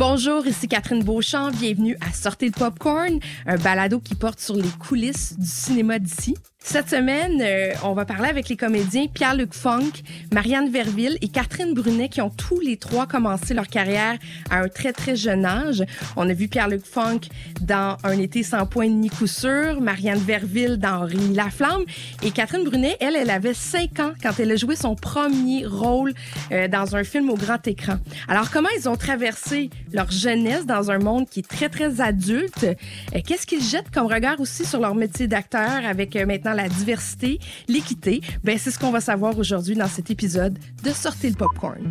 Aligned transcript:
Bonjour, 0.00 0.46
ici 0.46 0.66
Catherine 0.66 1.04
Beauchamp. 1.04 1.50
Bienvenue 1.50 1.94
à 2.00 2.10
Sortez 2.14 2.46
le 2.46 2.52
Popcorn, 2.52 3.20
un 3.44 3.58
balado 3.58 4.00
qui 4.00 4.14
porte 4.14 4.40
sur 4.40 4.56
les 4.56 4.70
coulisses 4.78 5.38
du 5.38 5.46
cinéma 5.46 5.98
d'ici. 5.98 6.34
Cette 6.62 6.90
semaine, 6.90 7.40
euh, 7.40 7.72
on 7.82 7.94
va 7.94 8.04
parler 8.04 8.28
avec 8.28 8.48
les 8.50 8.56
comédiens 8.56 9.06
Pierre-Luc 9.12 9.54
Funk, 9.54 9.90
Marianne 10.32 10.70
Verville 10.70 11.16
et 11.22 11.28
Catherine 11.28 11.72
Brunet 11.72 12.08
qui 12.10 12.20
ont 12.20 12.28
tous 12.28 12.60
les 12.60 12.76
trois 12.76 13.06
commencé 13.06 13.54
leur 13.54 13.66
carrière 13.66 14.18
à 14.50 14.60
un 14.60 14.68
très 14.68 14.92
très 14.92 15.16
jeune 15.16 15.46
âge. 15.46 15.82
On 16.16 16.28
a 16.28 16.32
vu 16.34 16.48
Pierre-Luc 16.48 16.84
Funk 16.84 17.20
dans 17.62 17.96
Un 18.04 18.18
été 18.18 18.42
sans 18.42 18.66
point 18.66 18.86
ni 18.88 19.08
coup 19.08 19.26
sûr, 19.26 19.80
Marianne 19.80 20.18
Verville 20.18 20.76
dans 20.76 21.00
Rémi 21.00 21.34
Laflamme 21.34 21.84
et 22.22 22.30
Catherine 22.30 22.62
Brunet, 22.62 22.96
elle, 23.00 23.16
elle 23.16 23.30
avait 23.30 23.54
5 23.54 23.98
ans 24.00 24.12
quand 24.22 24.38
elle 24.38 24.52
a 24.52 24.56
joué 24.56 24.76
son 24.76 24.94
premier 24.94 25.66
rôle 25.66 26.12
euh, 26.52 26.68
dans 26.68 26.94
un 26.94 27.04
film 27.04 27.30
au 27.30 27.36
grand 27.36 27.66
écran. 27.66 27.96
Alors 28.28 28.50
comment 28.50 28.68
ils 28.78 28.88
ont 28.88 28.96
traversé 28.96 29.70
leur 29.92 30.10
jeunesse 30.10 30.66
dans 30.66 30.90
un 30.90 30.98
monde 30.98 31.28
qui 31.28 31.40
est 31.40 31.48
très 31.48 31.70
très 31.70 32.02
adulte? 32.02 32.64
Euh, 32.64 33.20
Qu'est-ce 33.26 33.46
qu'ils 33.46 33.64
jettent 33.64 33.90
comme 33.90 34.06
regard 34.06 34.38
aussi 34.40 34.66
sur 34.66 34.78
leur 34.78 34.94
métier 34.94 35.26
d'acteur 35.26 35.84
avec 35.84 36.14
euh, 36.16 36.26
la 36.54 36.68
diversité, 36.68 37.38
l'équité? 37.68 38.20
Ben, 38.44 38.58
c'est 38.58 38.70
ce 38.70 38.78
qu'on 38.78 38.90
va 38.90 39.00
savoir 39.00 39.38
aujourd'hui 39.38 39.74
dans 39.74 39.88
cet 39.88 40.10
épisode 40.10 40.58
de 40.82 40.90
Sortez 40.90 41.30
le 41.30 41.36
Popcorn. 41.36 41.82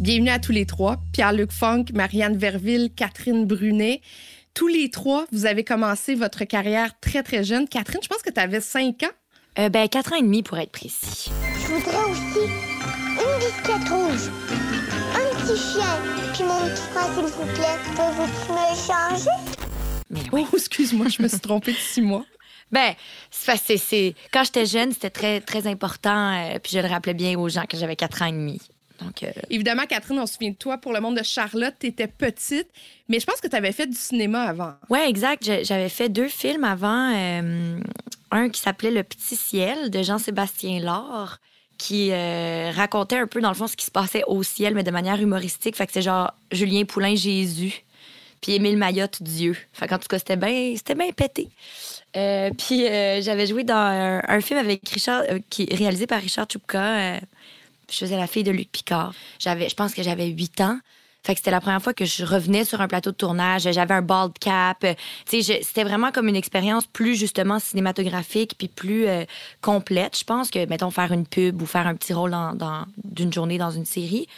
Bienvenue 0.00 0.30
à 0.30 0.38
tous 0.38 0.52
les 0.52 0.66
trois. 0.66 0.98
Pierre-Luc 1.12 1.50
Funk, 1.50 1.86
Marianne 1.94 2.36
Verville, 2.36 2.90
Catherine 2.94 3.46
Brunet. 3.46 4.02
Tous 4.52 4.68
les 4.68 4.90
trois, 4.90 5.24
vous 5.32 5.46
avez 5.46 5.64
commencé 5.64 6.14
votre 6.14 6.44
carrière 6.44 6.98
très, 7.00 7.22
très 7.22 7.42
jeune. 7.42 7.66
Catherine, 7.66 8.00
je 8.02 8.08
pense 8.08 8.22
que 8.22 8.30
tu 8.30 8.38
avais 8.38 8.60
5 8.60 9.02
ans. 9.02 9.06
Euh, 9.58 9.68
ben, 9.68 9.88
quatre 9.88 10.12
ans 10.12 10.16
et 10.16 10.22
demi 10.22 10.42
pour 10.42 10.58
être 10.58 10.72
précis. 10.72 11.30
Je 11.62 11.72
voudrais 11.72 12.10
aussi 12.10 12.50
une 13.18 13.38
biscuite 13.38 13.88
rouge, 13.88 14.30
un 15.14 15.36
petit 15.36 15.56
chien, 15.56 15.98
puis 16.32 16.44
mon 16.44 16.68
petit 16.68 16.82
frère, 16.92 17.14
s'il 17.14 17.24
vous 17.24 17.54
plaît. 17.54 17.78
Peux-tu 17.96 18.52
me 18.52 18.70
le 18.70 18.76
changer? 18.76 19.53
Mais 20.14 20.20
oui. 20.32 20.46
Oh, 20.52 20.56
excuse-moi, 20.56 21.08
je 21.08 21.22
me 21.22 21.28
suis 21.28 21.40
trompée 21.40 21.72
de 21.72 21.76
six 21.76 22.00
mois. 22.00 22.24
Ben, 22.72 22.94
c'est. 23.30 24.14
Quand 24.32 24.42
j'étais 24.44 24.66
jeune, 24.66 24.92
c'était 24.92 25.10
très, 25.10 25.40
très 25.40 25.66
important. 25.66 26.32
euh, 26.34 26.58
puis 26.62 26.72
je 26.74 26.78
le 26.80 26.88
rappelais 26.88 27.14
bien 27.14 27.38
aux 27.38 27.48
gens 27.48 27.64
que 27.66 27.76
j'avais 27.76 27.96
quatre 27.96 28.22
ans 28.22 28.26
et 28.26 28.32
demi. 28.32 28.60
Donc, 29.00 29.22
euh, 29.22 29.30
Évidemment, 29.50 29.84
Catherine, 29.86 30.18
on 30.18 30.26
se 30.26 30.34
souvient 30.34 30.50
de 30.50 30.56
toi 30.56 30.78
pour 30.78 30.92
le 30.92 31.00
monde 31.00 31.16
de 31.18 31.22
Charlotte. 31.22 31.74
Tu 31.78 31.88
étais 31.88 32.06
petite, 32.06 32.68
mais 33.08 33.20
je 33.20 33.26
pense 33.26 33.40
que 33.40 33.48
tu 33.48 33.56
avais 33.56 33.72
fait 33.72 33.86
du 33.86 33.96
cinéma 33.96 34.42
avant. 34.44 34.74
ouais, 34.88 35.08
exact. 35.08 35.44
J'avais 35.64 35.88
fait 35.88 36.08
deux 36.08 36.28
films 36.28 36.64
avant. 36.64 37.12
euh, 37.14 37.78
un 38.30 38.48
qui 38.48 38.60
s'appelait 38.60 38.90
Le 38.90 39.02
Petit 39.04 39.36
Ciel 39.36 39.90
de 39.90 40.02
Jean-Sébastien 40.02 40.80
Laure, 40.80 41.38
qui 41.78 42.10
euh, 42.12 42.72
racontait 42.74 43.18
un 43.18 43.26
peu, 43.28 43.40
dans 43.40 43.48
le 43.50 43.54
fond, 43.54 43.66
ce 43.68 43.76
qui 43.76 43.84
se 43.84 43.90
passait 43.92 44.22
au 44.26 44.42
ciel, 44.42 44.74
mais 44.74 44.82
de 44.82 44.90
manière 44.90 45.20
humoristique. 45.20 45.76
Fait 45.76 45.86
que 45.86 45.92
c'est 45.92 46.02
genre 46.02 46.32
Julien 46.50 46.84
Poulain, 46.84 47.14
Jésus, 47.14 47.84
puis 48.44 48.56
Émile 48.56 48.76
Mayotte, 48.76 49.22
Dieu. 49.22 49.56
Fait 49.72 49.88
qu'en 49.88 49.96
tout 49.98 50.06
cas, 50.06 50.18
c'était 50.18 50.36
bien 50.36 50.74
bien 50.96 51.12
pété. 51.16 51.48
Euh, 52.14 52.50
puis 52.50 52.86
euh, 52.86 53.22
j'avais 53.22 53.46
joué 53.46 53.64
dans 53.64 53.74
un, 53.74 54.40
film 54.42 54.60
avec 54.60 54.86
Richard, 54.86 55.22
euh, 55.30 55.38
qui 55.48 55.64
réalisé 55.74 56.06
par 56.06 56.20
Richard 56.20 56.46
Chupka. 56.52 57.14
euh, 57.14 57.20
je 57.90 57.96
faisais 57.96 58.18
la 58.18 58.26
fille 58.26 58.44
de 58.44 58.50
Luc 58.50 58.70
Picard. 58.70 59.14
J'avais, 59.38 59.70
je 59.70 59.74
pense 59.74 59.94
que 59.94 60.02
j'avais 60.02 60.26
8 60.26 60.60
ans. 60.60 60.78
Fait 61.22 61.34
c'était 61.34 61.50
la 61.50 61.62
première 61.62 61.82
fois 61.82 61.94
que 61.94 62.04
je 62.04 62.22
revenais 62.22 62.66
sur 62.66 62.82
un 62.82 62.86
plateau 62.86 63.12
de 63.12 63.16
tournage. 63.16 63.62
J'avais 63.62 63.94
un 63.94 64.02
bald 64.02 64.38
cap. 64.38 64.84
C'était 65.26 65.84
vraiment 65.84 66.12
comme 66.12 66.28
une 66.28 66.36
expérience 66.36 66.86
plus 66.86 67.16
justement 67.16 67.58
cinématographique 67.58 68.56
puis 68.58 68.68
plus 68.68 69.06
complète. 69.62 70.18
Je 70.18 70.24
pense 70.24 70.50
que, 70.50 70.66
mettons, 70.66 70.90
faire 70.90 71.12
une 71.12 71.26
pub 71.26 71.62
ou 71.62 71.66
faire 71.66 71.86
un 71.86 71.94
petit 71.94 72.12
rôle 72.12 72.32
dans- 72.32 72.84
d'une 73.04 73.32
journée 73.32 73.56
dans 73.56 73.70
une 73.70 73.86
série. 73.86 74.28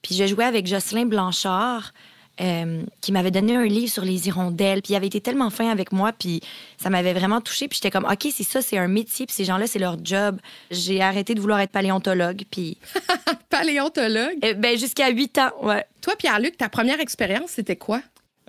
Puis 0.00 0.14
je 0.14 0.26
jouais 0.26 0.46
avec 0.46 0.66
Jocelyn 0.66 1.04
Blanchard, 1.04 1.92
euh, 2.40 2.82
qui 3.00 3.12
m'avait 3.12 3.30
donné 3.30 3.56
un 3.56 3.66
livre 3.66 3.92
sur 3.92 4.04
les 4.04 4.28
hirondelles. 4.28 4.82
Puis 4.82 4.92
il 4.92 4.96
avait 4.96 5.06
été 5.06 5.20
tellement 5.20 5.50
fin 5.50 5.68
avec 5.70 5.92
moi, 5.92 6.12
puis 6.12 6.40
ça 6.78 6.90
m'avait 6.90 7.12
vraiment 7.12 7.40
touchée. 7.40 7.68
Puis 7.68 7.78
j'étais 7.82 7.90
comme, 7.90 8.06
OK, 8.10 8.28
c'est 8.32 8.44
ça, 8.44 8.62
c'est 8.62 8.78
un 8.78 8.88
métier, 8.88 9.26
puis 9.26 9.34
ces 9.34 9.44
gens-là, 9.44 9.66
c'est 9.66 9.78
leur 9.78 9.96
job. 10.02 10.38
J'ai 10.70 11.02
arrêté 11.02 11.34
de 11.34 11.40
vouloir 11.40 11.60
être 11.60 11.70
paléontologue, 11.72 12.42
puis 12.50 12.78
Paléontologue? 13.50 14.38
euh, 14.44 14.54
ben, 14.54 14.78
jusqu'à 14.78 15.10
8 15.10 15.38
ans, 15.38 15.50
ouais. 15.62 15.84
Toi, 16.00 16.14
Pierre-Luc, 16.16 16.56
ta 16.56 16.68
première 16.68 17.00
expérience, 17.00 17.50
c'était 17.50 17.76
quoi? 17.76 18.00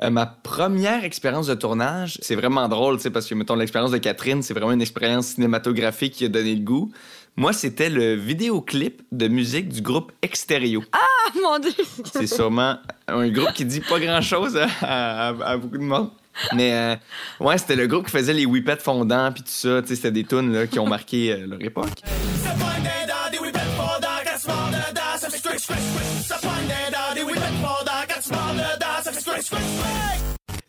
Euh, 0.02 0.10
ma 0.10 0.26
première 0.26 1.04
expérience 1.04 1.48
de 1.48 1.54
tournage, 1.54 2.18
c'est 2.22 2.36
vraiment 2.36 2.68
drôle, 2.68 2.98
tu 2.98 3.04
sais, 3.04 3.10
parce 3.12 3.28
que, 3.28 3.36
mettons, 3.36 3.56
l'expérience 3.56 3.92
de 3.92 3.98
Catherine, 3.98 4.42
c'est 4.42 4.54
vraiment 4.54 4.72
une 4.72 4.82
expérience 4.82 5.28
cinématographique 5.28 6.14
qui 6.14 6.26
a 6.26 6.30
donné 6.30 6.56
le 6.56 6.62
goût. 6.64 6.92
Moi, 7.38 7.54
c'était 7.54 7.90
le 7.90 8.14
vidéoclip 8.16 9.02
de 9.12 9.28
musique 9.28 9.70
du 9.70 9.82
groupe 9.82 10.12
Extérieur. 10.22 10.82
Ah, 10.92 11.00
mon 11.42 11.60
Dieu! 11.60 11.72
C'est 12.12 12.28
sûrement 12.28 12.78
un 13.08 13.30
groupe 13.30 13.54
qui 13.54 13.66
dit 13.66 13.80
pas 13.80 14.00
grand-chose 14.00 14.58
à, 14.58 14.68
à- 14.82 15.28
à 15.52 15.58
beaucoup 15.58 15.78
de 15.78 15.84
monde. 15.84 16.12
Mais 16.54 16.74
euh, 16.74 16.96
ouais, 17.40 17.58
c'était 17.58 17.76
le 17.76 17.88
groupe 17.88 18.06
qui 18.06 18.12
faisait 18.12 18.34
les 18.34 18.46
whippets 18.46 18.78
fondants 18.82 19.32
puis 19.32 19.44
tout 19.44 19.50
ça. 19.50 19.82
Tu 19.82 19.90
sais, 19.90 19.96
c'était 19.96 20.12
des 20.12 20.24
tunes 20.24 20.52
là, 20.54 20.68
qui 20.68 20.80
ont 20.80 20.88
marqué 20.88 21.32
euh, 21.34 21.48
leur 21.48 21.62
époque. 21.62 22.02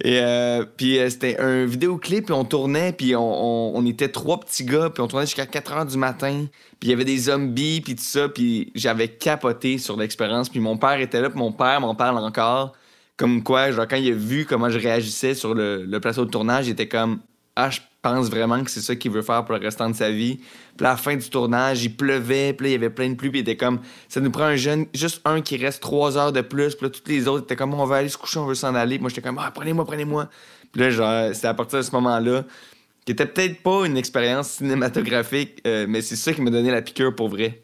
Et 0.05 0.19
euh, 0.21 0.65
puis 0.77 0.99
euh, 0.99 1.09
c'était 1.09 1.39
un 1.39 1.65
vidéoclip, 1.65 2.25
puis 2.27 2.35
on 2.35 2.45
tournait, 2.45 2.93
puis 2.93 3.15
on, 3.15 3.77
on- 3.77 3.87
était 3.87 4.09
trois 4.09 4.41
petits 4.41 4.65
gars, 4.65 4.91
puis 4.91 5.01
on 5.01 5.07
tournait 5.07 5.27
jusqu'à 5.27 5.47
4 5.47 5.73
heures 5.73 5.87
du 5.87 5.97
matin. 5.97 6.47
Puis 6.81 6.89
il 6.89 6.91
y 6.91 6.93
avait 6.93 7.05
des 7.05 7.19
zombies, 7.19 7.81
puis 7.83 7.95
tout 7.95 8.03
ça, 8.03 8.29
puis 8.29 8.73
j'avais 8.75 9.07
capoté 9.09 9.79
sur 9.79 9.97
l'expérience. 9.97 10.49
Puis 10.49 10.59
mon 10.59 10.77
père 10.77 10.99
était 11.01 11.21
là, 11.21 11.31
puis 11.31 11.39
mon 11.39 11.53
père 11.53 11.81
m'en 11.81 11.95
parle 11.95 12.19
encore. 12.19 12.73
Comme 13.17 13.45
quoi, 13.45 13.71
genre, 13.71 13.87
quand 13.87 13.97
il 13.97 14.11
a 14.13 14.15
vu 14.17 14.45
comment 14.45 14.71
je 14.71 14.79
réagissais 14.79 15.35
sur 15.35 15.55
le, 15.55 15.85
le 15.85 16.01
plateau 16.01 16.25
de 16.25 16.31
tournage, 16.31 16.67
il 16.67 16.71
était 16.73 16.89
comme 16.89 17.21
Ah, 17.55 17.71
je 17.71 17.81
pense 18.01 18.31
vraiment 18.31 18.65
que 18.65 18.71
c'est 18.71 18.81
ça 18.81 18.97
qu'il 18.97 19.11
veut 19.11 19.23
faire 19.23 19.45
pour 19.45 19.55
le 19.55 19.61
restant 19.61 19.89
de 19.91 19.95
sa 19.95 20.11
vie. 20.11 20.41
Puis 20.77 20.87
à 20.87 20.91
la 20.91 20.97
fin 20.97 21.15
du 21.17 21.29
tournage, 21.29 21.85
il 21.85 21.95
pleuvait, 21.95 22.55
puis 22.55 22.65
là, 22.65 22.69
il 22.71 22.73
y 22.73 22.77
avait 22.77 22.91
plein 22.91 23.11
de 23.11 23.15
pluie, 23.15 23.31
puis 23.31 23.41
il 23.41 23.43
était 23.43 23.57
comme 23.57 23.81
Ça 24.09 24.21
nous 24.21 24.31
prend 24.31 24.45
un 24.45 24.57
jeune, 24.57 24.87
juste 24.95 25.21
un 25.25 25.41
qui 25.43 25.57
reste 25.57 25.83
trois 25.83 26.17
heures 26.17 26.33
de 26.33 26.41
plus, 26.41 26.75
puis 26.75 26.87
là, 26.87 26.91
tous 26.91 27.03
les 27.07 27.29
autres 27.29 27.45
étaient 27.45 27.57
comme 27.57 27.75
On 27.75 27.85
va 27.85 27.97
aller 27.97 28.09
se 28.09 28.19
coucher, 28.19 28.39
on 28.39 28.47
veut 28.47 28.55
s'en 28.55 28.75
aller. 28.75 28.97
Puis 28.97 29.03
moi, 29.03 29.11
j'étais 29.11 29.23
comme 29.23 29.39
Ah, 29.39 29.51
prenez-moi, 29.55 29.85
prenez-moi. 29.85 30.29
Puis 30.73 30.81
là, 30.81 30.91
genre, 30.91 31.35
c'était 31.35 31.49
à 31.49 31.55
partir 31.55 31.79
de 31.79 31.85
ce 31.85 31.93
moment-là, 31.93 32.45
qui 33.05 33.13
était 33.13 33.27
peut-être 33.27 33.63
pas 33.63 33.85
une 33.85 33.97
expérience 33.97 34.51
cinématographique, 34.51 35.61
euh, 35.67 35.87
mais 35.89 36.01
c'est 36.01 36.17
ça 36.17 36.33
qui 36.33 36.41
m'a 36.41 36.51
donné 36.51 36.71
la 36.71 36.83
piqûre 36.83 37.15
pour 37.15 37.29
vrai. 37.29 37.63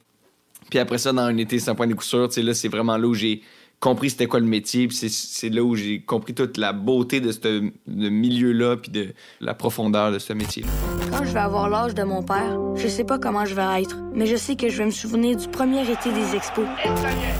Puis 0.69 0.79
après 0.79 0.99
ça, 0.99 1.13
dans 1.13 1.23
un 1.23 1.37
été 1.39 1.59
sans 1.59 1.75
point 1.75 1.87
de 1.87 1.95
coup 1.95 2.05
sûr, 2.05 2.29
tu 2.29 2.35
sais, 2.35 2.43
là, 2.43 2.53
c'est 2.55 2.69
vraiment 2.69 2.99
là 2.99 3.07
où 3.07 3.15
j'ai 3.15 3.43
compris 3.81 4.11
c'était 4.11 4.27
quoi 4.27 4.41
le 4.41 4.47
métier. 4.47 4.89
Puis 4.89 4.97
c'est- 4.97 5.09
c'est 5.09 5.49
là 5.51 5.63
où 5.63 5.75
j'ai 5.77 6.01
compris 6.01 6.35
toute 6.35 6.57
la 6.57 6.73
beauté 6.73 7.21
de 7.21 7.31
ce 7.33 7.39
de 7.87 8.09
milieu-là, 8.09 8.77
puis 8.77 8.91
de 8.91 9.09
la 9.41 9.55
profondeur 9.55 10.13
de 10.13 10.19
ce 10.19 10.33
métier. 10.33 10.65
Quand 11.11 11.25
je 11.25 11.33
vais 11.33 11.39
avoir 11.41 11.69
l'âge 11.69 11.95
de 11.95 12.03
mon 12.03 12.23
père, 12.23 12.59
je 12.77 12.89
sais 12.89 13.05
pas 13.05 13.19
comment 13.19 13.45
je 13.45 13.55
vais 13.55 13.83
être, 13.83 13.97
mais 14.15 14.27
je 14.27 14.37
sais 14.37 14.57
que 14.57 14.69
je 14.69 14.79
vais 14.79 14.87
me 14.87 14.91
souvenir 14.91 15.37
du 15.37 15.49
premier 15.49 15.83
été 15.83 16.13
des 16.13 16.35
expos. 16.35 16.67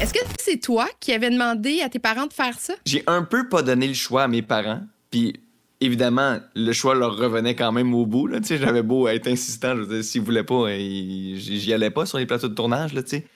Est-ce 0.01 0.13
que 0.15 0.21
c'est 0.39 0.59
toi 0.61 0.87
qui 1.01 1.13
avais 1.13 1.31
demandé 1.31 1.81
à 1.83 1.89
tes 1.89 1.99
parents 1.99 2.27
de 2.27 2.33
faire 2.33 2.59
ça? 2.59 2.75
J'ai 2.87 3.03
un 3.07 3.23
peu 3.23 3.49
pas 3.49 3.63
donné 3.63 3.87
le 3.89 3.95
choix 3.95 4.23
à 4.25 4.29
mes 4.29 4.43
parents. 4.43 4.81
Puis 5.11 5.35
évidemment, 5.81 6.39
le 6.55 6.73
choix 6.73 6.95
leur 6.95 7.17
revenait 7.17 7.55
quand 7.55 7.73
même 7.73 7.95
au 7.95 8.05
bout. 8.07 8.27
Là, 8.27 8.41
tu 8.41 8.47
sais, 8.49 8.59
j'avais 8.59 8.83
beau 8.83 9.07
être 9.09 9.29
insistant, 9.29 9.77
je 9.77 9.83
veux 9.83 9.95
dire, 9.97 10.05
s'ils 10.05 10.23
voulaient 10.23 10.43
pas, 10.45 10.69
j'y 10.77 11.39
j'y 11.61 11.73
allais 11.73 11.91
pas 11.91 12.05
sur 12.07 12.19
les 12.19 12.27
plateaux 12.27 12.49
de 12.49 12.55
tournage. 12.55 12.95
Là, 12.95 13.03
tu 13.03 13.11
sais. 13.11 13.27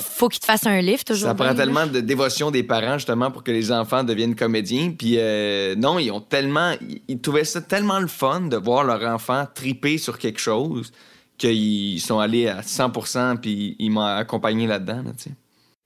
Faut 0.00 0.28
qu'il 0.28 0.40
te 0.40 0.46
fasse 0.46 0.66
un 0.66 0.80
lift 0.80 1.06
toujours. 1.06 1.28
Ça 1.28 1.34
prend 1.34 1.46
là. 1.46 1.54
tellement 1.54 1.86
de 1.86 2.00
dévotion 2.00 2.50
des 2.50 2.62
parents, 2.62 2.94
justement, 2.98 3.30
pour 3.30 3.44
que 3.44 3.50
les 3.50 3.70
enfants 3.70 4.04
deviennent 4.04 4.34
comédiens. 4.34 4.92
Puis 4.96 5.16
euh, 5.18 5.74
non, 5.74 5.98
ils 5.98 6.10
ont 6.10 6.20
tellement. 6.20 6.72
Ils, 6.80 7.02
ils 7.08 7.20
trouvaient 7.20 7.44
ça 7.44 7.60
tellement 7.60 8.00
le 8.00 8.06
fun 8.06 8.42
de 8.42 8.56
voir 8.56 8.84
leur 8.84 9.02
enfant 9.02 9.46
triper 9.54 9.98
sur 9.98 10.18
quelque 10.18 10.40
chose 10.40 10.92
qu'ils 11.38 12.00
sont 12.00 12.18
allés 12.18 12.48
à 12.48 12.60
100% 12.60 13.38
puis 13.38 13.76
ils 13.78 13.90
m'ont 13.90 14.02
accompagné 14.02 14.66
là-dedans. 14.66 15.02
là, 15.04 15.12
tu 15.16 15.24
sais. 15.24 15.30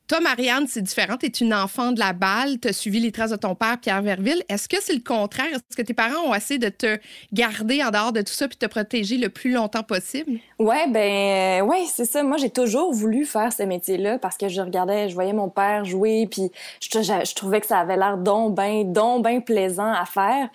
Toi, 0.09 0.21
Marianne, 0.21 0.67
c'est 0.69 0.83
différent. 0.83 1.17
Tu 1.17 1.27
es 1.27 1.29
une 1.29 1.53
enfant 1.53 1.91
de 1.91 1.99
la 1.99 2.13
balle. 2.13 2.61
Tu 2.61 2.69
as 2.69 2.73
suivi 2.73 3.01
les 3.01 3.11
traces 3.11 3.33
de 3.33 3.37
ton 3.37 3.57
père, 3.57 3.77
Pierre 3.79 4.03
Verville. 4.03 4.45
Est-ce 4.49 4.69
que 4.69 4.77
c'est 4.81 4.95
le 4.95 5.01
contraire? 5.01 5.49
Est-ce 5.53 5.77
que 5.77 5.83
tes 5.83 5.95
parents 5.95 6.29
ont 6.29 6.35
essayé 6.35 6.59
de 6.59 6.69
te 6.69 6.99
garder 7.33 7.83
en 7.83 7.91
dehors 7.91 8.13
de 8.13 8.21
tout 8.21 8.33
ça 8.33 8.47
puis 8.47 8.57
te 8.57 8.67
protéger 8.67 9.17
le 9.17 9.31
plus 9.31 9.51
longtemps 9.51 9.83
possible? 9.83 10.39
Ouais, 10.61 10.87
ben, 10.89 11.63
euh, 11.63 11.67
ouais, 11.67 11.85
c'est 11.93 12.05
ça. 12.05 12.23
Moi, 12.23 12.37
j'ai 12.37 12.51
toujours 12.51 12.93
voulu 12.93 13.27
faire 13.27 13.53
ce 13.53 13.65
métier-là 13.65 14.19
parce 14.21 14.37
que 14.37 14.49
je 14.49 14.61
regardais, 14.61 15.09
je 15.09 15.15
voyais 15.15 15.33
mon 15.33 15.49
père 15.49 15.85
jouer, 15.85 16.29
puis 16.31 16.53
je, 16.81 17.35
trouvais 17.35 17.61
que 17.61 17.67
ça 17.67 17.81
avait 17.81 17.97
l'air 17.97 18.17
donc 18.17 18.55
ben, 18.55 18.93
donc 18.93 19.25
ben 19.25 19.43
plaisant 19.43 19.93
à 19.93 20.05
faire. 20.05 20.49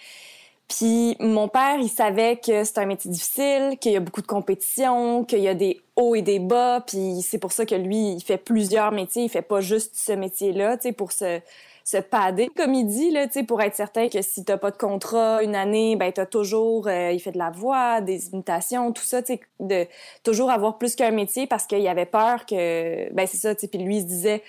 Puis 0.77 1.17
mon 1.19 1.49
père, 1.49 1.77
il 1.79 1.89
savait 1.89 2.37
que 2.37 2.63
c'est 2.63 2.77
un 2.77 2.85
métier 2.85 3.11
difficile, 3.11 3.77
qu'il 3.81 3.91
y 3.91 3.97
a 3.97 3.99
beaucoup 3.99 4.21
de 4.21 4.27
compétition, 4.27 5.25
qu'il 5.25 5.39
y 5.39 5.49
a 5.49 5.53
des 5.53 5.81
hauts 5.97 6.15
et 6.15 6.21
des 6.21 6.39
bas, 6.39 6.81
puis 6.87 7.21
c'est 7.21 7.39
pour 7.39 7.51
ça 7.51 7.65
que 7.65 7.75
lui, 7.75 8.13
il 8.13 8.21
fait 8.21 8.37
plusieurs 8.37 8.93
métiers, 8.93 9.23
il 9.23 9.29
fait 9.29 9.41
pas 9.41 9.59
juste 9.59 9.95
ce 9.95 10.13
métier-là, 10.13 10.77
tu 10.77 10.83
sais, 10.83 10.91
pour 10.93 11.11
se 11.11 11.41
se 11.83 11.97
padder, 11.97 12.49
comme 12.55 12.73
il 12.73 12.85
dit, 12.85 13.11
là, 13.11 13.27
tu 13.27 13.33
sais, 13.33 13.43
pour 13.43 13.61
être 13.61 13.75
certain 13.75 14.07
que 14.07 14.21
si 14.21 14.45
t'as 14.45 14.57
pas 14.57 14.71
de 14.71 14.77
contrat 14.77 15.43
une 15.43 15.55
année, 15.55 15.95
ben 15.95 16.11
t'as 16.11 16.25
toujours, 16.25 16.87
euh, 16.87 17.11
il 17.11 17.19
fait 17.19 17.31
de 17.31 17.37
la 17.37 17.49
voix, 17.49 18.01
des 18.01 18.29
imitations, 18.29 18.91
tout 18.91 19.03
ça, 19.03 19.21
tu 19.21 19.33
sais, 19.33 19.41
de 19.59 19.87
toujours 20.23 20.51
avoir 20.51 20.77
plus 20.77 20.95
qu'un 20.95 21.11
métier 21.11 21.47
parce 21.47 21.65
qu'il 21.65 21.85
avait 21.87 22.05
peur 22.05 22.45
que, 22.45 23.11
ben 23.13 23.27
c'est 23.27 23.37
ça, 23.37 23.55
tu 23.55 23.67
puis 23.67 23.79
lui 23.79 23.97
il 23.97 24.01
se 24.01 24.07
disait, 24.07 24.43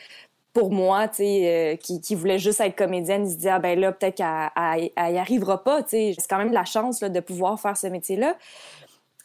pour 0.52 0.70
moi, 0.70 1.08
tu 1.08 1.16
sais, 1.16 1.78
qui, 1.82 2.00
qui 2.00 2.14
voulait 2.14 2.38
juste 2.38 2.60
être 2.60 2.76
comédienne, 2.76 3.26
il 3.26 3.32
se 3.32 3.38
dit 3.38 3.48
ah 3.48 3.58
ben 3.58 3.78
là 3.78 3.92
peut-être 3.92 4.16
qu'elle 4.16 5.14
y 5.14 5.18
arrivera 5.18 5.64
pas, 5.64 5.82
tu 5.82 5.90
sais. 5.90 6.14
C'est 6.18 6.28
quand 6.28 6.38
même 6.38 6.52
la 6.52 6.64
chance 6.64 7.00
là, 7.00 7.08
de 7.08 7.20
pouvoir 7.20 7.58
faire 7.60 7.76
ce 7.76 7.86
métier-là. 7.86 8.36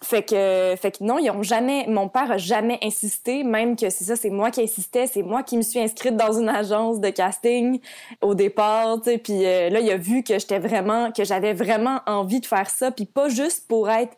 Fait 0.03 0.21
que, 0.21 0.75
fait 0.79 0.91
que 0.91 1.03
non, 1.03 1.17
ils 1.17 1.31
ont 1.31 1.41
jamais, 1.41 1.87
mon 1.87 2.07
père 2.07 2.29
a 2.31 2.37
jamais 2.37 2.77
insisté, 2.83 3.43
même 3.43 3.75
que 3.75 3.89
c'est 3.89 4.03
ça, 4.03 4.15
c'est 4.15 4.29
moi 4.29 4.51
qui 4.51 4.61
insistais, 4.61 5.07
c'est 5.07 5.23
moi 5.23 5.41
qui 5.41 5.57
me 5.57 5.63
suis 5.63 5.79
inscrite 5.79 6.15
dans 6.15 6.39
une 6.39 6.49
agence 6.49 6.99
de 6.99 7.09
casting 7.09 7.79
au 8.21 8.35
départ, 8.35 8.97
tu 9.01 9.09
sais, 9.09 9.17
puis 9.17 9.43
euh, 9.43 9.71
là, 9.71 9.79
il 9.79 9.89
a 9.89 9.97
vu 9.97 10.21
que 10.21 10.37
j'étais 10.37 10.59
vraiment, 10.59 11.11
que 11.11 11.23
j'avais 11.23 11.53
vraiment 11.53 12.01
envie 12.05 12.39
de 12.39 12.45
faire 12.45 12.69
ça, 12.69 12.91
puis 12.91 13.05
pas 13.05 13.27
juste 13.27 13.67
pour 13.67 13.89
être 13.89 14.15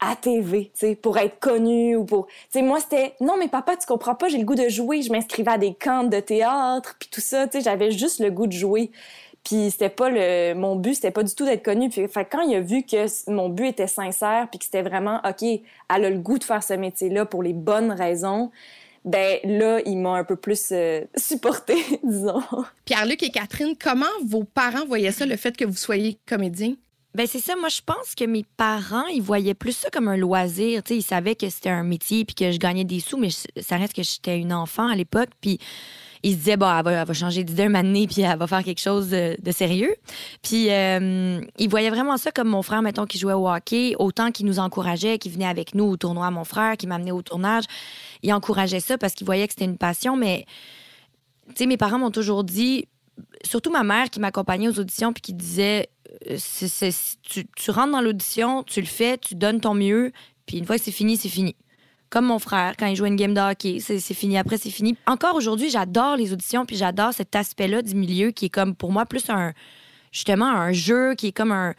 à 0.00 0.14
TV, 0.16 0.70
tu 0.74 0.80
sais, 0.80 0.94
pour 0.94 1.16
être 1.18 1.38
connue 1.40 1.96
ou 1.96 2.04
pour, 2.04 2.26
tu 2.26 2.34
sais, 2.50 2.62
moi 2.62 2.80
c'était, 2.80 3.14
non 3.20 3.36
mais 3.38 3.48
papa, 3.48 3.76
tu 3.76 3.86
comprends 3.86 4.14
pas, 4.14 4.28
j'ai 4.28 4.38
le 4.38 4.44
goût 4.44 4.54
de 4.54 4.68
jouer, 4.68 5.02
je 5.02 5.10
m'inscrivais 5.10 5.52
à 5.52 5.58
des 5.58 5.74
camps 5.74 6.04
de 6.04 6.20
théâtre, 6.20 6.96
puis 6.98 7.08
tout 7.10 7.20
ça, 7.20 7.46
tu 7.46 7.58
sais, 7.58 7.64
j'avais 7.64 7.90
juste 7.90 8.20
le 8.20 8.30
goût 8.30 8.46
de 8.46 8.52
jouer. 8.52 8.90
Puis 9.46 9.70
c'était 9.70 9.90
pas 9.90 10.10
le 10.10 10.54
mon 10.54 10.74
but, 10.74 10.94
c'était 10.94 11.12
pas 11.12 11.22
du 11.22 11.32
tout 11.32 11.44
d'être 11.44 11.64
connu. 11.64 11.88
Puis 11.88 12.08
fait, 12.08 12.24
quand 12.24 12.40
il 12.40 12.56
a 12.56 12.60
vu 12.60 12.82
que 12.82 13.30
mon 13.30 13.48
but 13.48 13.66
était 13.66 13.86
sincère, 13.86 14.48
puis 14.50 14.58
que 14.58 14.64
c'était 14.64 14.82
vraiment 14.82 15.20
OK, 15.24 15.42
elle 15.42 16.04
a 16.04 16.10
le 16.10 16.18
goût 16.18 16.38
de 16.38 16.44
faire 16.44 16.64
ce 16.64 16.74
métier-là 16.74 17.26
pour 17.26 17.44
les 17.44 17.52
bonnes 17.52 17.92
raisons. 17.92 18.50
Ben 19.04 19.38
là, 19.44 19.80
il 19.86 19.98
m'a 19.98 20.16
un 20.16 20.24
peu 20.24 20.34
plus 20.34 20.70
euh, 20.72 21.02
supporté, 21.16 21.76
disons. 22.02 22.42
Pierre-Luc 22.86 23.22
et 23.22 23.30
Catherine, 23.30 23.76
comment 23.80 24.04
vos 24.24 24.42
parents 24.42 24.84
voyaient 24.84 25.12
ça, 25.12 25.24
le 25.24 25.36
fait 25.36 25.56
que 25.56 25.64
vous 25.64 25.76
soyez 25.76 26.18
comédien? 26.26 26.74
Ben 27.16 27.26
c'est 27.26 27.40
ça. 27.40 27.56
Moi, 27.56 27.70
je 27.70 27.80
pense 27.80 28.14
que 28.14 28.26
mes 28.26 28.44
parents, 28.58 29.06
ils 29.06 29.22
voyaient 29.22 29.54
plus 29.54 29.74
ça 29.74 29.88
comme 29.88 30.06
un 30.06 30.18
loisir. 30.18 30.82
Ils 30.90 31.02
savaient 31.02 31.34
que 31.34 31.48
c'était 31.48 31.70
un 31.70 31.82
métier 31.82 32.26
puis 32.26 32.34
que 32.34 32.50
je 32.50 32.58
gagnais 32.58 32.84
des 32.84 33.00
sous, 33.00 33.16
mais 33.16 33.30
ça 33.30 33.78
reste 33.78 33.94
que 33.94 34.02
j'étais 34.02 34.38
une 34.38 34.52
enfant 34.52 34.86
à 34.86 34.94
l'époque. 34.94 35.30
Puis 35.40 35.58
il 36.22 36.32
se 36.32 36.36
disait, 36.36 36.58
bon, 36.58 36.66
elle 36.66 36.84
va, 36.84 37.12
changer 37.14 37.42
d'idée 37.42 37.62
un 37.62 37.68
moment 37.70 38.06
puis 38.06 38.20
elle 38.20 38.38
va 38.38 38.46
faire 38.46 38.62
quelque 38.62 38.82
chose 38.82 39.08
de, 39.08 39.50
sérieux. 39.50 39.94
Puis 40.42 40.70
euh, 40.70 41.40
il 41.56 41.70
voyait 41.70 41.88
vraiment 41.88 42.18
ça 42.18 42.32
comme 42.32 42.48
mon 42.48 42.60
frère, 42.60 42.82
mettons, 42.82 43.06
qui 43.06 43.16
jouait 43.16 43.32
au 43.32 43.48
hockey, 43.48 43.94
autant 43.98 44.30
qu'il 44.30 44.44
nous 44.44 44.58
encourageait, 44.58 45.16
qu'il 45.16 45.32
venait 45.32 45.46
avec 45.46 45.74
nous 45.74 45.84
au 45.84 45.96
tournoi, 45.96 46.30
mon 46.30 46.44
frère, 46.44 46.76
qui 46.76 46.86
m'amenait 46.86 47.12
au 47.12 47.22
tournage. 47.22 47.64
Il 48.24 48.34
encourageait 48.34 48.80
ça 48.80 48.98
parce 48.98 49.14
qu'il 49.14 49.24
voyait 49.24 49.46
que 49.46 49.54
c'était 49.54 49.64
une 49.64 49.78
passion, 49.78 50.18
mais, 50.18 50.44
tu 51.48 51.54
sais, 51.56 51.66
mes 51.66 51.78
parents 51.78 51.98
m'ont 51.98 52.10
toujours 52.10 52.44
dit, 52.44 52.88
surtout 53.42 53.70
ma 53.70 53.84
mère 53.84 54.10
qui 54.10 54.20
m'accompagnait 54.20 54.68
aux 54.68 54.78
auditions 54.78 55.14
puis 55.14 55.22
qui 55.22 55.32
disait, 55.32 55.88
euh, 56.30 56.90
tu, 57.56 57.70
rentres 57.70 57.92
dans 57.92 58.00
l'audition, 58.00 58.62
tu 58.62 58.80
le 58.80 58.86
fais, 58.86 59.18
tu 59.18 59.34
donnes 59.34 59.60
ton 59.60 59.74
mieux, 59.74 60.12
puis 60.46 60.58
une 60.58 60.64
fois 60.64 60.76
que 60.76 60.84
c'est 60.84 60.92
fini, 60.92 61.16
c'est 61.16 61.28
fini 61.28 61.56
comme 62.08 62.26
mon 62.26 62.38
frère, 62.38 62.74
quand 62.78 62.86
il 62.86 62.96
joue 62.96 63.06
une 63.06 63.16
game 63.16 63.34
de 63.34 63.40
hockey, 63.40 63.78
c'est 63.80 63.98
fini. 64.14 64.38
Après, 64.38 64.58
c'est 64.58 64.70
fini. 64.70 64.96
Encore 65.06 65.34
aujourd'hui, 65.34 65.70
j'adore 65.70 66.16
les 66.16 66.32
auditions, 66.32 66.64
puis 66.64 66.76
j'adore 66.76 67.12
cet 67.12 67.34
aspect-là 67.34 67.82
du 67.82 67.94
milieu 67.94 68.30
qui 68.30 68.46
est 68.46 68.48
comme, 68.48 68.74
pour 68.76 68.92
moi, 68.92 69.06
plus 69.06 69.28
un, 69.28 69.52
justement, 70.12 70.46
un 70.46 70.72
jeu, 70.72 71.14
qui 71.14 71.26
est 71.26 71.32
comme 71.32 71.52
un. 71.52 71.74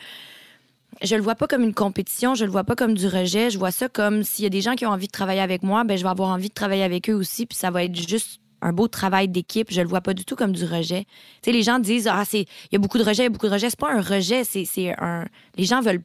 Je 1.01 1.15
le 1.15 1.21
vois 1.21 1.35
pas 1.35 1.47
comme 1.47 1.63
une 1.63 1.73
compétition, 1.73 2.35
je 2.35 2.43
le 2.43 2.51
vois 2.51 2.63
pas 2.63 2.75
comme 2.75 2.93
du 2.93 3.07
rejet, 3.07 3.49
je 3.49 3.57
vois 3.57 3.71
ça 3.71 3.87
comme 3.87 4.23
s'il 4.23 4.43
y 4.43 4.45
a 4.45 4.49
des 4.49 4.61
gens 4.61 4.75
qui 4.75 4.85
ont 4.85 4.91
envie 4.91 5.07
de 5.07 5.11
travailler 5.11 5.41
avec 5.41 5.63
moi, 5.63 5.83
ben 5.83 5.97
je 5.97 6.03
vais 6.03 6.09
avoir 6.09 6.29
envie 6.29 6.49
de 6.49 6.53
travailler 6.53 6.83
avec 6.83 7.09
eux 7.09 7.13
aussi, 7.13 7.45
puis 7.45 7.57
ça 7.57 7.71
va 7.71 7.83
être 7.83 7.95
juste 7.95 8.41
un 8.61 8.73
beau 8.73 8.87
travail 8.87 9.27
d'équipe. 9.27 9.71
Je 9.71 9.81
le 9.81 9.87
vois 9.87 10.01
pas 10.01 10.13
du 10.13 10.25
tout 10.25 10.35
comme 10.35 10.51
du 10.51 10.65
rejet. 10.65 11.05
Tu 11.41 11.51
les 11.51 11.63
gens 11.63 11.79
disent 11.79 12.07
ah 12.07 12.23
c'est 12.25 12.41
il 12.41 12.73
y 12.73 12.75
a 12.75 12.79
beaucoup 12.79 12.97
de 12.97 13.03
rejet, 13.03 13.23
il 13.23 13.25
y 13.25 13.27
a 13.27 13.29
beaucoup 13.29 13.47
de 13.47 13.53
rejet. 13.53 13.69
C'est 13.69 13.79
pas 13.79 13.91
un 13.91 14.01
rejet, 14.01 14.43
c'est 14.43 14.93
un. 14.99 15.25
Les 15.55 15.65
gens 15.65 15.81
veulent 15.81 16.03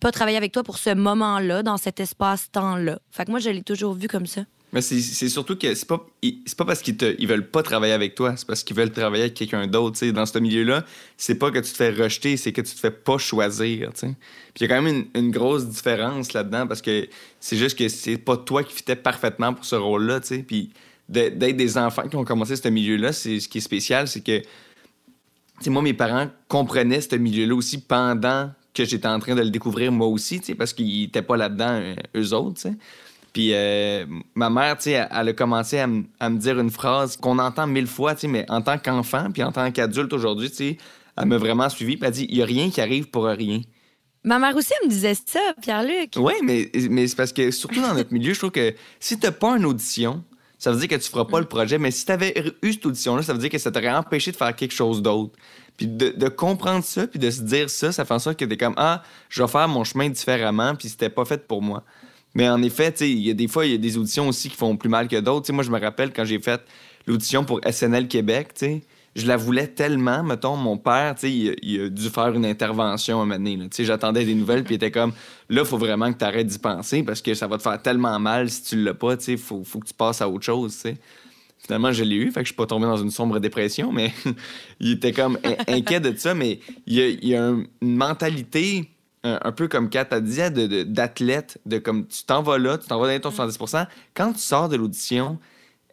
pas 0.00 0.12
travailler 0.12 0.36
avec 0.36 0.52
toi 0.52 0.62
pour 0.62 0.78
ce 0.78 0.94
moment-là, 0.94 1.62
dans 1.62 1.78
cet 1.78 2.00
espace-temps-là. 2.00 2.98
Fait 3.10 3.24
que 3.24 3.30
moi, 3.30 3.40
je 3.40 3.50
l'ai 3.50 3.62
toujours 3.62 3.94
vu 3.94 4.08
comme 4.08 4.26
ça. 4.26 4.42
Mais 4.74 4.80
c'est 4.80 5.28
surtout 5.28 5.56
que 5.56 5.72
c'est 5.76 5.86
pas, 5.86 6.04
pas 6.58 6.64
parce 6.64 6.82
qu'ils 6.82 6.96
ils 7.20 7.28
veulent 7.28 7.48
pas 7.48 7.62
travailler 7.62 7.92
avec 7.92 8.16
toi, 8.16 8.34
c'est 8.36 8.44
parce 8.44 8.64
qu'ils 8.64 8.76
veulent 8.76 8.90
travailler 8.90 9.22
avec 9.22 9.34
quelqu'un 9.34 9.68
d'autre. 9.68 10.04
Dans 10.10 10.26
ce 10.26 10.36
milieu-là, 10.40 10.84
c'est 11.16 11.36
pas 11.36 11.52
que 11.52 11.60
tu 11.60 11.70
te 11.70 11.76
fais 11.76 11.90
rejeter, 11.90 12.36
c'est 12.36 12.52
que 12.52 12.60
tu 12.60 12.74
te 12.74 12.80
fais 12.80 12.90
pas 12.90 13.16
choisir. 13.16 13.92
Il 14.02 14.62
y 14.62 14.64
a 14.64 14.68
quand 14.68 14.82
même 14.82 15.04
une, 15.14 15.30
grosse 15.30 15.68
différence 15.68 16.32
là-dedans 16.32 16.66
parce 16.66 16.82
que 16.82 17.08
c'est 17.38 17.56
juste 17.56 17.78
que 17.78 17.88
c'est 17.88 18.18
pas 18.18 18.36
toi 18.36 18.64
qui 18.64 18.74
fitais 18.74 18.96
parfaitement 18.96 19.54
pour 19.54 19.64
ce 19.64 19.76
rôle-là. 19.76 20.18
D'être 21.08 21.56
des 21.56 21.78
enfants 21.78 22.08
qui 22.08 22.16
ont 22.16 22.24
commencé 22.24 22.56
ce 22.56 22.68
milieu-là, 22.68 23.12
c'est 23.12 23.40
ce 23.40 23.48
qui 23.48 23.58
est 23.58 23.62
spécial, 23.62 24.08
c'est 24.08 24.20
que 24.20 24.42
moi, 25.66 25.82
mes 25.82 25.94
parents 25.94 26.28
comprenaient 26.48 27.00
ce 27.00 27.16
milieu-là 27.16 27.54
aussi 27.54 27.80
pendant 27.80 28.50
que 28.72 28.84
j'étais 28.84 29.06
en 29.06 29.18
train 29.20 29.34
de 29.34 29.42
le 29.42 29.50
découvrir 29.50 29.92
moi 29.92 30.08
aussi, 30.08 30.40
parce 30.58 30.72
qu'ils 30.72 31.02
n'étaient 31.02 31.22
pas 31.22 31.36
là-dedans, 31.36 31.80
euh, 31.80 31.94
eux 32.16 32.34
autres. 32.34 32.68
Puis 33.32 33.50
euh, 33.52 34.04
ma 34.34 34.50
mère, 34.50 34.76
elle, 34.86 35.08
elle 35.10 35.28
a 35.28 35.32
commencé 35.32 35.78
à, 35.78 35.86
me 35.86 36.36
dire 36.36 36.58
une 36.58 36.70
phrase 36.70 37.16
qu'on 37.16 37.38
entend 37.38 37.66
mille 37.66 37.86
fois, 37.86 38.14
mais 38.28 38.44
en 38.48 38.62
tant 38.62 38.78
qu'enfant, 38.78 39.30
puis 39.32 39.42
en 39.42 39.52
tant 39.52 39.70
qu'adulte 39.70 40.12
aujourd'hui, 40.12 40.78
elle 41.16 41.26
m'a 41.26 41.36
vraiment 41.38 41.68
suivi, 41.68 41.96
puis 41.96 42.06
elle 42.06 42.12
dit 42.12 42.26
il 42.28 42.36
n'y 42.36 42.42
a 42.42 42.46
rien 42.46 42.70
qui 42.70 42.80
arrive 42.80 43.08
pour 43.10 43.24
rien. 43.24 43.60
Ma 44.24 44.38
mère 44.38 44.56
aussi, 44.56 44.72
elle 44.80 44.88
me 44.88 44.92
disait 44.92 45.14
ça, 45.14 45.40
Pierre-Luc. 45.60 46.14
Oui, 46.16 46.32
mais, 46.42 46.70
mais 46.88 47.06
c'est 47.06 47.16
parce 47.16 47.32
que, 47.32 47.50
surtout 47.50 47.80
dans 47.80 47.92
notre 47.92 48.12
milieu, 48.12 48.32
je 48.32 48.38
trouve 48.38 48.52
que 48.52 48.74
si 48.98 49.18
tu 49.18 49.26
n'as 49.26 49.32
pas 49.32 49.56
une 49.56 49.66
audition, 49.66 50.24
ça 50.64 50.72
veut 50.72 50.78
dire 50.78 50.88
que 50.88 50.94
tu 50.94 51.10
feras 51.10 51.26
pas 51.26 51.40
le 51.40 51.44
projet. 51.44 51.76
Mais 51.76 51.90
si 51.90 52.06
tu 52.06 52.12
avais 52.12 52.34
eu 52.62 52.72
cette 52.72 52.86
audition-là, 52.86 53.22
ça 53.22 53.34
veut 53.34 53.38
dire 53.38 53.50
que 53.50 53.58
ça 53.58 53.70
t'aurait 53.70 53.92
empêché 53.92 54.32
de 54.32 54.36
faire 54.36 54.56
quelque 54.56 54.72
chose 54.72 55.02
d'autre. 55.02 55.34
Puis 55.76 55.86
de, 55.86 56.28
comprendre 56.28 56.82
ça, 56.82 57.06
puis 57.06 57.18
de 57.18 57.30
se 57.30 57.42
dire 57.42 57.68
ça, 57.68 57.92
ça 57.92 58.06
fait 58.06 58.14
en 58.14 58.18
sorte 58.18 58.38
que 58.38 58.46
t'es 58.46 58.56
comme 58.56 58.72
Ah, 58.78 59.02
je 59.28 59.42
vais 59.42 59.48
faire 59.48 59.68
mon 59.68 59.84
chemin 59.84 60.08
différemment, 60.08 60.74
puis 60.74 60.88
c'était 60.88 61.10
pas 61.10 61.26
fait 61.26 61.46
pour 61.46 61.60
moi. 61.60 61.82
Mais 62.34 62.48
en 62.48 62.62
effet, 62.62 62.94
il 63.00 63.18
y 63.18 63.30
a 63.30 63.34
des 63.34 63.46
fois, 63.46 63.66
il 63.66 63.72
y 63.72 63.74
a 63.74 63.78
des 63.78 63.98
auditions 63.98 64.26
aussi 64.26 64.48
qui 64.48 64.56
font 64.56 64.74
plus 64.78 64.88
mal 64.88 65.06
que 65.06 65.20
d'autres. 65.20 65.52
Moi, 65.52 65.64
je 65.64 65.70
me 65.70 65.78
rappelle 65.78 66.14
quand 66.14 66.24
j'ai 66.24 66.40
fait 66.40 66.62
l'audition 67.06 67.44
pour 67.44 67.60
SNL 67.70 68.08
Québec, 68.08 68.54
je 69.14 69.26
la 69.26 69.36
voulais 69.36 69.68
tellement. 69.68 70.22
Mettons, 70.22 70.56
mon 70.56 70.76
père, 70.76 71.14
il, 71.22 71.54
il, 71.62 71.80
a 71.80 71.88
dû 71.88 72.08
faire 72.08 72.34
une 72.34 72.46
intervention 72.46 73.20
à 73.20 73.22
un 73.22 73.26
moment 73.26 73.38
donné. 73.38 73.68
J'attendais 73.78 74.24
des 74.24 74.34
nouvelles, 74.34 74.64
puis 74.64 74.74
il 74.74 74.76
était 74.76 74.90
comme 74.90 75.12
Là, 75.50 75.62
il 75.62 75.66
faut 75.66 75.78
vraiment 75.78 76.12
que 76.12 76.18
tu 76.18 76.24
arrêtes 76.24 76.46
d'y 76.46 76.58
penser 76.58 77.02
parce 77.02 77.20
que 77.20 77.34
ça 77.34 77.46
va 77.46 77.58
te 77.58 77.62
faire 77.62 77.80
tellement 77.80 78.18
mal 78.18 78.48
si 78.48 78.62
tu 78.62 78.82
l'as 78.82 78.94
pas. 78.94 79.14
Il 79.28 79.38
faut, 79.38 79.62
faut 79.62 79.78
que 79.78 79.86
tu 79.86 79.94
passes 79.94 80.22
à 80.22 80.28
autre 80.28 80.44
chose. 80.44 80.72
sais. 80.72 80.96
Finalement, 81.58 81.92
je 81.92 82.04
l'ai 82.04 82.16
eu, 82.16 82.30
fait 82.30 82.40
que 82.40 82.46
je 82.46 82.48
suis 82.48 82.56
pas 82.56 82.66
tombé 82.66 82.84
dans 82.84 82.96
une 82.96 83.10
sombre 83.10 83.38
dépression, 83.40 83.90
mais 83.90 84.12
il 84.80 84.92
était 84.92 85.12
comme 85.12 85.38
inquiet 85.66 86.00
de 86.00 86.14
ça. 86.16 86.34
Mais 86.34 86.60
il 86.86 87.24
y 87.26 87.34
a, 87.34 87.48
une 87.48 87.66
mentalité, 87.80 88.90
un, 89.22 89.52
peu 89.52 89.68
comme 89.68 89.88
Kat 89.88 90.08
a 90.10 90.20
dit, 90.20 90.40
d'athlète, 90.86 91.58
de, 91.64 91.78
comme 91.78 92.06
tu 92.06 92.24
t'en 92.24 92.42
vas 92.42 92.58
là, 92.58 92.76
tu 92.76 92.86
t'en 92.86 92.98
vas 92.98 93.06
donner 93.06 93.20
ton 93.20 93.30
70% 93.30 93.86
Quand 94.12 94.32
tu 94.32 94.40
sors 94.40 94.68
de 94.68 94.76
l'audition, 94.76 95.38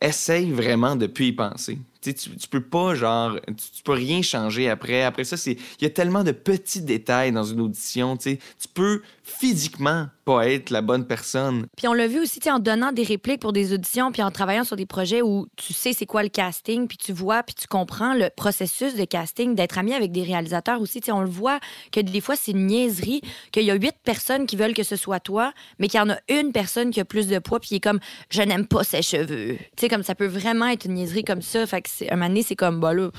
essaye 0.01 0.51
vraiment 0.51 0.97
de 0.97 1.07
plus 1.07 1.27
y 1.27 1.31
penser. 1.31 1.77
Tu, 2.01 2.13
tu 2.13 2.47
peux 2.49 2.63
pas, 2.63 2.95
genre, 2.95 3.37
tu, 3.45 3.83
peux 3.83 3.91
rien 3.91 4.21
changer 4.21 4.69
après. 4.69 5.03
Après 5.03 5.23
ça, 5.23 5.35
il 5.45 5.57
y 5.81 5.85
a 5.85 5.89
tellement 5.89 6.23
de 6.23 6.31
petits 6.31 6.81
détails 6.81 7.31
dans 7.31 7.43
une 7.43 7.61
audition. 7.61 8.17
Tu 8.17 8.37
peux 8.73 9.01
physiquement 9.23 10.07
pas 10.25 10.47
être 10.47 10.69
la 10.69 10.81
bonne 10.81 11.05
personne. 11.05 11.65
Puis 11.77 11.87
on 11.87 11.93
l'a 11.93 12.07
vu 12.07 12.19
aussi 12.19 12.39
en 12.49 12.59
donnant 12.59 12.91
des 12.91 13.03
répliques 13.03 13.41
pour 13.41 13.53
des 13.53 13.73
auditions, 13.73 14.11
puis 14.11 14.21
en 14.21 14.31
travaillant 14.31 14.63
sur 14.63 14.75
des 14.75 14.85
projets 14.85 15.21
où 15.21 15.47
tu 15.55 15.73
sais 15.73 15.93
c'est 15.93 16.05
quoi 16.05 16.23
le 16.23 16.29
casting, 16.29 16.87
puis 16.87 16.97
tu 16.97 17.13
vois, 17.13 17.43
puis 17.43 17.55
tu 17.55 17.67
comprends 17.67 18.13
le 18.13 18.29
processus 18.35 18.95
de 18.95 19.05
casting, 19.05 19.55
d'être 19.55 19.77
ami 19.77 19.93
avec 19.93 20.11
des 20.11 20.23
réalisateurs 20.23 20.81
aussi. 20.81 21.01
on 21.09 21.21
le 21.21 21.29
voit 21.29 21.59
que 21.91 21.99
des 21.99 22.21
fois 22.21 22.35
c'est 22.35 22.51
une 22.51 22.67
niaiserie, 22.67 23.21
qu'il 23.51 23.63
y 23.63 23.71
a 23.71 23.75
huit 23.75 23.95
personnes 24.03 24.45
qui 24.45 24.55
veulent 24.55 24.73
que 24.73 24.83
ce 24.83 24.95
soit 24.95 25.19
toi, 25.19 25.53
mais 25.79 25.87
qu'il 25.87 25.99
y 25.99 26.03
en 26.03 26.09
a 26.09 26.17
une 26.29 26.51
personne 26.51 26.91
qui 26.91 26.99
a 26.99 27.05
plus 27.05 27.27
de 27.27 27.39
poids, 27.39 27.59
puis 27.59 27.69
qui 27.69 27.75
est 27.75 27.79
comme 27.79 27.99
je 28.29 28.41
n'aime 28.41 28.67
pas 28.67 28.83
ses 28.83 29.01
cheveux. 29.01 29.57
Tu 29.57 29.81
sais, 29.81 29.89
comme 29.89 30.03
ça 30.03 30.15
peut 30.15 30.27
vraiment 30.27 30.67
être 30.67 30.85
une 30.85 30.93
niaiserie 30.93 31.23
comme 31.23 31.41
ça. 31.41 31.65
Fait 31.65 31.81
que 31.81 31.89
un 32.09 32.15
moment 32.15 32.27
donné, 32.27 32.43
c'est 32.43 32.55
comme 32.55 32.79
bah 32.79 32.93
là. 32.93 33.09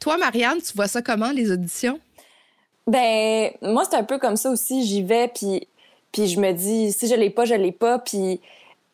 Toi, 0.00 0.16
Marianne, 0.16 0.58
tu 0.60 0.72
vois 0.74 0.88
ça 0.88 1.02
comment 1.02 1.30
les 1.30 1.50
auditions? 1.50 2.00
Ben, 2.86 3.50
moi, 3.60 3.84
c'est 3.88 3.96
un 3.96 4.04
peu 4.04 4.18
comme 4.18 4.36
ça 4.36 4.50
aussi. 4.50 4.84
J'y 4.84 5.02
vais, 5.02 5.28
puis, 5.28 5.68
puis 6.12 6.26
je 6.26 6.40
me 6.40 6.52
dis, 6.52 6.92
si 6.92 7.06
je 7.06 7.14
l'ai 7.14 7.30
pas, 7.30 7.44
je 7.44 7.54
l'ai 7.54 7.72
pas. 7.72 7.98
Puis 7.98 8.40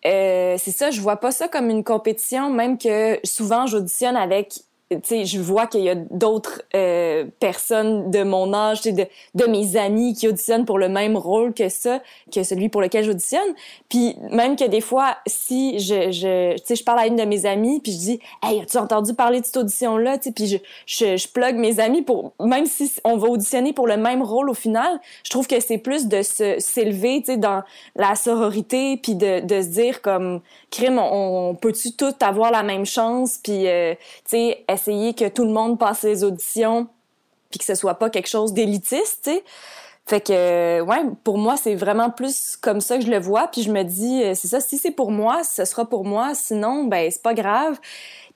euh, 0.06 0.56
c'est 0.58 0.70
ça, 0.70 0.90
je 0.90 1.00
vois 1.00 1.16
pas 1.16 1.30
ça 1.30 1.48
comme 1.48 1.70
une 1.70 1.84
compétition, 1.84 2.50
même 2.50 2.76
que 2.76 3.18
souvent, 3.24 3.66
j'auditionne 3.66 4.16
avec 4.16 4.60
sais, 5.02 5.24
je 5.24 5.40
vois 5.40 5.66
qu'il 5.66 5.82
y 5.82 5.90
a 5.90 5.94
d'autres 5.94 6.62
euh, 6.74 7.24
personnes 7.40 8.10
de 8.10 8.22
mon 8.22 8.52
âge, 8.52 8.82
de, 8.82 9.06
de 9.34 9.44
mes 9.46 9.76
amis 9.76 10.14
qui 10.14 10.28
auditionnent 10.28 10.64
pour 10.64 10.78
le 10.78 10.88
même 10.88 11.16
rôle 11.16 11.54
que 11.54 11.68
ça, 11.68 12.00
que 12.32 12.42
celui 12.42 12.68
pour 12.68 12.80
lequel 12.80 13.04
j'auditionne. 13.04 13.54
Puis 13.88 14.16
même 14.30 14.56
que 14.56 14.64
des 14.64 14.80
fois, 14.80 15.16
si 15.26 15.78
je, 15.78 16.10
je, 16.12 16.54
tu 16.56 16.62
sais, 16.66 16.76
je 16.76 16.84
parle 16.84 16.98
à 16.98 17.06
une 17.06 17.16
de 17.16 17.24
mes 17.24 17.46
amies, 17.46 17.80
puis 17.80 17.92
je 17.92 17.98
dis, 17.98 18.20
hey, 18.42 18.60
as-tu 18.60 18.76
entendu 18.76 19.14
parler 19.14 19.40
de 19.40 19.46
cette 19.46 19.56
audition-là, 19.56 20.18
puis 20.18 20.46
je, 20.46 20.56
je, 20.86 21.16
je 21.16 21.28
plug 21.28 21.56
mes 21.56 21.80
amis 21.80 22.02
pour, 22.02 22.32
même 22.40 22.66
si 22.66 22.92
on 23.04 23.16
va 23.16 23.28
auditionner 23.28 23.72
pour 23.72 23.86
le 23.86 23.96
même 23.96 24.22
rôle 24.22 24.50
au 24.50 24.54
final, 24.54 25.00
je 25.24 25.30
trouve 25.30 25.46
que 25.46 25.60
c'est 25.60 25.78
plus 25.78 26.08
de 26.08 26.22
se 26.22 26.58
s'élever, 26.58 27.20
tu 27.20 27.32
sais, 27.32 27.36
dans 27.36 27.62
la 27.96 28.14
sororité, 28.14 28.98
puis 28.98 29.14
de, 29.14 29.40
de 29.40 29.62
se 29.62 29.68
dire 29.68 30.02
comme, 30.02 30.40
crime, 30.70 30.98
on, 30.98 31.54
peut-tu 31.54 31.92
tout 31.92 32.14
avoir 32.20 32.50
la 32.50 32.62
même 32.62 32.84
chance, 32.84 33.38
puis 33.42 33.66
euh, 33.66 33.94
tu 34.28 34.36
sais 34.36 34.64
essayer 34.74 35.14
que 35.14 35.28
tout 35.28 35.44
le 35.44 35.52
monde 35.52 35.78
passe 35.78 36.02
les 36.02 36.24
auditions 36.24 36.88
puis 37.50 37.58
que 37.58 37.64
ce 37.64 37.74
soit 37.74 37.94
pas 37.94 38.10
quelque 38.10 38.28
chose 38.28 38.52
d'élitiste, 38.52 39.20
tu 39.24 39.30
sais. 39.30 39.44
Fait 40.06 40.20
que 40.20 40.82
ouais, 40.82 41.02
pour 41.22 41.38
moi, 41.38 41.56
c'est 41.56 41.74
vraiment 41.74 42.10
plus 42.10 42.58
comme 42.60 42.82
ça 42.82 42.98
que 42.98 43.04
je 43.04 43.10
le 43.10 43.18
vois, 43.18 43.48
puis 43.48 43.62
je 43.62 43.72
me 43.72 43.82
dis 43.84 44.22
euh, 44.22 44.34
c'est 44.34 44.48
ça 44.48 44.60
si 44.60 44.76
c'est 44.76 44.90
pour 44.90 45.10
moi, 45.10 45.44
ce 45.44 45.64
sera 45.64 45.88
pour 45.88 46.04
moi, 46.04 46.34
sinon 46.34 46.84
ben 46.84 47.10
c'est 47.10 47.22
pas 47.22 47.32
grave. 47.32 47.78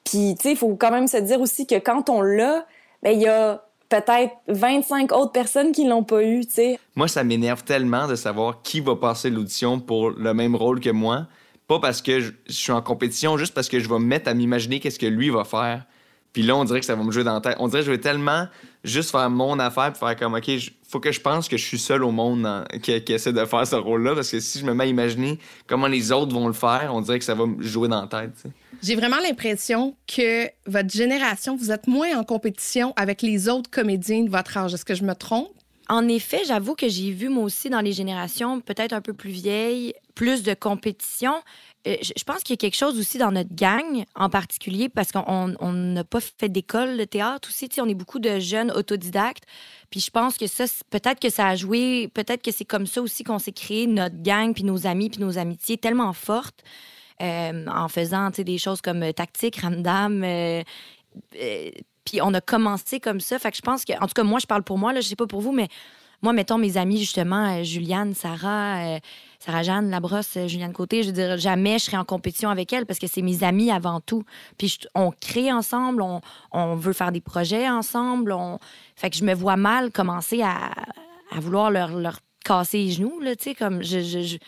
Puis, 0.04 0.34
tu 0.36 0.42
sais, 0.42 0.50
il 0.52 0.56
faut 0.56 0.74
quand 0.76 0.90
même 0.90 1.06
se 1.06 1.18
dire 1.18 1.40
aussi 1.40 1.66
que 1.66 1.78
quand 1.78 2.08
on 2.08 2.22
l'a, 2.22 2.66
ben, 3.02 3.10
il 3.10 3.20
y 3.20 3.28
a 3.28 3.62
peut-être 3.90 4.32
25 4.48 5.12
autres 5.12 5.32
personnes 5.32 5.72
qui 5.72 5.86
l'ont 5.86 6.04
pas 6.04 6.22
eu, 6.22 6.46
tu 6.46 6.52
sais. 6.52 6.80
Moi, 6.96 7.08
ça 7.08 7.24
m'énerve 7.24 7.62
tellement 7.64 8.06
de 8.06 8.14
savoir 8.14 8.62
qui 8.62 8.80
va 8.80 8.96
passer 8.96 9.28
l'audition 9.28 9.80
pour 9.80 10.10
le 10.10 10.32
même 10.32 10.54
rôle 10.54 10.80
que 10.80 10.90
moi. 10.90 11.26
Pas 11.66 11.78
parce 11.78 12.00
que 12.00 12.20
je 12.20 12.32
suis 12.48 12.72
en 12.72 12.80
compétition, 12.80 13.36
juste 13.36 13.54
parce 13.54 13.68
que 13.68 13.78
je 13.80 13.88
vais 13.88 13.98
me 13.98 14.06
mettre 14.06 14.30
à 14.30 14.34
m'imaginer 14.34 14.80
qu'est-ce 14.80 14.98
que 14.98 15.06
lui 15.06 15.28
va 15.28 15.44
faire. 15.44 15.84
Puis 16.32 16.42
là, 16.42 16.56
on 16.56 16.64
dirait 16.64 16.80
que 16.80 16.86
ça 16.86 16.94
va 16.94 17.02
me 17.02 17.10
jouer 17.10 17.24
dans 17.24 17.34
la 17.34 17.40
tête. 17.40 17.56
On 17.58 17.68
dirait 17.68 17.80
que 17.80 17.86
je 17.86 17.90
vais 17.90 17.98
tellement 17.98 18.46
juste 18.84 19.10
faire 19.10 19.28
mon 19.30 19.58
affaire 19.58 19.92
puis 19.92 19.98
faire 19.98 20.16
comme, 20.16 20.34
OK, 20.34 20.50
faut 20.88 21.00
que 21.00 21.10
je 21.12 21.20
pense 21.20 21.48
que 21.48 21.56
je 21.56 21.64
suis 21.64 21.78
seul 21.78 22.04
au 22.04 22.10
monde 22.10 22.46
qui, 22.82 23.02
qui 23.02 23.12
essaie 23.12 23.32
de 23.32 23.44
faire 23.44 23.66
ce 23.66 23.76
rôle-là. 23.76 24.14
Parce 24.14 24.30
que 24.30 24.40
si 24.40 24.58
je 24.58 24.64
me 24.64 24.74
mets 24.74 24.84
à 24.84 24.86
imaginer 24.86 25.38
comment 25.66 25.86
les 25.86 26.12
autres 26.12 26.32
vont 26.32 26.46
le 26.46 26.52
faire, 26.52 26.90
on 26.92 27.00
dirait 27.00 27.18
que 27.18 27.24
ça 27.24 27.34
va 27.34 27.46
me 27.46 27.62
jouer 27.62 27.88
dans 27.88 28.02
la 28.02 28.06
tête. 28.06 28.32
J'ai 28.82 28.94
vraiment 28.94 29.18
l'impression 29.18 29.96
que 30.06 30.46
votre 30.66 30.90
génération, 30.90 31.56
vous 31.56 31.72
êtes 31.72 31.88
moins 31.88 32.16
en 32.16 32.24
compétition 32.24 32.92
avec 32.96 33.22
les 33.22 33.48
autres 33.48 33.70
comédiens 33.70 34.22
de 34.22 34.30
votre 34.30 34.56
âge. 34.56 34.74
Est-ce 34.74 34.84
que 34.84 34.94
je 34.94 35.04
me 35.04 35.14
trompe? 35.14 35.48
En 35.90 36.06
effet, 36.06 36.42
j'avoue 36.46 36.74
que 36.74 36.86
j'ai 36.88 37.10
vu 37.12 37.30
moi 37.30 37.44
aussi 37.44 37.70
dans 37.70 37.80
les 37.80 37.92
générations 37.92 38.60
peut-être 38.60 38.92
un 38.92 39.00
peu 39.00 39.14
plus 39.14 39.30
vieilles, 39.30 39.94
plus 40.14 40.42
de 40.42 40.52
compétition. 40.52 41.32
Euh, 41.86 41.96
je 42.02 42.24
pense 42.24 42.42
qu'il 42.42 42.52
y 42.52 42.58
a 42.58 42.58
quelque 42.58 42.76
chose 42.76 42.98
aussi 42.98 43.16
dans 43.16 43.32
notre 43.32 43.54
gang 43.54 44.04
en 44.14 44.28
particulier 44.28 44.90
parce 44.90 45.12
qu'on 45.12 45.24
on- 45.26 45.54
on 45.60 45.72
n'a 45.72 46.04
pas 46.04 46.20
fait 46.20 46.50
d'école 46.50 46.98
de 46.98 47.04
théâtre 47.04 47.48
aussi. 47.48 47.70
On 47.80 47.88
est 47.88 47.94
beaucoup 47.94 48.18
de 48.18 48.38
jeunes 48.38 48.70
autodidactes. 48.70 49.44
Puis 49.90 50.00
je 50.00 50.10
pense 50.10 50.36
que 50.36 50.46
ça, 50.46 50.64
peut-être 50.90 51.20
que 51.20 51.30
ça 51.30 51.46
a 51.48 51.56
joué, 51.56 52.08
peut-être 52.12 52.42
que 52.42 52.52
c'est 52.52 52.66
comme 52.66 52.86
ça 52.86 53.00
aussi 53.00 53.24
qu'on 53.24 53.38
s'est 53.38 53.52
créé 53.52 53.86
notre 53.86 54.20
gang, 54.22 54.52
puis 54.52 54.64
nos 54.64 54.86
amis, 54.86 55.08
puis 55.08 55.20
nos 55.20 55.38
amitiés 55.38 55.78
tellement 55.78 56.12
fortes 56.12 56.62
euh, 57.22 57.66
en 57.66 57.88
faisant 57.88 58.28
des 58.30 58.58
choses 58.58 58.82
comme 58.82 59.02
euh, 59.02 59.12
tactique, 59.12 59.56
random. 59.62 60.22
euh, 60.22 60.62
puis 62.08 62.20
on 62.22 62.32
a 62.34 62.40
commencé 62.40 63.00
comme 63.00 63.20
ça. 63.20 63.38
Fait 63.38 63.50
que 63.50 63.56
je 63.56 63.62
pense 63.62 63.84
que, 63.84 63.92
en 63.94 64.06
tout 64.06 64.14
cas, 64.14 64.22
moi, 64.22 64.38
je 64.38 64.46
parle 64.46 64.62
pour 64.62 64.78
moi, 64.78 64.92
là, 64.92 65.00
je 65.00 65.08
sais 65.08 65.16
pas 65.16 65.26
pour 65.26 65.40
vous, 65.40 65.52
mais 65.52 65.68
moi, 66.22 66.32
mettons 66.32 66.58
mes 66.58 66.76
amis, 66.76 66.98
justement, 66.98 67.58
euh, 67.58 67.62
Juliane, 67.62 68.14
Sarah, 68.14 68.78
euh, 68.78 68.98
Sarah-Jeanne 69.38 69.88
Labrosse, 69.90 70.36
euh, 70.36 70.48
Juliane 70.48 70.72
Côté, 70.72 71.02
je 71.02 71.08
veux 71.08 71.12
dire, 71.14 71.36
jamais 71.38 71.78
je 71.78 71.84
serai 71.84 71.96
en 71.96 72.04
compétition 72.04 72.50
avec 72.50 72.72
elle 72.72 72.86
parce 72.86 72.98
que 72.98 73.06
c'est 73.06 73.22
mes 73.22 73.44
amis 73.44 73.70
avant 73.70 74.00
tout. 74.00 74.24
Puis 74.56 74.78
on 74.94 75.12
crée 75.12 75.52
ensemble, 75.52 76.02
on, 76.02 76.20
on 76.50 76.74
veut 76.74 76.92
faire 76.92 77.12
des 77.12 77.20
projets 77.20 77.68
ensemble. 77.68 78.32
On... 78.32 78.58
Fait 78.96 79.10
que 79.10 79.16
je 79.16 79.24
me 79.24 79.34
vois 79.34 79.56
mal 79.56 79.92
commencer 79.92 80.42
à, 80.42 80.72
à 81.30 81.40
vouloir 81.40 81.70
leur, 81.70 81.96
leur 81.96 82.18
casser 82.44 82.78
les 82.78 82.90
genoux, 82.90 83.20
là, 83.20 83.36
tu 83.36 83.44
sais, 83.44 83.54
comme 83.54 83.82
je- 83.84 84.38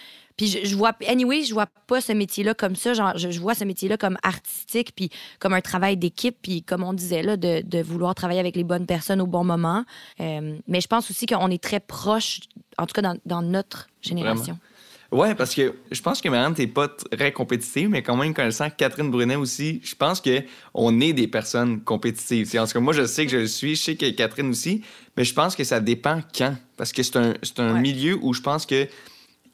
Puis 0.40 0.46
je, 0.48 0.64
je 0.66 0.74
vois, 0.74 0.92
anyway, 1.06 1.44
je 1.44 1.52
vois 1.52 1.66
pas 1.86 2.00
ce 2.00 2.12
métier-là 2.12 2.54
comme 2.54 2.74
ça. 2.74 2.94
Genre, 2.94 3.12
je, 3.18 3.30
je 3.30 3.38
vois 3.40 3.54
ce 3.54 3.62
métier-là 3.64 3.98
comme 3.98 4.16
artistique, 4.22 4.92
puis 4.96 5.10
comme 5.38 5.52
un 5.52 5.60
travail 5.60 5.98
d'équipe, 5.98 6.34
puis 6.40 6.62
comme 6.62 6.82
on 6.82 6.94
disait 6.94 7.22
là, 7.22 7.36
de, 7.36 7.60
de 7.62 7.82
vouloir 7.82 8.14
travailler 8.14 8.40
avec 8.40 8.56
les 8.56 8.64
bonnes 8.64 8.86
personnes 8.86 9.20
au 9.20 9.26
bon 9.26 9.44
moment. 9.44 9.84
Euh, 10.18 10.56
mais 10.66 10.80
je 10.80 10.86
pense 10.86 11.10
aussi 11.10 11.26
qu'on 11.26 11.50
est 11.50 11.62
très 11.62 11.78
proche, 11.78 12.40
en 12.78 12.86
tout 12.86 12.94
cas 12.94 13.02
dans, 13.02 13.18
dans 13.26 13.42
notre 13.42 13.88
génération. 14.00 14.58
Ouais, 15.12 15.34
parce 15.34 15.54
que 15.54 15.74
je 15.90 16.00
pense 16.00 16.22
que 16.22 16.28
Marianne, 16.30 16.54
t'es 16.54 16.68
pas 16.68 16.88
très 16.88 17.32
compétitive, 17.32 17.90
mais 17.90 18.00
quand 18.02 18.16
même, 18.16 18.32
connaissant 18.32 18.70
Catherine 18.70 19.10
Brunet 19.10 19.36
aussi, 19.36 19.82
je 19.84 19.94
pense 19.94 20.22
que 20.22 20.42
on 20.72 21.00
est 21.02 21.12
des 21.12 21.28
personnes 21.28 21.82
compétitives. 21.82 22.46
Tu 22.46 22.52
sais, 22.52 22.58
En 22.60 22.66
tout 22.66 22.72
cas, 22.72 22.80
moi, 22.80 22.94
je 22.94 23.04
sais 23.04 23.26
que 23.26 23.32
je 23.32 23.36
le 23.36 23.46
suis, 23.46 23.76
je 23.76 23.82
sais 23.82 23.96
que 23.96 24.08
Catherine 24.10 24.48
aussi, 24.48 24.82
mais 25.18 25.24
je 25.24 25.34
pense 25.34 25.54
que 25.54 25.64
ça 25.64 25.80
dépend 25.80 26.22
quand. 26.34 26.54
Parce 26.78 26.92
que 26.92 27.02
c'est 27.02 27.16
un, 27.16 27.34
un 27.58 27.74
Ouais. 27.74 27.80
milieu 27.80 28.18
où 28.22 28.32
je 28.32 28.40
pense 28.40 28.64
que 28.64 28.86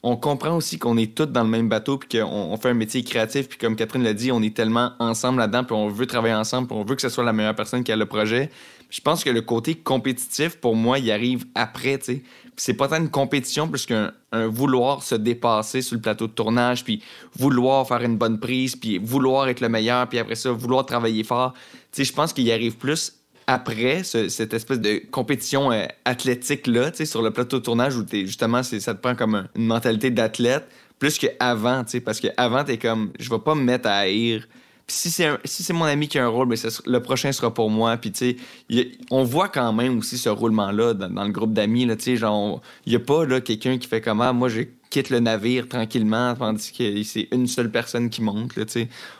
on 0.03 0.15
comprend 0.15 0.55
aussi 0.55 0.77
qu'on 0.77 0.97
est 0.97 1.15
tous 1.15 1.25
dans 1.25 1.43
le 1.43 1.49
même 1.49 1.69
bateau, 1.69 1.97
puis 1.97 2.19
qu'on 2.19 2.25
on 2.25 2.57
fait 2.57 2.69
un 2.69 2.73
métier 2.73 3.03
créatif, 3.03 3.49
puis 3.49 3.57
comme 3.57 3.75
Catherine 3.75 4.03
l'a 4.03 4.13
dit, 4.13 4.31
on 4.31 4.41
est 4.41 4.55
tellement 4.55 4.91
ensemble 4.99 5.39
là-dedans, 5.39 5.63
puis 5.63 5.75
on 5.75 5.87
veut 5.89 6.05
travailler 6.05 6.35
ensemble, 6.35 6.67
puis 6.67 6.77
on 6.77 6.83
veut 6.83 6.95
que 6.95 7.01
ce 7.01 7.09
soit 7.09 7.23
la 7.23 7.33
meilleure 7.33 7.55
personne 7.55 7.83
qui 7.83 7.91
a 7.91 7.95
le 7.95 8.05
projet. 8.05 8.49
Je 8.89 9.01
pense 9.01 9.23
que 9.23 9.29
le 9.29 9.41
côté 9.41 9.75
compétitif, 9.75 10.57
pour 10.57 10.75
moi, 10.75 10.99
il 10.99 11.11
arrive 11.11 11.45
après, 11.55 11.97
tu 11.99 12.23
c'est 12.59 12.73
pas 12.73 12.87
tant 12.87 12.97
une 12.97 13.09
compétition 13.09 13.67
plus 13.67 13.85
qu'un 13.85 14.11
un 14.31 14.47
vouloir 14.47 15.03
se 15.03 15.13
dépasser 15.13 15.81
sur 15.81 15.95
le 15.95 16.01
plateau 16.01 16.27
de 16.27 16.31
tournage, 16.31 16.83
puis 16.83 17.03
vouloir 17.35 17.87
faire 17.87 18.01
une 18.01 18.17
bonne 18.17 18.39
prise, 18.39 18.75
puis 18.75 18.97
vouloir 18.97 19.47
être 19.47 19.61
le 19.61 19.69
meilleur, 19.69 20.07
puis 20.09 20.19
après 20.19 20.35
ça, 20.35 20.51
vouloir 20.51 20.85
travailler 20.85 21.23
fort. 21.23 21.53
Tu 21.53 21.59
sais, 21.91 22.03
je 22.03 22.13
pense 22.13 22.33
qu'il 22.33 22.51
arrive 22.51 22.77
plus 22.77 23.16
après 23.47 24.03
ce- 24.03 24.27
cette 24.29 24.53
espèce 24.53 24.79
de 24.79 25.01
compétition 25.09 25.71
euh, 25.71 25.85
athlétique-là, 26.05 26.91
sur 27.05 27.21
le 27.21 27.31
plateau 27.31 27.59
de 27.59 27.63
tournage 27.63 27.95
où 27.95 28.03
t'es, 28.03 28.25
justement, 28.25 28.61
ça 28.63 28.93
te 28.93 29.01
prend 29.01 29.15
comme 29.15 29.35
un- 29.35 29.47
une 29.55 29.65
mentalité 29.65 30.09
d'athlète, 30.11 30.67
plus 30.99 31.17
qu'avant, 31.17 31.83
parce 32.05 32.19
qu'avant, 32.19 32.63
t'es 32.63 32.77
comme, 32.77 33.11
je 33.19 33.29
vais 33.29 33.39
pas 33.39 33.55
me 33.55 33.61
mettre 33.63 33.87
à 33.87 33.97
haïr. 33.99 34.47
Puis 34.85 34.95
si 34.95 35.11
c'est 35.11 35.29
si 35.43 35.73
mon 35.73 35.83
ami 35.83 36.07
qui 36.07 36.17
a 36.17 36.23
un 36.25 36.29
rôle, 36.29 36.47
ben, 36.47 36.55
ça 36.55 36.69
sera- 36.69 36.83
le 36.89 37.01
prochain 37.01 37.31
sera 37.33 37.53
pour 37.53 37.69
moi. 37.69 37.97
Puis 37.97 38.11
tu 38.11 38.37
sais, 38.69 38.87
on 39.11 39.23
voit 39.23 39.49
quand 39.49 39.73
même 39.73 39.97
aussi 39.97 40.17
ce 40.17 40.29
roulement-là 40.29 40.93
dans, 40.93 41.09
dans 41.09 41.23
le 41.25 41.31
groupe 41.31 41.51
d'amis. 41.53 41.85
Tu 41.97 42.03
sais, 42.03 42.15
genre, 42.15 42.61
il 42.85 42.93
y 42.93 42.95
a 42.95 42.99
pas 42.99 43.25
quelqu'un 43.41 43.77
qui 43.77 43.87
fait 43.87 43.99
comment, 44.01 44.33
moi 44.33 44.47
je 44.47 44.61
quitte 44.89 45.09
le 45.09 45.19
navire 45.19 45.67
tranquillement, 45.67 46.35
tandis 46.35 46.71
que 46.71 47.03
c'est 47.03 47.27
une 47.31 47.47
seule 47.47 47.71
personne 47.71 48.09
qui 48.09 48.21
monte. 48.21 48.55
Là, 48.55 48.65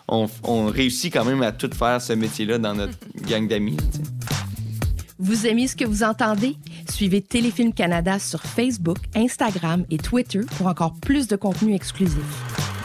on, 0.07 0.27
on 0.43 0.65
réussit 0.67 1.13
quand 1.13 1.25
même 1.25 1.41
à 1.41 1.51
tout 1.51 1.69
faire 1.73 2.01
ce 2.01 2.13
métier-là 2.13 2.57
dans 2.57 2.73
notre 2.73 2.97
gang 3.27 3.47
d'amis. 3.47 3.77
Vous 5.19 5.47
aimez 5.47 5.67
ce 5.67 5.75
que 5.75 5.85
vous 5.85 6.03
entendez? 6.03 6.55
Suivez 6.89 7.21
Téléfilm 7.21 7.73
Canada 7.73 8.19
sur 8.19 8.41
Facebook, 8.43 8.97
Instagram 9.15 9.83
et 9.89 9.97
Twitter 9.97 10.41
pour 10.57 10.67
encore 10.67 10.93
plus 11.01 11.27
de 11.27 11.35
contenu 11.35 11.73
exclusif. 11.73 12.76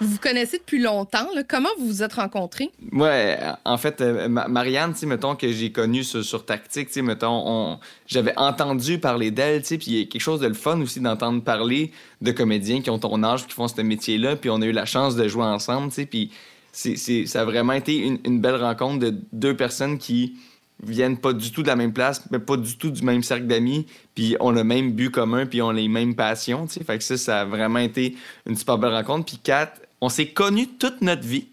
Vous 0.00 0.06
vous 0.08 0.18
connaissez 0.18 0.58
depuis 0.58 0.80
longtemps. 0.80 1.26
là. 1.34 1.42
Comment 1.42 1.68
vous 1.78 1.86
vous 1.86 2.02
êtes 2.02 2.12
rencontrés? 2.12 2.70
Ouais, 2.92 3.38
en 3.64 3.78
fait, 3.78 4.00
euh, 4.00 4.28
Ma- 4.28 4.48
Marianne, 4.48 4.94
tu 4.94 5.06
mettons 5.06 5.34
que 5.34 5.50
j'ai 5.50 5.72
connue 5.72 6.04
sur, 6.04 6.44
Tactique, 6.44 6.94
mettons, 6.96 7.42
on- 7.46 7.78
j'avais 8.06 8.32
entendu 8.36 8.98
parler 8.98 9.30
d'elle, 9.30 9.62
puis 9.62 9.78
il 9.86 9.98
y 9.98 10.02
a 10.02 10.04
quelque 10.06 10.20
chose 10.20 10.40
de 10.40 10.46
le 10.46 10.54
fun 10.54 10.80
aussi 10.80 11.00
d'entendre 11.00 11.42
parler 11.42 11.92
de 12.20 12.30
comédiens 12.32 12.80
qui 12.80 12.90
ont 12.90 12.98
ton 12.98 13.22
âge, 13.22 13.46
qui 13.46 13.54
font 13.54 13.68
ce 13.68 13.80
métier-là, 13.80 14.36
puis 14.36 14.50
on 14.50 14.60
a 14.62 14.66
eu 14.66 14.72
la 14.72 14.86
chance 14.86 15.16
de 15.16 15.26
jouer 15.28 15.44
ensemble, 15.44 15.92
tu 15.92 16.06
puis 16.06 16.30
ça 16.72 17.40
a 17.40 17.44
vraiment 17.44 17.72
été 17.72 17.96
une, 17.96 18.40
belle 18.40 18.56
rencontre 18.62 18.98
de 19.00 19.14
deux 19.32 19.56
personnes 19.56 19.98
qui 19.98 20.36
viennent 20.84 21.18
pas 21.18 21.32
du 21.32 21.50
tout 21.50 21.62
de 21.62 21.66
la 21.66 21.74
même 21.74 21.92
place, 21.92 22.22
mais 22.30 22.38
pas 22.38 22.56
du 22.56 22.76
tout 22.76 22.90
du 22.90 23.02
même 23.02 23.24
cercle 23.24 23.46
d'amis, 23.46 23.86
puis 24.14 24.36
ont 24.38 24.52
le 24.52 24.62
même 24.62 24.92
but 24.92 25.10
commun, 25.10 25.44
puis 25.46 25.60
ont 25.60 25.72
les 25.72 25.88
mêmes 25.88 26.14
passions, 26.14 26.66
tu 26.68 26.74
sais, 26.74 26.84
fait 26.84 26.98
que 26.98 27.04
ça, 27.04 27.16
ça 27.16 27.40
a 27.40 27.44
vraiment 27.44 27.80
été 27.80 28.16
une 28.46 28.56
super 28.56 28.78
belle 28.78 28.92
rencontre, 28.92 29.24
puis 29.26 29.38
Kat, 29.42 29.72
on 30.00 30.08
s'est 30.08 30.28
connus 30.28 30.68
toute 30.78 31.00
notre 31.02 31.26
vie 31.26 31.48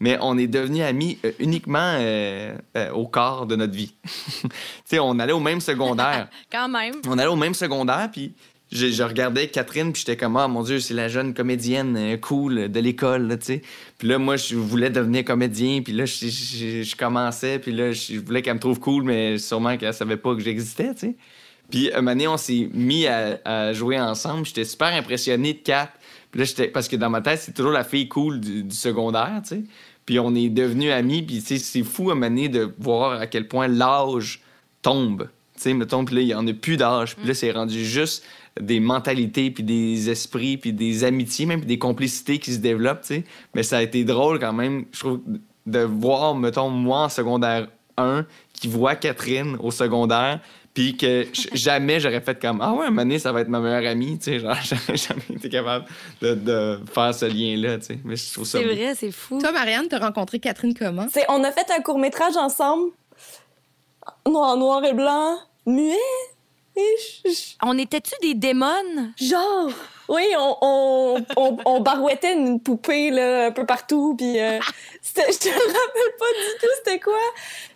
mais 0.00 0.16
on 0.20 0.38
est 0.38 0.46
devenus 0.46 0.82
amis 0.84 1.18
euh, 1.24 1.32
uniquement 1.40 1.96
euh, 1.98 2.56
euh, 2.76 2.90
au 2.92 3.08
quart 3.08 3.46
de 3.46 3.56
notre 3.56 3.72
vie. 3.74 3.92
tu 4.04 4.48
sais, 4.84 5.00
on 5.00 5.18
allait 5.18 5.32
au 5.32 5.40
même 5.40 5.60
secondaire. 5.60 6.28
Quand 6.52 6.68
même. 6.68 6.94
on 7.08 7.18
allait 7.18 7.26
au 7.26 7.34
même 7.34 7.52
secondaire, 7.54 8.08
puis 8.12 8.32
je, 8.70 8.86
je 8.92 9.02
regardais 9.02 9.48
Catherine, 9.48 9.92
puis 9.92 10.04
j'étais 10.06 10.16
comme, 10.16 10.36
ah 10.36 10.46
mon 10.46 10.62
Dieu, 10.62 10.78
c'est 10.78 10.94
la 10.94 11.08
jeune 11.08 11.34
comédienne 11.34 11.96
euh, 11.96 12.16
cool 12.16 12.68
de 12.70 12.78
l'école, 12.78 13.36
tu 13.40 13.46
sais. 13.46 13.62
Puis 13.98 14.06
là, 14.06 14.18
moi, 14.18 14.36
je 14.36 14.54
voulais 14.54 14.90
devenir 14.90 15.24
comédien, 15.24 15.82
puis 15.82 15.92
là, 15.92 16.04
je, 16.04 16.26
je- 16.28 16.82
je 16.84 16.94
commençais, 16.96 17.58
puis 17.58 17.72
là, 17.72 17.90
je 17.90 18.20
voulais 18.20 18.40
qu'elle 18.42 18.54
me 18.54 18.60
trouve 18.60 18.78
cool, 18.78 19.02
mais 19.02 19.36
sûrement 19.38 19.76
qu'elle 19.78 19.92
savait 19.94 20.16
pas 20.16 20.32
que 20.36 20.40
j'existais, 20.40 20.94
tu 20.94 21.00
sais. 21.00 21.16
Puis 21.70 21.90
un 21.92 21.96
moment 22.02 22.12
donné, 22.12 22.28
on 22.28 22.36
s'est 22.36 22.68
mis 22.72 23.08
à, 23.08 23.40
à 23.44 23.72
jouer 23.72 23.98
ensemble. 24.00 24.46
J'étais 24.46 24.64
super 24.64 24.94
impressionné 24.94 25.54
de 25.54 25.58
Kat. 25.58 25.90
Puis 26.30 26.40
là, 26.40 26.44
j'étais... 26.44 26.68
Parce 26.68 26.88
que 26.88 26.96
dans 26.96 27.10
ma 27.10 27.20
tête, 27.20 27.40
c'est 27.40 27.52
toujours 27.52 27.72
la 27.72 27.84
fille 27.84 28.08
cool 28.08 28.40
du, 28.40 28.64
du 28.64 28.74
secondaire, 28.74 29.40
tu 29.42 29.48
sais. 29.48 29.62
Puis 30.06 30.18
on 30.18 30.34
est 30.34 30.48
devenus 30.48 30.90
amis. 30.90 31.22
Puis 31.22 31.40
tu 31.40 31.46
sais, 31.46 31.58
c'est 31.58 31.82
fou 31.82 32.10
à 32.10 32.14
donné 32.14 32.48
de 32.48 32.72
voir 32.78 33.20
à 33.20 33.26
quel 33.26 33.46
point 33.46 33.68
l'âge 33.68 34.40
tombe. 34.82 35.28
Tu 35.54 35.62
sais, 35.62 35.74
mettons, 35.74 36.04
puis 36.04 36.14
là, 36.14 36.20
il 36.22 36.26
n'y 36.26 36.34
en 36.34 36.46
a 36.46 36.52
plus 36.52 36.76
d'âge. 36.76 37.16
Puis 37.16 37.26
là, 37.26 37.34
c'est 37.34 37.50
rendu 37.50 37.84
juste 37.84 38.24
des 38.60 38.80
mentalités, 38.80 39.50
puis 39.50 39.62
des 39.62 40.10
esprits, 40.10 40.56
puis 40.56 40.72
des 40.72 41.04
amitiés, 41.04 41.46
même, 41.46 41.60
puis 41.60 41.68
des 41.68 41.78
complicités 41.78 42.38
qui 42.38 42.52
se 42.52 42.58
développent, 42.58 43.02
tu 43.02 43.16
sais. 43.16 43.24
Mais 43.54 43.62
ça 43.62 43.78
a 43.78 43.82
été 43.82 44.04
drôle 44.04 44.38
quand 44.38 44.52
même, 44.52 44.84
je 44.92 45.00
trouve, 45.00 45.20
de 45.66 45.80
voir, 45.80 46.34
mettons, 46.34 46.70
moi 46.70 47.04
en 47.04 47.08
secondaire 47.08 47.68
1, 47.96 48.24
qui 48.52 48.68
voit 48.68 48.94
Catherine 48.94 49.56
au 49.60 49.70
secondaire, 49.70 50.40
puis 50.78 50.96
que 50.96 51.26
jamais 51.54 51.98
j'aurais 51.98 52.20
fait 52.20 52.40
comme 52.40 52.60
Ah 52.62 52.72
ouais, 52.72 52.86
un 52.86 52.92
donné, 52.92 53.18
ça 53.18 53.32
va 53.32 53.40
être 53.40 53.48
ma 53.48 53.58
meilleure 53.58 53.90
amie, 53.90 54.16
tu 54.16 54.26
sais. 54.26 54.38
Genre, 54.38 54.54
j'aurais 54.62 54.96
jamais 54.96 55.22
été 55.34 55.48
capable 55.48 55.86
de, 56.22 56.34
de 56.36 56.78
faire 56.94 57.12
ce 57.12 57.24
lien-là, 57.24 57.78
tu 57.78 57.86
sais. 57.86 57.98
Mais 58.04 58.14
je 58.14 58.32
trouve 58.32 58.44
ça. 58.44 58.58
C'est 58.60 58.64
vrai, 58.64 58.94
c'est 58.94 59.10
fou. 59.10 59.40
Toi, 59.40 59.50
Marianne, 59.50 59.88
t'as 59.88 59.98
rencontré 59.98 60.38
Catherine 60.38 60.74
comment? 60.74 61.06
C'est- 61.12 61.26
on 61.30 61.42
a 61.42 61.50
fait 61.50 61.66
un 61.76 61.82
court-métrage 61.82 62.36
ensemble, 62.36 62.92
noir, 64.24 64.56
noir 64.56 64.84
et 64.84 64.92
blanc, 64.94 65.36
muet. 65.66 65.96
On 67.64 67.76
était-tu 67.76 68.12
des 68.22 68.34
démons? 68.34 69.12
Genre, 69.20 69.70
oui, 70.08 70.24
on, 70.38 70.56
on, 70.62 71.24
on, 71.36 71.56
on 71.64 71.80
barouettait 71.80 72.32
une 72.34 72.60
poupée 72.60 73.10
là, 73.10 73.46
un 73.46 73.50
peu 73.50 73.66
partout, 73.66 74.14
puis 74.16 74.38
euh, 74.40 74.58
je 75.02 75.12
te 75.12 75.20
rappelle 75.48 76.12
pas 76.18 76.32
du 76.32 76.58
tout 76.60 76.66
c'était 76.76 76.98
quoi, 77.00 77.18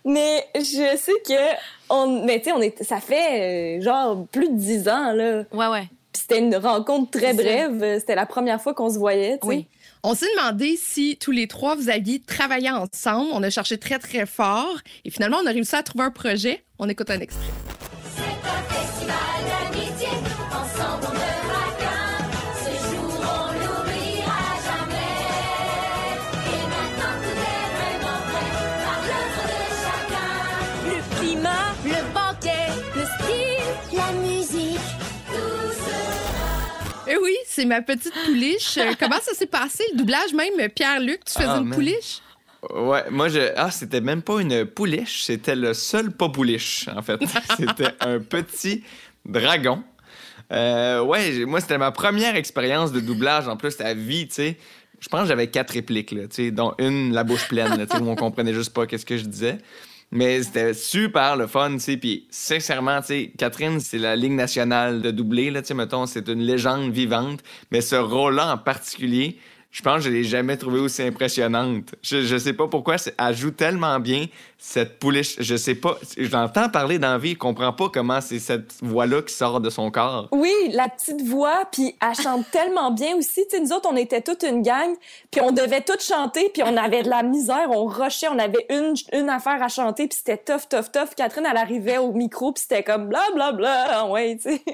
mais 0.05 0.47
je 0.55 0.97
sais 0.97 1.13
que 1.25 1.55
on, 1.89 2.23
mais 2.25 2.41
on 2.53 2.61
est, 2.61 2.83
ça 2.83 2.99
fait 2.99 3.77
euh, 3.79 3.81
genre 3.81 4.25
plus 4.31 4.49
de 4.49 4.55
dix 4.55 4.87
ans 4.89 5.11
là, 5.13 5.43
Ouais, 5.53 5.67
ouais. 5.67 5.87
puis 6.11 6.21
c'était 6.21 6.39
une 6.39 6.55
rencontre 6.55 7.11
très 7.17 7.33
brève, 7.33 7.99
c'était 7.99 8.15
la 8.15 8.25
première 8.25 8.61
fois 8.61 8.73
qu'on 8.73 8.89
se 8.89 8.97
voyait. 8.97 9.39
Oui. 9.43 9.67
On 10.05 10.15
s'est 10.15 10.27
demandé 10.35 10.75
si 10.75 11.15
tous 11.17 11.31
les 11.31 11.47
trois 11.47 11.75
vous 11.75 11.89
aviez 11.89 12.19
travaillé 12.19 12.69
ensemble. 12.69 13.29
On 13.31 13.41
a 13.41 13.49
cherché 13.49 13.77
très 13.77 13.99
très 13.99 14.25
fort 14.25 14.75
et 15.05 15.09
finalement 15.09 15.37
on 15.41 15.47
a 15.47 15.51
réussi 15.51 15.77
à 15.77 15.81
trouver 15.83 16.03
un 16.03 16.11
projet. 16.11 16.61
On 16.77 16.89
écoute 16.89 17.09
un 17.09 17.21
extrait. 17.21 17.41
C'est 37.63 37.67
ma 37.67 37.81
petite 37.81 38.13
pouliche. 38.25 38.77
Euh, 38.77 38.93
Comment 38.99 39.19
ça 39.21 39.33
s'est 39.33 39.47
passé 39.47 39.83
le 39.93 39.97
doublage 39.99 40.33
même 40.33 40.69
Pierre-Luc, 40.69 41.23
tu 41.25 41.33
faisais 41.33 41.45
Ah, 41.47 41.57
une 41.59 41.65
man. 41.69 41.73
pouliche? 41.75 42.19
Ouais, 42.73 43.03
moi, 43.09 43.27
je... 43.29 43.39
ah, 43.55 43.71
c'était 43.71 44.01
même 44.01 44.21
pas 44.21 44.39
une 44.39 44.65
pouliche, 44.65 45.23
c'était 45.23 45.55
le 45.55 45.73
seul 45.73 46.11
pas 46.11 46.29
pouliche, 46.29 46.87
en 46.95 47.01
fait. 47.01 47.19
c'était 47.57 47.89
un 47.99 48.19
petit 48.19 48.83
dragon. 49.25 49.83
Euh, 50.51 51.01
ouais, 51.01 51.45
moi, 51.45 51.59
c'était 51.61 51.77
ma 51.77 51.91
première 51.91 52.35
expérience 52.35 52.91
de 52.91 52.99
doublage. 52.99 53.47
En 53.47 53.57
plus, 53.57 53.71
c'était 53.71 53.83
à 53.85 53.93
vie, 53.93 54.27
tu 54.27 54.35
sais. 54.35 54.57
Je 54.99 55.09
pense 55.09 55.21
que 55.23 55.27
j'avais 55.27 55.47
quatre 55.47 55.71
répliques, 55.71 56.11
là, 56.11 56.27
tu 56.27 56.35
sais, 56.35 56.51
dont 56.51 56.73
une, 56.79 57.13
la 57.13 57.23
bouche 57.25 57.47
pleine, 57.49 57.77
là, 57.77 57.85
tu 57.85 57.97
sais, 57.97 58.01
où 58.01 58.09
on 58.09 58.15
comprenait 58.15 58.53
juste 58.53 58.73
pas 58.73 58.85
qu'est-ce 58.87 59.05
que 59.05 59.17
je 59.17 59.25
disais. 59.25 59.57
Mais 60.15 60.43
c'était 60.43 60.75
super 60.75 61.35
le 61.35 61.47
fun, 61.47 61.71
tu 61.73 61.79
sais. 61.79 61.97
Puis, 61.97 62.27
sincèrement, 62.29 63.01
tu 63.01 63.07
sais, 63.07 63.31
Catherine, 63.35 63.79
c'est 63.79 63.97
la 63.97 64.15
Ligue 64.15 64.33
nationale 64.33 65.01
de 65.01 65.09
doublé, 65.09 65.49
là, 65.49 65.63
tu 65.63 65.69
sais, 65.69 65.73
mettons, 65.73 66.05
c'est 66.05 66.27
une 66.27 66.41
légende 66.41 66.91
vivante. 66.91 67.39
Mais 67.71 67.81
ce 67.81 67.95
rôle-là 67.95 68.53
en 68.53 68.57
particulier, 68.59 69.39
je 69.73 69.81
pense 69.81 69.97
que 69.97 70.01
je 70.03 70.09
l'ai 70.09 70.23
jamais 70.23 70.55
trouvé 70.55 70.79
aussi 70.79 71.01
impressionnante. 71.01 71.95
Je, 72.03 72.21
je 72.21 72.37
sais 72.37 72.53
pas 72.53 72.67
pourquoi, 72.67 72.97
elle 73.17 73.35
joue 73.35 73.49
tellement 73.49 73.99
bien, 73.99 74.27
cette 74.59 74.99
pouliche. 74.99 75.35
Je 75.39 75.55
sais 75.55 75.73
pas, 75.73 75.97
je 76.15 76.29
l'entends 76.31 76.69
parler 76.69 76.99
dans 76.99 77.13
la 77.13 77.17
vie, 77.17 77.31
je 77.31 77.39
comprends 77.39 77.73
pas 77.73 77.89
comment 77.89 78.21
c'est 78.21 78.37
cette 78.37 78.71
voix-là 78.83 79.23
qui 79.23 79.33
sort 79.33 79.59
de 79.59 79.71
son 79.71 79.89
corps. 79.89 80.27
Oui, 80.31 80.53
la 80.73 80.89
petite 80.89 81.23
voix, 81.23 81.63
puis 81.71 81.95
elle 81.99 82.23
chante 82.23 82.45
tellement 82.51 82.91
bien 82.91 83.15
aussi. 83.15 83.47
Tu 83.49 83.57
sais, 83.57 83.63
nous 83.63 83.73
autres, 83.73 83.89
on 83.91 83.95
était 83.95 84.21
toute 84.21 84.43
une 84.43 84.61
gang, 84.61 84.93
puis 85.31 85.41
on 85.41 85.51
devait 85.51 85.81
toutes 85.81 86.03
chanter, 86.03 86.51
puis 86.53 86.61
on 86.63 86.77
avait 86.77 87.01
de 87.01 87.09
la 87.09 87.23
misère, 87.23 87.71
on 87.71 87.85
rushait, 87.85 88.27
on 88.27 88.37
avait 88.37 88.67
une, 88.69 88.93
une 89.11 89.29
affaire 89.29 89.61
à 89.63 89.69
chanter, 89.69 90.07
puis 90.07 90.19
c'était 90.19 90.37
tough, 90.37 90.69
tough, 90.69 90.91
tough. 90.93 91.15
Catherine, 91.17 91.47
elle 91.49 91.57
arrivait 91.57 91.97
au 91.97 92.11
micro, 92.11 92.51
puis 92.51 92.61
c'était 92.61 92.83
comme 92.83 93.09
bla 93.09 93.23
bla 93.33 93.51
bla, 93.51 94.05
ouais, 94.05 94.37
tu 94.37 94.51
sais. 94.51 94.61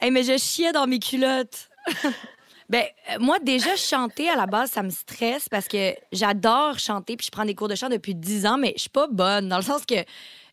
Hey, 0.00 0.10
mais 0.10 0.24
je 0.24 0.36
chiais 0.36 0.72
dans 0.72 0.88
mes 0.88 0.98
culottes. 0.98 1.70
ben, 2.68 2.84
euh, 3.10 3.18
moi, 3.20 3.38
déjà, 3.40 3.76
chanter 3.76 4.28
à 4.28 4.36
la 4.36 4.46
base, 4.46 4.70
ça 4.70 4.82
me 4.82 4.90
stresse 4.90 5.48
parce 5.48 5.68
que 5.68 5.94
j'adore 6.12 6.78
chanter, 6.78 7.16
puis 7.16 7.26
je 7.26 7.30
prends 7.30 7.44
des 7.44 7.54
cours 7.54 7.68
de 7.68 7.74
chant 7.74 7.88
depuis 7.88 8.14
10 8.14 8.46
ans, 8.46 8.58
mais 8.58 8.72
je 8.76 8.82
suis 8.82 8.90
pas 8.90 9.06
bonne, 9.06 9.48
dans 9.48 9.56
le 9.56 9.62
sens 9.62 9.84
que 9.84 9.96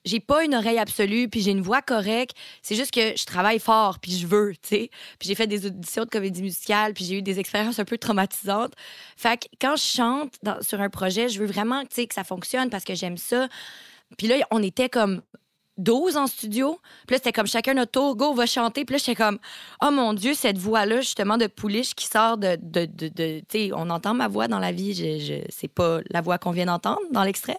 j'ai 0.04 0.20
pas 0.20 0.44
une 0.44 0.56
oreille 0.56 0.80
absolue, 0.80 1.30
puis 1.30 1.42
j'ai 1.42 1.52
une 1.52 1.62
voix 1.62 1.82
correcte. 1.82 2.36
C'est 2.62 2.76
juste 2.76 2.92
que 2.92 3.16
je 3.16 3.26
travaille 3.26 3.60
fort, 3.60 4.00
puis 4.00 4.12
je 4.18 4.28
veux, 4.28 4.54
tu 4.54 4.70
sais. 4.70 4.90
Puis 5.20 5.30
j'ai 5.30 5.36
fait 5.36 5.48
des 5.48 5.66
auditions 5.66 6.06
de 6.06 6.10
comédie 6.10 6.42
musicale, 6.42 6.94
puis 6.94 7.06
j'ai 7.06 7.18
eu 7.20 7.22
des 7.22 7.40
expériences 7.40 7.80
un 7.80 7.86
peu 7.86 7.98
traumatisantes. 7.98 8.74
Fait 9.16 9.38
que 9.38 9.48
quand 9.60 9.76
je 9.76 9.84
chante 9.84 10.40
sur 10.62 10.82
un 10.82 10.90
projet, 10.90 11.30
je 11.30 11.40
veux 11.40 11.46
vraiment, 11.46 11.84
que 11.86 12.14
ça 12.14 12.24
fonctionne 12.24 12.70
parce 12.70 12.84
que 12.84 12.96
j'aime 12.96 13.18
ça. 13.18 13.48
Puis 14.18 14.28
là, 14.28 14.36
on 14.50 14.62
était 14.64 14.90
comme 14.90 15.22
12 15.82 16.18
en 16.18 16.28
studio. 16.28 16.80
Puis 17.08 17.16
là, 17.16 17.18
c'était 17.18 17.32
comme 17.32 17.48
chacun 17.48 17.74
notre 17.74 17.92
tour, 17.92 18.16
go, 18.16 18.28
on 18.28 18.34
va 18.34 18.46
chanter. 18.46 18.86
Puis 18.86 18.94
là, 18.94 18.98
j'étais 19.00 19.16
comme, 19.16 19.40
oh 19.84 19.92
mon 19.92 20.14
Dieu, 20.14 20.34
cette 20.34 20.58
voix-là, 20.58 21.02
justement, 21.02 21.38
de 21.38 21.48
pouliche 21.48 21.94
qui 21.96 22.08
sort 22.08 22.38
de. 22.38 22.58
de, 22.62 22.86
de, 22.86 23.10
tu 23.10 23.46
sais, 23.50 23.72
on 23.74 23.90
entend 23.90 24.14
ma 24.14 24.28
voix 24.28 24.48
dans 24.48 24.60
la 24.60 24.72
vie, 24.72 24.94
je, 24.94 25.20
je, 25.24 25.34
c'est 25.50 25.68
pas 25.68 26.00
la 26.10 26.22
voix 26.22 26.38
qu'on 26.38 26.52
vient 26.52 26.66
d'entendre 26.66 27.02
dans 27.12 27.24
l'extrait. 27.24 27.58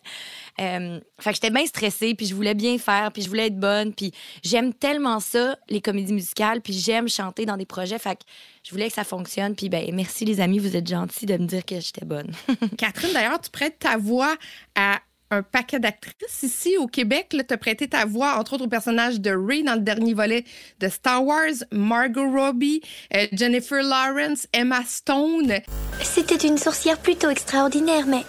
Euh, 0.60 1.00
fait 1.18 1.30
que 1.30 1.36
j'étais 1.36 1.50
bien 1.50 1.66
stressée, 1.66 2.14
puis 2.14 2.26
je 2.26 2.34
voulais 2.34 2.54
bien 2.54 2.78
faire, 2.78 3.12
puis 3.12 3.22
je 3.22 3.28
voulais 3.28 3.46
être 3.46 3.58
bonne. 3.58 3.92
Puis 3.92 4.12
j'aime 4.42 4.72
tellement 4.72 5.20
ça, 5.20 5.56
les 5.68 5.80
comédies 5.80 6.12
musicales, 6.12 6.60
puis 6.60 6.72
j'aime 6.72 7.08
chanter 7.08 7.46
dans 7.46 7.56
des 7.56 7.66
projets. 7.66 7.98
Fait 7.98 8.16
que 8.16 8.22
je 8.62 8.70
voulais 8.70 8.88
que 8.88 8.94
ça 8.94 9.04
fonctionne. 9.04 9.54
Puis 9.54 9.68
ben, 9.68 9.88
merci 9.94 10.24
les 10.24 10.40
amis, 10.40 10.58
vous 10.58 10.76
êtes 10.76 10.88
gentils 10.88 11.26
de 11.26 11.36
me 11.36 11.46
dire 11.46 11.64
que 11.64 11.80
j'étais 11.80 12.04
bonne. 12.04 12.30
Catherine, 12.78 13.12
d'ailleurs, 13.12 13.40
tu 13.40 13.50
prêtes 13.50 13.78
ta 13.78 13.96
voix 13.96 14.36
à 14.74 15.00
un 15.32 15.42
paquet 15.42 15.80
d'actrices 15.80 16.42
ici 16.42 16.76
au 16.76 16.86
Québec. 16.86 17.28
Tu 17.30 17.54
as 17.54 17.56
prêté 17.56 17.88
ta 17.88 18.04
voix, 18.04 18.38
entre 18.38 18.54
autres, 18.54 18.66
au 18.66 18.68
personnage 18.68 19.20
de 19.20 19.30
Ray 19.30 19.62
dans 19.62 19.74
le 19.74 19.80
dernier 19.80 20.12
volet 20.12 20.44
de 20.78 20.88
Star 20.88 21.24
Wars, 21.24 21.64
Margot 21.72 22.30
Robbie, 22.30 22.82
euh, 23.16 23.26
Jennifer 23.32 23.82
Lawrence, 23.82 24.46
Emma 24.52 24.82
Stone. 24.86 25.54
C'était 26.02 26.46
une 26.46 26.58
sorcière 26.58 26.98
plutôt 26.98 27.30
extraordinaire, 27.30 28.06
mais 28.06 28.24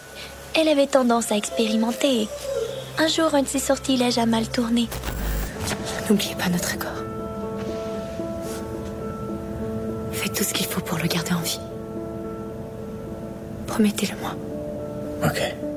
elle 0.55 0.69
avait 0.69 0.87
tendance 0.87 1.31
à 1.31 1.35
expérimenter. 1.35 2.27
Un 2.97 3.07
jour, 3.07 3.35
un 3.35 3.41
de 3.41 3.47
ses 3.47 3.59
sortilèges 3.59 4.17
a 4.17 4.25
mal 4.25 4.47
tourné. 4.47 4.87
N'oubliez 6.09 6.35
pas 6.35 6.47
notre 6.49 6.73
accord. 6.73 7.03
Faites 10.13 10.33
tout 10.33 10.43
ce 10.43 10.53
qu'il 10.53 10.67
faut 10.67 10.81
pour 10.81 10.99
le 10.99 11.07
garder 11.07 11.33
en 11.33 11.41
vie. 11.41 11.59
Promettez-le-moi. 13.67 14.35
OK. 15.25 15.72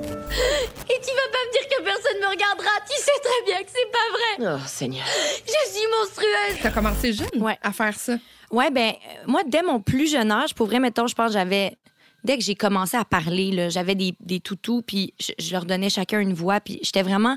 Et 0.88 1.00
tu 1.00 1.10
vas 1.14 1.30
pas 1.32 1.42
me 1.46 1.52
dire 1.52 1.68
que 1.68 1.82
personne 1.82 2.20
me 2.20 2.26
regardera. 2.28 2.70
Tu 2.88 3.00
sais 3.00 3.10
très 3.22 3.44
bien 3.46 3.62
que 3.62 3.70
c'est 3.70 3.90
pas 3.90 4.44
vrai. 4.46 4.56
Oh, 4.60 4.66
Seigneur. 4.68 5.04
Je 5.46 5.70
suis 5.72 5.86
monstrueuse. 5.98 6.60
Tu 6.60 6.66
as 6.66 6.70
commencé 6.70 7.12
jeune 7.12 7.42
Ouais. 7.42 7.58
à 7.62 7.72
faire 7.72 7.94
ça. 7.98 8.16
Ouais, 8.50 8.70
ben, 8.70 8.90
euh, 8.90 9.24
moi, 9.26 9.42
dès 9.46 9.62
mon 9.62 9.80
plus 9.80 10.10
jeune 10.10 10.30
âge, 10.30 10.54
pour 10.54 10.66
vrai, 10.66 10.78
mettons, 10.78 11.06
je 11.06 11.14
pense 11.14 11.28
que 11.28 11.32
j'avais. 11.34 11.76
Dès 12.24 12.36
que 12.38 12.42
j'ai 12.44 12.54
commencé 12.56 12.96
à 12.96 13.04
parler, 13.04 13.52
là, 13.52 13.68
j'avais 13.68 13.94
des, 13.94 14.14
des 14.20 14.40
toutous, 14.40 14.82
puis 14.82 15.14
je, 15.20 15.32
je 15.38 15.52
leur 15.52 15.64
donnais 15.64 15.90
chacun 15.90 16.18
une 16.20 16.34
voix, 16.34 16.60
puis 16.60 16.78
j'étais 16.82 17.02
vraiment. 17.02 17.36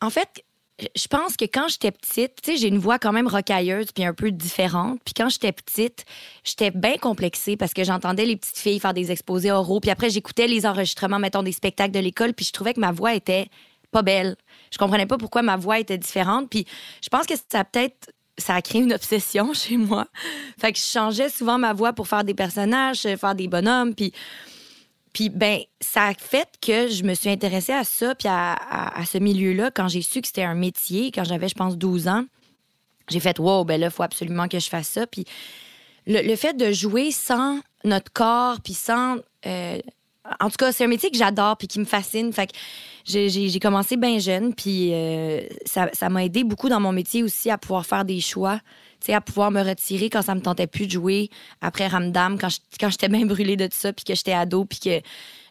En 0.00 0.10
fait, 0.10 0.42
je 0.94 1.06
pense 1.08 1.36
que 1.36 1.44
quand 1.44 1.68
j'étais 1.68 1.90
petite, 1.90 2.40
tu 2.42 2.52
sais, 2.52 2.56
j'ai 2.56 2.68
une 2.68 2.78
voix 2.78 2.98
quand 2.98 3.12
même 3.12 3.28
rocailleuse, 3.28 3.92
puis 3.92 4.04
un 4.04 4.14
peu 4.14 4.30
différente. 4.30 5.00
Puis 5.04 5.14
quand 5.14 5.28
j'étais 5.28 5.52
petite, 5.52 6.04
j'étais 6.44 6.70
bien 6.70 6.96
complexée 6.96 7.56
parce 7.56 7.74
que 7.74 7.84
j'entendais 7.84 8.24
les 8.24 8.36
petites 8.36 8.58
filles 8.58 8.80
faire 8.80 8.94
des 8.94 9.10
exposés 9.10 9.50
oraux, 9.50 9.80
puis 9.80 9.90
après, 9.90 10.10
j'écoutais 10.10 10.46
les 10.46 10.66
enregistrements, 10.66 11.18
mettons, 11.18 11.42
des 11.42 11.52
spectacles 11.52 11.92
de 11.92 12.00
l'école, 12.00 12.34
puis 12.34 12.44
je 12.46 12.52
trouvais 12.52 12.74
que 12.74 12.80
ma 12.80 12.92
voix 12.92 13.14
était 13.14 13.48
pas 13.90 14.02
belle. 14.02 14.36
Je 14.72 14.78
comprenais 14.78 15.06
pas 15.06 15.18
pourquoi 15.18 15.42
ma 15.42 15.56
voix 15.56 15.78
était 15.78 15.98
différente, 15.98 16.48
puis 16.48 16.66
je 17.02 17.08
pense 17.08 17.26
que 17.26 17.34
ça 17.50 17.60
a 17.60 17.64
peut-être 17.64 18.10
ça 18.38 18.54
a 18.54 18.62
créé 18.62 18.80
une 18.80 18.94
obsession 18.94 19.52
chez 19.54 19.76
moi. 19.76 20.06
Fait 20.58 20.72
que 20.72 20.78
je 20.78 20.84
changeais 20.84 21.28
souvent 21.28 21.58
ma 21.58 21.74
voix 21.74 21.92
pour 21.92 22.08
faire 22.08 22.24
des 22.24 22.34
personnages, 22.34 23.02
faire 23.02 23.34
des 23.34 23.48
bonhommes, 23.48 23.94
puis 23.94 24.12
puis 25.12 25.28
ben 25.28 25.60
ça 25.80 26.04
a 26.06 26.14
fait 26.14 26.48
que 26.60 26.88
je 26.88 27.02
me 27.04 27.14
suis 27.14 27.30
intéressée 27.30 27.72
à 27.72 27.84
ça 27.84 28.14
puis 28.14 28.28
à, 28.28 28.52
à- 28.52 29.04
ce 29.04 29.18
milieu-là 29.18 29.70
quand 29.70 29.88
j'ai 29.88 30.02
su 30.02 30.20
que 30.20 30.26
c'était 30.28 30.44
un 30.44 30.54
métier 30.54 31.10
quand 31.12 31.24
j'avais 31.24 31.48
je 31.48 31.54
pense 31.54 31.76
12 31.76 32.08
ans. 32.08 32.24
J'ai 33.08 33.20
fait 33.20 33.38
wow, 33.38 33.64
ben 33.64 33.80
là 33.80 33.86
il 33.88 33.92
faut 33.92 34.02
absolument 34.04 34.46
que 34.48 34.58
je 34.58 34.68
fasse 34.68 34.88
ça 34.88 35.06
puis 35.06 35.24
le, 36.06 36.22
le 36.26 36.36
fait 36.36 36.56
de 36.56 36.70
jouer 36.72 37.10
sans 37.10 37.60
notre 37.84 38.12
corps 38.12 38.60
puis 38.60 38.74
sans 38.74 39.16
euh, 39.46 39.78
en 40.38 40.48
tout 40.48 40.56
cas, 40.58 40.70
c'est 40.70 40.84
un 40.84 40.88
métier 40.88 41.10
que 41.10 41.16
j'adore 41.16 41.56
puis 41.56 41.66
qui 41.66 41.80
me 41.80 41.84
fascine. 41.84 42.32
Fait 42.32 42.46
que 42.46 42.52
j'ai- 43.04 43.58
commencé 43.58 43.96
bien 43.96 44.18
jeune, 44.18 44.54
puis 44.54 44.90
euh, 44.92 45.40
ça 45.64 46.08
m'a 46.08 46.24
aidé 46.24 46.44
beaucoup 46.44 46.68
dans 46.68 46.78
mon 46.78 46.92
métier 46.92 47.22
aussi 47.22 47.50
à 47.50 47.58
pouvoir 47.58 47.84
faire 47.86 48.04
des 48.04 48.20
choix, 48.20 48.60
sais, 49.06 49.14
à 49.14 49.20
pouvoir 49.20 49.50
me 49.50 49.62
retirer 49.62 50.10
quand 50.10 50.22
ça 50.22 50.34
me 50.34 50.40
tentait 50.40 50.66
plus 50.66 50.86
de 50.86 50.92
jouer 50.92 51.30
après 51.60 51.86
Ramdam, 51.88 52.38
quand 52.38 52.48
je- 52.48 52.58
quand 52.78 52.90
j'étais 52.90 53.08
bien 53.08 53.26
brûlée 53.26 53.56
de 53.56 53.66
tout 53.66 53.76
ça, 53.76 53.92
puis 53.92 54.04
que 54.04 54.14
j'étais 54.14 54.32
ado, 54.32 54.64
puis 54.64 54.78
que 54.80 55.00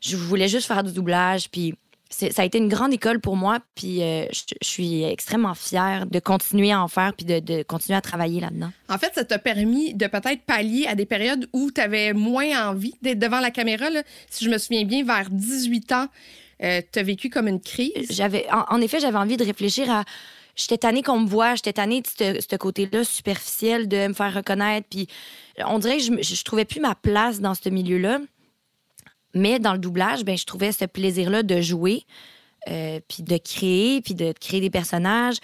je 0.02 0.16
voulais 0.16 0.48
juste 0.48 0.68
faire 0.68 0.84
du 0.84 0.94
doublage, 0.94 1.50
puis 1.50 1.76
ça 2.12 2.42
a 2.42 2.46
été 2.46 2.58
une 2.58 2.70
grande 2.70 2.92
école 2.92 3.20
pour 3.20 3.36
moi, 3.36 3.60
puis 3.76 4.02
euh, 4.02 4.26
je 4.32 4.42
je 4.62 4.68
suis 4.68 5.04
extrêmement 5.04 5.54
fière 5.54 6.08
de 6.08 6.20
continuer 6.20 6.72
à 6.72 6.82
en 6.82 6.88
faire, 6.88 7.14
puis 7.16 7.24
de, 7.26 7.40
de 7.40 7.62
continuer 7.62 7.96
à 7.98 8.02
travailler 8.02 8.40
là-dedans. 8.42 8.72
En 8.90 8.98
fait, 8.98 9.12
ça 9.14 9.24
t'a 9.24 9.38
permis 9.38 9.94
de 9.94 10.08
peut-être 10.08 10.42
pallier 10.44 10.88
à 10.88 10.96
des 10.96 11.06
périodes 11.06 11.48
où 11.54 11.70
tu 11.70 11.80
avais 11.80 12.14
moins 12.14 12.70
envie 12.70 12.96
d'être 13.04 13.20
devant 13.20 13.40
la 13.40 13.52
caméra. 13.52 13.92
là. 13.92 14.02
Si 14.32 14.44
je 14.44 14.50
me 14.50 14.58
souviens 14.58 14.86
bien, 14.86 15.04
vers 15.04 15.30
18 15.30 15.92
ans, 15.92 16.08
tu 16.60 16.66
as 17.00 17.04
vécu 17.04 17.30
comme 17.30 17.48
une 17.48 17.62
crise. 17.62 18.08
j'avais 18.10 18.46
en, 18.52 18.66
en 18.76 18.82
effet 18.82 19.00
j'avais 19.00 19.18
envie 19.18 19.38
de 19.38 19.46
réfléchir 19.46 19.90
à 19.92 20.04
j'étais 20.60 20.78
tannée 20.78 21.02
qu'on 21.02 21.20
me 21.20 21.28
voit 21.28 21.56
j'étais 21.56 21.74
tannée 21.74 22.02
de 22.02 22.40
ce 22.40 22.56
côté-là 22.56 23.04
superficiel 23.04 23.88
de 23.88 24.08
me 24.08 24.14
faire 24.14 24.34
reconnaître 24.34 24.88
puis 24.90 25.08
on 25.66 25.80
dirait 25.80 25.98
que 25.98 26.04
je, 26.04 26.36
je 26.36 26.44
trouvais 26.44 26.66
plus 26.66 26.80
ma 26.80 26.96
place 26.96 27.40
dans 27.40 27.54
ce 27.54 27.70
milieu-là 27.70 28.20
mais 29.34 29.60
dans 29.60 29.74
le 29.74 29.80
doublage 29.80 30.24
ben 30.24 30.38
je 30.38 30.46
trouvais 30.46 30.72
ce 30.72 30.86
plaisir-là 30.86 31.44
de 31.44 31.62
jouer 31.62 32.04
euh, 32.70 33.00
puis 33.08 33.24
de 33.24 33.38
créer 33.38 34.02
puis 34.02 34.14
de 34.16 34.34
créer 34.40 34.62
des 34.62 34.70
personnages 34.70 35.38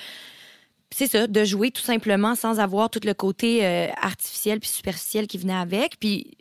c'est 0.91 1.07
ça, 1.07 1.27
de 1.27 1.43
jouer 1.43 1.71
tout 1.71 1.81
simplement 1.81 2.35
sans 2.35 2.59
avoir 2.59 2.89
tout 2.89 3.01
le 3.03 3.13
côté 3.13 3.65
euh, 3.65 3.87
artificiel 4.01 4.61
puis 4.61 4.69
superficiel 4.69 5.27
qui 5.27 5.37
venait 5.37 5.53
avec. 5.53 5.99
Puis 5.99 6.37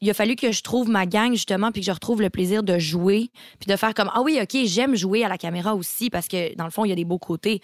il 0.00 0.10
a 0.10 0.14
fallu 0.14 0.36
que 0.36 0.52
je 0.52 0.62
trouve 0.62 0.88
ma 0.88 1.06
gang 1.06 1.32
justement 1.32 1.72
puis 1.72 1.80
que 1.80 1.86
je 1.86 1.92
retrouve 1.92 2.22
le 2.22 2.30
plaisir 2.30 2.62
de 2.62 2.78
jouer 2.78 3.30
puis 3.58 3.70
de 3.70 3.76
faire 3.76 3.94
comme 3.94 4.10
ah 4.14 4.22
oui 4.22 4.38
ok 4.42 4.56
j'aime 4.64 4.94
jouer 4.94 5.24
à 5.24 5.28
la 5.28 5.38
caméra 5.38 5.74
aussi 5.74 6.10
parce 6.10 6.28
que 6.28 6.54
dans 6.56 6.64
le 6.64 6.70
fond 6.70 6.84
il 6.84 6.88
y 6.88 6.92
a 6.92 6.96
des 6.96 7.04
beaux 7.04 7.18
côtés 7.18 7.60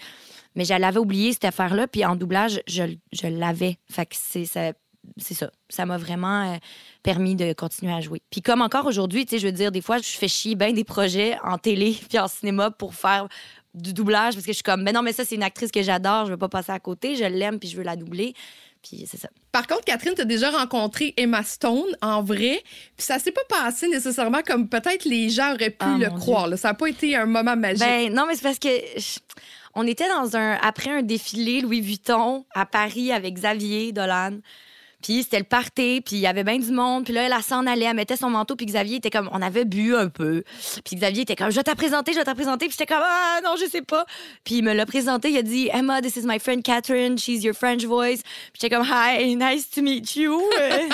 mais 0.55 0.64
je 0.64 0.75
l'avais 0.75 0.99
oublié 0.99 1.33
cette 1.33 1.44
affaire 1.44 1.75
là 1.75 1.87
puis 1.87 2.05
en 2.05 2.16
doublage 2.16 2.61
je, 2.66 2.83
je 3.12 3.27
l'avais 3.27 3.79
fait 3.90 4.07
que 4.07 4.16
c'est 4.18 4.47
ça 4.47 4.73
c'est 5.18 5.35
ça. 5.35 5.51
Ça 5.68 5.87
m'a 5.87 5.99
vraiment 5.99 6.53
euh, 6.53 6.57
permis 7.03 7.37
de 7.37 7.53
continuer 7.53 7.92
à 7.92 8.01
jouer. 8.01 8.23
Puis 8.31 8.42
comme 8.42 8.62
encore 8.62 8.87
aujourd'hui, 8.87 9.27
tu 9.27 9.33
sais, 9.33 9.38
je 9.38 9.47
veux 9.47 9.53
dire, 9.53 9.73
des 9.73 9.81
fois, 9.81 9.99
je 9.99 10.09
fais 10.09 10.29
chier 10.29 10.55
bien 10.55 10.73
des 10.73 10.85
projets 10.85 11.37
en 11.44 11.59
télé 11.59 11.97
puis 12.09 12.18
en 12.18 12.29
cinéma 12.29 12.70
pour 12.70 12.94
faire 12.94 13.29
du 13.75 13.92
doublage 13.92 14.35
parce 14.35 14.47
que 14.47 14.53
je 14.53 14.57
suis 14.57 14.62
comme, 14.62 14.83
mais 14.83 14.92
non, 14.92 15.03
mais 15.03 15.12
ça, 15.12 15.25
c'est 15.25 15.35
une 15.35 15.42
actrice 15.42 15.70
que 15.70 15.83
j'adore, 15.83 16.27
je 16.27 16.31
veux 16.31 16.38
pas 16.38 16.49
passer 16.49 16.73
à 16.73 16.79
côté, 16.79 17.16
je 17.16 17.25
l'aime 17.25 17.59
puis 17.59 17.68
je 17.68 17.77
veux 17.77 17.83
la 17.83 17.97
doubler. 17.97 18.35
Puis 18.87 19.07
c'est 19.11 19.16
ça. 19.18 19.29
Par 19.51 19.66
contre, 19.66 19.85
Catherine, 19.85 20.12
tu 20.14 20.20
as 20.20 20.27
déjà 20.27 20.51
rencontré 20.51 21.14
Emma 21.16 21.42
Stone 21.42 21.97
en 22.03 22.23
vrai, 22.23 22.62
puis 22.97 23.07
ça 23.07 23.18
s'est 23.18 23.33
pas 23.33 23.40
passé 23.49 23.88
nécessairement 23.88 24.42
comme 24.47 24.68
peut-être 24.68 25.07
les 25.07 25.31
gens 25.31 25.55
auraient 25.55 25.70
pu 25.70 25.77
Ah, 25.81 25.97
le 25.99 26.11
croire. 26.11 26.49
là. 26.49 26.57
Ça 26.59 26.68
n'a 26.68 26.75
pas 26.75 26.88
été 26.88 27.16
un 27.16 27.25
moment 27.27 27.57
magique. 27.57 27.79
Ben 27.81 28.12
non, 28.12 28.27
mais 28.27 28.35
c'est 28.35 28.42
parce 28.42 28.59
que 28.59 28.68
je- 28.97 29.20
on 29.75 29.87
était 29.87 30.09
dans 30.09 30.37
un 30.37 30.53
après 30.62 30.90
un 30.90 31.03
défilé 31.03 31.62
Louis 31.62 31.81
Vuitton 31.81 32.44
à 32.55 32.66
Paris 32.66 33.11
avec 33.11 33.35
Xavier 33.35 33.92
Dolan. 33.92 34.38
Puis 35.05 35.23
c'était 35.23 35.38
le 35.38 35.45
party, 35.45 36.01
puis 36.01 36.17
il 36.17 36.21
y 36.21 36.27
avait 36.27 36.45
bien 36.45 36.59
du 36.59 36.73
monde. 36.73 37.05
Puis 37.05 37.12
là, 37.12 37.25
elle, 37.25 37.43
s'en 37.43 37.67
allait, 37.67 37.85
elle 37.85 37.95
mettait 37.95 38.17
son 38.17 38.31
manteau, 38.31 38.57
puis 38.57 38.64
Xavier 38.64 38.97
était 38.97 39.11
comme, 39.11 39.29
on 39.33 39.43
avait 39.43 39.67
bu 39.67 39.95
un 39.95 40.09
peu. 40.09 40.43
Puis 40.83 40.97
Xavier 40.97 41.23
était 41.23 41.37
comme, 41.37 41.51
je 41.51 41.57
vais 41.57 41.62
te 41.62 41.75
présenter, 41.77 42.14
je 42.14 42.19
vais 42.19 42.25
te 42.25 42.31
présenter. 42.31 42.69
Puis 42.69 42.77
j'étais 42.79 42.93
comme, 42.93 43.05
ah 43.05 43.40
non, 43.45 43.55
je 43.61 43.67
sais 43.67 43.83
pas. 43.83 44.07
Puis 44.45 44.57
il 44.57 44.64
me 44.64 44.73
l'a 44.73 44.87
présenté, 44.87 45.31
il 45.31 45.37
a 45.37 45.43
dit, 45.43 45.69
Emma, 45.71 46.01
this 46.01 46.17
is 46.17 46.23
my 46.25 46.38
friend 46.38 46.62
Catherine, 46.62 47.19
she's 47.19 47.45
your 47.45 47.55
French 47.55 47.85
voice. 47.85 48.23
Puis 48.23 48.62
j'étais 48.62 48.75
comme, 48.75 48.87
hi, 48.87 49.37
nice 49.37 49.69
to 49.69 49.83
meet 49.83 50.17
you. 50.17 50.40
Euh, 50.59 50.88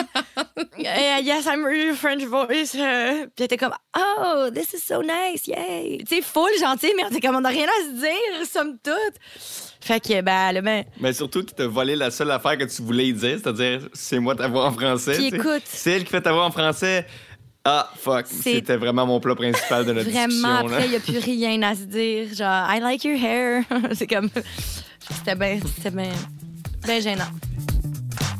eh, 0.78 1.22
yes, 1.22 1.46
I'm 1.46 1.62
your 1.72 1.94
French 1.94 2.24
voice. 2.24 2.74
Euh, 2.74 3.28
Puis 3.36 3.46
elle 3.48 3.58
comme, 3.58 3.76
oh, 3.96 4.48
this 4.52 4.74
is 4.74 4.80
so 4.80 5.02
nice, 5.02 5.46
yay. 5.46 5.98
Tu 5.98 6.16
sais, 6.16 6.22
full 6.22 6.50
gentil, 6.58 6.92
mais 6.96 7.04
on 7.04 7.20
comme, 7.20 7.36
on 7.36 7.42
n'a 7.42 7.50
rien 7.50 7.68
à 7.68 7.84
se 7.84 8.00
dire, 8.00 8.46
somme 8.50 8.76
toute. 8.82 9.69
Fait 9.82 9.98
que, 10.00 10.20
ben, 10.20 10.52
le 10.52 10.60
ben, 10.60 10.84
Mais 11.00 11.12
surtout 11.12 11.42
qu'il 11.42 11.54
t'a 11.54 11.66
volé 11.66 11.96
la 11.96 12.10
seule 12.10 12.30
affaire 12.30 12.58
que 12.58 12.64
tu 12.64 12.82
voulais 12.82 13.12
dire, 13.12 13.38
c'est-à-dire 13.42 13.88
c'est 13.94 14.18
moi 14.18 14.34
ta 14.34 14.46
voix 14.48 14.66
en 14.66 14.72
français. 14.72 15.14
Puis 15.14 15.26
écoute- 15.28 15.62
C'est 15.64 15.92
elle 15.92 16.04
qui 16.04 16.10
fait 16.10 16.20
ta 16.20 16.32
voix 16.32 16.44
en 16.44 16.50
français. 16.50 17.06
Ah, 17.64 17.90
fuck. 17.96 18.26
C'était 18.26 18.76
vraiment 18.76 19.06
mon 19.06 19.20
plat 19.20 19.34
principal 19.34 19.84
de 19.84 19.92
notre 19.92 20.08
Vraiment, 20.10 20.26
discussion. 20.28 20.48
là. 20.68 20.76
après, 20.76 20.84
il 20.86 20.90
n'y 20.90 20.96
a 20.96 21.00
plus 21.00 21.18
rien 21.18 21.62
à 21.62 21.74
se 21.74 21.82
dire. 21.82 22.34
Genre, 22.34 22.66
I 22.74 22.80
like 22.80 23.04
your 23.04 23.18
hair. 23.22 23.64
c'est 23.94 24.06
comme. 24.06 24.30
C'était 25.10 25.34
bien, 25.34 25.58
c'était 25.76 25.90
bien. 25.90 26.10
bien 26.86 27.00
gênant. 27.00 27.24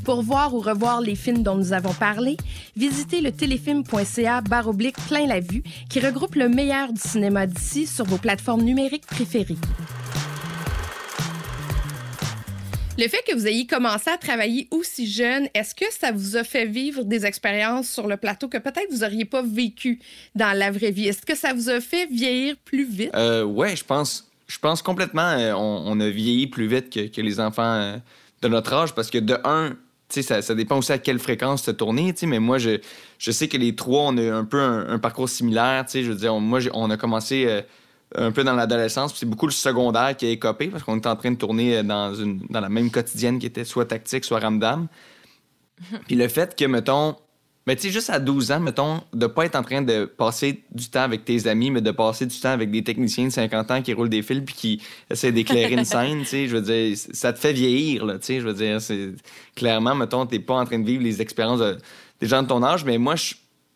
Pour 0.05 0.23
voir 0.23 0.55
ou 0.55 0.61
revoir 0.61 1.01
les 1.03 1.15
films 1.15 1.43
dont 1.43 1.55
nous 1.57 1.73
avons 1.75 1.93
parlé, 1.93 2.37
visitez 2.77 3.21
le 3.21 3.31
téléfilm.ca 3.31 4.41
baroblique 4.41 4.97
plein 5.07 5.27
la 5.27 5.41
vue 5.41 5.63
qui 5.91 6.01
regroupe 6.01 6.35
le 6.37 6.49
meilleur 6.49 6.93
du 6.93 7.01
cinéma 7.01 7.47
d'ici 7.47 7.87
sur 7.87 8.07
vos 8.07 8.17
plateformes 8.17 8.63
numériques 8.63 9.07
préférées. 9.07 9.57
Le 13.01 13.09
fait 13.09 13.23
que 13.27 13.35
vous 13.35 13.47
ayez 13.47 13.67
commencé 13.67 14.11
à 14.11 14.19
travailler 14.19 14.69
aussi 14.71 15.11
jeune, 15.11 15.49
est-ce 15.55 15.75
que 15.75 15.87
ça 15.91 16.13
vous 16.13 16.37
a 16.37 16.45
fait 16.45 16.67
vivre 16.67 17.03
des 17.03 17.25
expériences 17.25 17.89
sur 17.89 18.07
le 18.07 18.19
plateau 18.19 18.47
que 18.47 18.59
peut-être 18.59 18.89
vous 18.91 18.99
n'auriez 18.99 19.25
pas 19.25 19.41
vécues 19.41 20.01
dans 20.35 20.55
la 20.55 20.71
vraie 20.71 20.91
vie? 20.91 21.09
Est-ce 21.09 21.25
que 21.25 21.35
ça 21.35 21.55
vous 21.55 21.71
a 21.71 21.81
fait 21.81 22.05
vieillir 22.13 22.57
plus 22.63 22.85
vite? 22.85 23.11
Euh, 23.15 23.43
ouais, 23.43 23.75
je 23.75 23.85
pense, 23.85 24.31
je 24.49 24.59
pense 24.59 24.83
complètement. 24.83 25.31
euh, 25.31 25.55
on, 25.55 25.99
a 25.99 26.11
vieilli 26.11 26.47
plus 26.47 26.67
vite 26.67 26.91
que, 26.91 27.21
les 27.23 27.41
enfants 27.41 27.63
euh, 27.63 27.97
de 28.43 28.49
notre 28.49 28.75
âge 28.75 28.95
parce 28.95 29.09
que 29.09 29.17
de 29.17 29.39
un, 29.45 29.79
ça, 30.11 30.43
ça 30.43 30.55
dépend 30.55 30.77
aussi 30.77 30.93
à 30.93 30.99
quelle 30.99 31.21
fréquence 31.21 31.63
tu 31.63 31.73
sais, 32.17 32.27
mais 32.27 32.39
moi, 32.39 32.59
je, 32.59 32.81
je 33.19 33.31
sais 33.31 33.49
que 33.49 33.57
les 33.57 33.75
trois, 33.75 34.09
on 34.09 34.19
a 34.19 34.31
un 34.31 34.45
peu 34.45 34.61
un, 34.61 34.99
parcours 34.99 35.31
similaire, 35.31 35.87
je 35.91 36.01
veux 36.01 36.17
dire, 36.17 36.39
moi, 36.39 36.61
on 36.75 36.91
a 36.91 36.99
commencé 36.99 37.63
un 38.17 38.33
peu 38.33 38.45
dans 38.45 38.55
l'adolescence, 38.55 39.13
puis 39.13 39.21
c'est 39.21 39.27
beaucoup 39.27 39.47
le 39.47 39.53
secondaire 39.53 40.17
qui 40.17 40.27
a 40.27 40.31
écopé 40.31 40.69
parce 40.69 40.83
qu'on 40.83 40.99
était 40.99 41.09
en 41.09 41.17
train 41.17 41.31
de 41.31 41.37
tourner 41.37 41.83
dans, 41.83 42.15
une, 42.15 42.41
dans 42.51 42.61
la 42.61 42.69
même 42.69 42.91
quotidienne 42.91 43.39
qui 43.39 43.47
était 43.47 43.65
soit 43.65 43.87
tactique, 43.87 44.25
soit 44.25 44.41
ramdam. 44.41 44.89
Puis 46.07 46.17
le 46.17 46.29
fait 46.29 46.57
que, 46.57 46.65
mettons, 46.67 47.17
mais 47.67 47.77
tu 47.77 47.83
sais, 47.83 47.91
juste 47.91 48.11
à 48.11 48.19
12 48.19 48.53
ans, 48.53 48.61
mettons, 48.61 49.03
de 49.13 49.27
pas 49.27 49.45
être 49.45 49.55
en 49.55 49.63
train 49.63 49.83
de 49.83 50.05
passer 50.05 50.65
du 50.73 50.89
temps 50.89 51.03
avec 51.03 51.25
tes 51.25 51.47
amis, 51.47 51.71
mais 51.71 51.81
de 51.81 51.91
passer 51.91 52.27
du 52.27 52.39
temps 52.41 52.51
avec 52.51 52.71
des 52.71 52.83
techniciens 52.83 53.27
de 53.27 53.31
50 53.31 53.71
ans 53.71 53.83
qui 53.83 53.93
roulent 53.93 54.09
des 54.09 54.23
fils 54.23 54.43
puis 54.45 54.55
qui 54.55 54.83
essaient 55.11 55.31
d'éclairer 55.31 55.75
une 55.75 55.85
scène, 55.85 56.21
tu 56.21 56.27
sais, 56.27 56.49
je 56.49 56.57
veux 56.57 56.63
dire, 56.63 56.97
ça 56.97 57.33
te 57.33 57.39
fait 57.39 57.53
vieillir, 57.53 58.07
là, 58.07 58.19
tu 58.19 58.27
sais, 58.27 58.41
je 58.41 58.47
veux 58.47 58.55
dire, 58.55 58.81
c'est... 58.81 59.11
Clairement, 59.55 59.95
mettons, 59.95 60.27
t'es 60.27 60.39
pas 60.41 60.55
en 60.55 60.65
train 60.65 60.79
de 60.79 60.87
vivre 60.87 61.03
les 61.03 61.21
expériences 61.21 61.61
de- 61.61 61.79
des 62.21 62.27
gens 62.27 62.43
de 62.43 62.49
ton 62.49 62.63
âge, 62.63 62.85
mais 62.85 62.99
moi, 62.99 63.15
je 63.17 63.35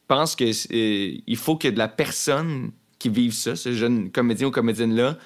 pense 0.08 0.34
que 0.34 0.44
euh, 0.44 1.18
il 1.26 1.36
faut 1.36 1.56
que 1.56 1.68
de 1.68 1.78
la 1.78 1.88
personne 1.88 2.72
qui 3.04 3.10
vive 3.10 3.34
ça, 3.34 3.54
ce 3.54 3.74
jeune 3.74 4.10
comédien 4.10 4.46
ou 4.46 4.50
comédienne-là, 4.50 5.18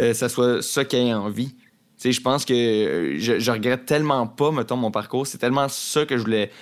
euh, 0.00 0.14
ça 0.14 0.28
soit 0.28 0.62
ça 0.62 0.84
qui 0.84 0.94
ait 0.94 1.12
envie. 1.12 1.56
Tu 1.98 2.12
je 2.12 2.20
pense 2.20 2.44
que 2.44 2.54
euh, 2.54 3.18
je, 3.18 3.40
je 3.40 3.50
regrette 3.50 3.84
tellement 3.84 4.28
pas, 4.28 4.52
mettons, 4.52 4.76
mon 4.76 4.92
parcours. 4.92 5.26
C'est 5.26 5.38
tellement 5.38 5.68
ça 5.68 6.06
que 6.06 6.16
je 6.16 6.22
voulais 6.22 6.52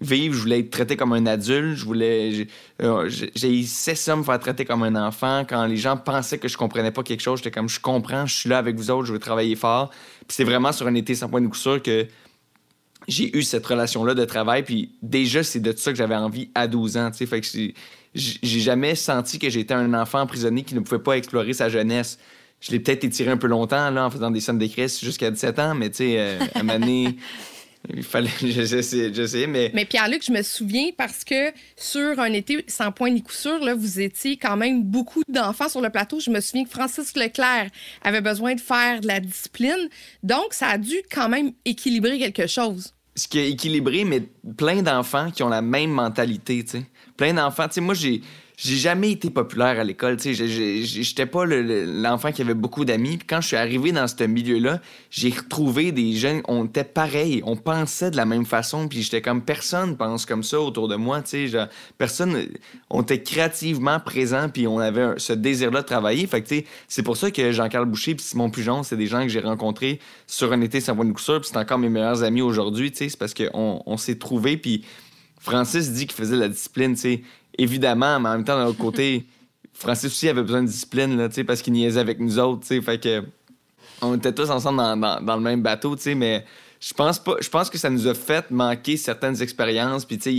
vivre. 0.00 0.34
Je 0.34 0.40
voulais 0.40 0.60
être 0.60 0.70
traité 0.70 0.96
comme 0.96 1.12
un 1.12 1.26
adulte. 1.26 1.76
Je 1.76 1.84
voulais. 1.84 2.32
J'ai 2.32 2.48
euh, 2.80 3.10
j'ai 3.10 3.58
essayé 3.58 3.96
ça, 3.96 4.16
me 4.16 4.22
faire 4.22 4.38
traiter 4.38 4.64
comme 4.64 4.82
un 4.82 4.94
enfant. 4.96 5.44
Quand 5.46 5.66
les 5.66 5.76
gens 5.76 5.98
pensaient 5.98 6.38
que 6.38 6.48
je 6.48 6.56
comprenais 6.56 6.90
pas 6.90 7.02
quelque 7.02 7.20
chose, 7.20 7.40
j'étais 7.40 7.50
comme, 7.50 7.68
je 7.68 7.80
comprends, 7.80 8.24
je 8.24 8.34
suis 8.34 8.48
là 8.48 8.56
avec 8.56 8.76
vous 8.76 8.90
autres, 8.90 9.04
je 9.04 9.12
veux 9.12 9.18
travailler 9.18 9.56
fort. 9.56 9.90
Puis 9.90 10.36
c'est 10.36 10.44
vraiment 10.44 10.72
sur 10.72 10.86
un 10.86 10.94
été 10.94 11.14
sans 11.14 11.28
point 11.28 11.42
de 11.42 11.54
sûr 11.54 11.82
que 11.82 12.06
j'ai 13.08 13.36
eu 13.36 13.42
cette 13.42 13.66
relation-là 13.66 14.14
de 14.14 14.24
travail. 14.24 14.62
Puis 14.62 14.94
déjà, 15.02 15.42
c'est 15.42 15.60
de 15.60 15.76
ça 15.76 15.90
que 15.92 15.98
j'avais 15.98 16.16
envie 16.16 16.50
à 16.54 16.66
12 16.66 16.96
ans. 16.96 17.10
tu 17.10 17.18
sais. 17.18 17.26
Fait 17.26 17.42
que 17.42 17.74
j'ai 18.14 18.60
jamais 18.60 18.94
senti 18.94 19.38
que 19.38 19.50
j'étais 19.50 19.74
un 19.74 19.92
enfant 19.94 20.20
emprisonné 20.20 20.62
qui 20.62 20.74
ne 20.74 20.80
pouvait 20.80 21.02
pas 21.02 21.16
explorer 21.16 21.52
sa 21.52 21.68
jeunesse. 21.68 22.18
Je 22.60 22.70
l'ai 22.70 22.80
peut-être 22.80 23.04
étiré 23.04 23.30
un 23.30 23.36
peu 23.36 23.46
longtemps 23.46 23.90
là, 23.90 24.06
en 24.06 24.10
faisant 24.10 24.30
des 24.30 24.40
scènes 24.40 24.58
d'écrit 24.58 24.88
jusqu'à 24.88 25.30
17 25.30 25.58
ans, 25.58 25.74
mais 25.74 25.90
tu 25.90 25.96
sais, 25.96 26.14
euh, 26.18 26.38
à 26.54 26.62
donné, 26.62 27.16
il 27.94 28.02
fallait. 28.02 28.30
Je 28.40 28.80
sais, 28.80 29.12
je 29.12 29.26
sais, 29.26 29.46
mais. 29.46 29.70
Mais 29.74 29.84
Pierre-Luc, 29.84 30.24
je 30.24 30.32
me 30.32 30.42
souviens 30.42 30.90
parce 30.96 31.24
que 31.24 31.52
sur 31.76 32.18
un 32.18 32.32
été 32.32 32.64
sans 32.68 32.92
point 32.92 33.10
ni 33.10 33.22
coup 33.22 33.32
sûr, 33.32 33.58
là, 33.58 33.74
vous 33.74 34.00
étiez 34.00 34.36
quand 34.36 34.56
même 34.56 34.82
beaucoup 34.82 35.22
d'enfants 35.28 35.68
sur 35.68 35.80
le 35.80 35.90
plateau. 35.90 36.20
Je 36.20 36.30
me 36.30 36.40
souviens 36.40 36.64
que 36.64 36.70
Francis 36.70 37.16
Leclerc 37.16 37.68
avait 38.02 38.22
besoin 38.22 38.54
de 38.54 38.60
faire 38.60 39.00
de 39.00 39.08
la 39.08 39.20
discipline. 39.20 39.88
Donc, 40.22 40.52
ça 40.52 40.68
a 40.68 40.78
dû 40.78 40.96
quand 41.12 41.28
même 41.28 41.52
équilibrer 41.64 42.18
quelque 42.18 42.46
chose. 42.46 42.94
ce 43.16 43.28
qui 43.28 43.38
est 43.38 43.50
équilibré, 43.50 44.04
mais 44.04 44.22
plein 44.56 44.82
d'enfants 44.82 45.30
qui 45.30 45.42
ont 45.42 45.48
la 45.48 45.62
même 45.62 45.90
mentalité, 45.90 46.64
tu 46.64 46.78
sais. 46.78 46.84
Plein 47.16 47.34
d'enfants, 47.34 47.66
moi, 47.78 47.94
j'ai... 47.94 48.22
J'ai 48.56 48.76
jamais 48.76 49.10
été 49.10 49.30
populaire 49.30 49.80
à 49.80 49.82
l'école, 49.82 50.16
tu 50.16 50.32
sais. 50.32 50.46
J'étais 50.84 51.26
pas 51.26 51.44
le- 51.44 51.60
le- 51.60 51.84
l'enfant 52.00 52.30
qui 52.30 52.40
avait 52.40 52.54
beaucoup 52.54 52.84
d'amis. 52.84 53.16
Puis 53.16 53.26
quand 53.26 53.40
je 53.40 53.48
suis 53.48 53.56
arrivé 53.56 53.90
dans 53.90 54.06
ce 54.06 54.22
milieu-là, 54.22 54.80
j'ai 55.10 55.30
retrouvé 55.30 55.90
des 55.90 56.12
jeunes, 56.12 56.40
on 56.46 56.64
était 56.66 56.84
pareils, 56.84 57.42
on 57.44 57.56
pensait 57.56 58.12
de 58.12 58.16
la 58.16 58.24
même 58.26 58.46
façon. 58.46 58.86
Puis 58.86 59.02
j'étais 59.02 59.22
comme 59.22 59.42
personne 59.42 59.96
pense 59.96 60.24
comme 60.24 60.44
ça 60.44 60.60
autour 60.60 60.86
de 60.86 60.94
moi, 60.94 61.20
tu 61.22 61.30
sais. 61.30 61.48
genre, 61.48 61.66
Personne, 61.98 62.46
on 62.90 63.02
était 63.02 63.24
créativement 63.24 63.98
présents, 63.98 64.48
puis 64.48 64.68
on 64.68 64.78
avait 64.78 65.14
ce 65.16 65.32
désir-là 65.32 65.82
de 65.82 65.86
travailler. 65.86 66.24
Fait 66.28 66.64
c'est 66.86 67.02
pour 67.02 67.16
ça 67.16 67.32
que 67.32 67.50
Jean-Carl 67.50 67.86
Boucher 67.86 68.14
puis 68.14 68.24
Simon 68.24 68.50
Pujon, 68.50 68.84
c'est 68.84 68.96
des 68.96 69.08
gens 69.08 69.22
que 69.22 69.30
j'ai 69.30 69.40
rencontrés 69.40 69.98
sur 70.28 70.52
un 70.52 70.60
été 70.60 70.80
sans 70.80 70.94
point 70.94 71.06
de 71.06 71.10
puis 71.12 71.24
c'est 71.42 71.56
encore 71.56 71.78
mes 71.78 71.88
meilleurs 71.88 72.22
amis 72.22 72.40
aujourd'hui. 72.42 72.92
C'est 72.94 73.18
parce 73.18 73.34
qu'on 73.34 73.82
on 73.84 73.96
s'est 73.96 74.14
trouvés, 74.14 74.56
puis 74.56 74.84
Francis 75.44 75.92
dit 75.92 76.06
qu'il 76.06 76.16
faisait 76.16 76.36
de 76.36 76.40
la 76.40 76.48
discipline, 76.48 76.96
tu. 76.96 77.22
Évidemment, 77.58 78.18
mais 78.18 78.30
en 78.30 78.32
même 78.32 78.44
temps, 78.44 78.56
d'un 78.56 78.66
autre 78.66 78.78
côté, 78.78 79.26
Francis 79.74 80.06
aussi 80.06 80.28
avait 80.28 80.42
besoin 80.42 80.62
de 80.62 80.68
discipline, 80.68 81.18
là, 81.18 81.28
tu 81.28 81.44
parce 81.44 81.60
qu'il 81.60 81.74
niaisait 81.74 82.00
avec 82.00 82.18
nous 82.18 82.38
autres, 82.38 82.66
tu. 82.66 82.80
Fait 82.80 82.98
que 82.98 83.22
on 84.00 84.16
était 84.16 84.32
tous 84.32 84.50
ensemble 84.50 84.78
dans, 84.78 85.36
le 85.36 85.42
même 85.42 85.62
bateau, 85.62 85.96
tu 85.96 86.02
sais, 86.02 86.14
mais 86.14 86.44
je 86.80 86.94
pense 86.94 87.18
pas. 87.18 87.36
Je 87.40 87.48
pense 87.50 87.68
que 87.68 87.76
ça 87.76 87.90
nous 87.90 88.06
a 88.08 88.14
fait 88.14 88.50
manquer 88.50 88.96
certaines 88.96 89.40
expériences. 89.42 90.06
Puis, 90.06 90.16
tu 90.16 90.24
sais, 90.24 90.32
il 90.32 90.38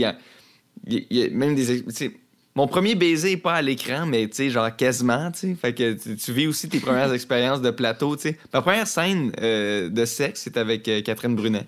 y 1.12 1.24
a, 1.24 1.30
même 1.30 1.54
des. 1.54 1.86
mon 2.56 2.68
premier 2.68 2.96
baiser 2.96 3.34
est 3.34 3.38
pas 3.38 3.54
à 3.54 3.62
l'écran, 3.62 4.08
mais 4.08 4.28
tu 4.28 4.36
sais, 4.36 4.50
genre 4.50 4.76
quasiment, 4.76 5.32
tu 5.32 5.40
sais. 5.40 5.56
Fait 5.56 5.74
que 5.74 5.94
tu, 5.94 6.16
tu 6.16 6.34
vis 6.34 6.48
aussi 6.48 6.68
tes 6.68 6.80
premières 6.80 7.14
expériences 7.20 7.62
de 7.62 7.70
plateau, 7.70 8.16
tu 8.16 8.24
sais. 8.24 8.38
Ma 8.52 8.64
première 8.64 8.88
scène 8.88 9.32
euh, 9.40 9.88
de 9.88 10.04
sexe, 10.06 10.42
c'est 10.44 10.58
avec 10.58 10.88
euh, 10.88 11.02
Catherine 11.04 11.36
Brunet. 11.36 11.68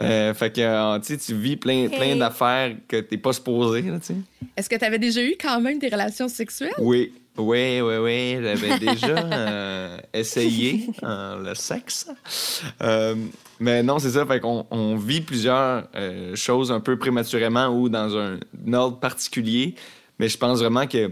Euh, 0.00 0.34
fait 0.34 0.50
que, 0.52 0.60
euh, 0.60 0.98
tu 0.98 1.06
sais, 1.06 1.18
tu 1.18 1.34
vis 1.34 1.56
plein, 1.56 1.88
plein 1.88 2.12
Hey. 2.12 2.18
d'affaires 2.18 2.74
que 2.88 2.96
t'es 3.00 3.16
pas 3.16 3.32
supposé, 3.32 3.82
là, 3.82 3.98
tu 4.00 4.06
sais. 4.06 4.16
Est-ce 4.56 4.68
que 4.68 4.76
tu 4.76 4.84
avais 4.84 4.98
déjà 4.98 5.22
eu 5.22 5.36
quand 5.40 5.60
même 5.60 5.78
des 5.78 5.88
relations 5.88 6.28
sexuelles? 6.28 6.74
Oui, 6.78 7.12
oui, 7.36 7.80
oui, 7.80 7.96
oui. 8.00 8.38
J'avais 8.42 8.78
déjà 8.78 9.18
euh, 9.18 9.98
essayé 10.14 10.88
euh, 11.02 11.48
le 11.48 11.54
sexe. 11.54 12.08
Mais 13.60 13.82
non, 13.82 13.98
c'est 14.00 14.10
ça. 14.10 14.26
Fait 14.26 14.40
qu'on 14.40 14.66
on 14.70 14.96
vit 14.96 15.20
plusieurs 15.20 15.88
choses 16.34 16.72
un 16.72 16.80
peu 16.80 16.98
prématurément 16.98 17.68
ou 17.68 17.88
dans 17.88 18.16
un, 18.16 18.38
ordre 18.72 18.98
particulier. 18.98 19.74
Mais 20.18 20.28
je 20.28 20.38
pense 20.38 20.60
vraiment 20.60 20.86
que 20.86 21.10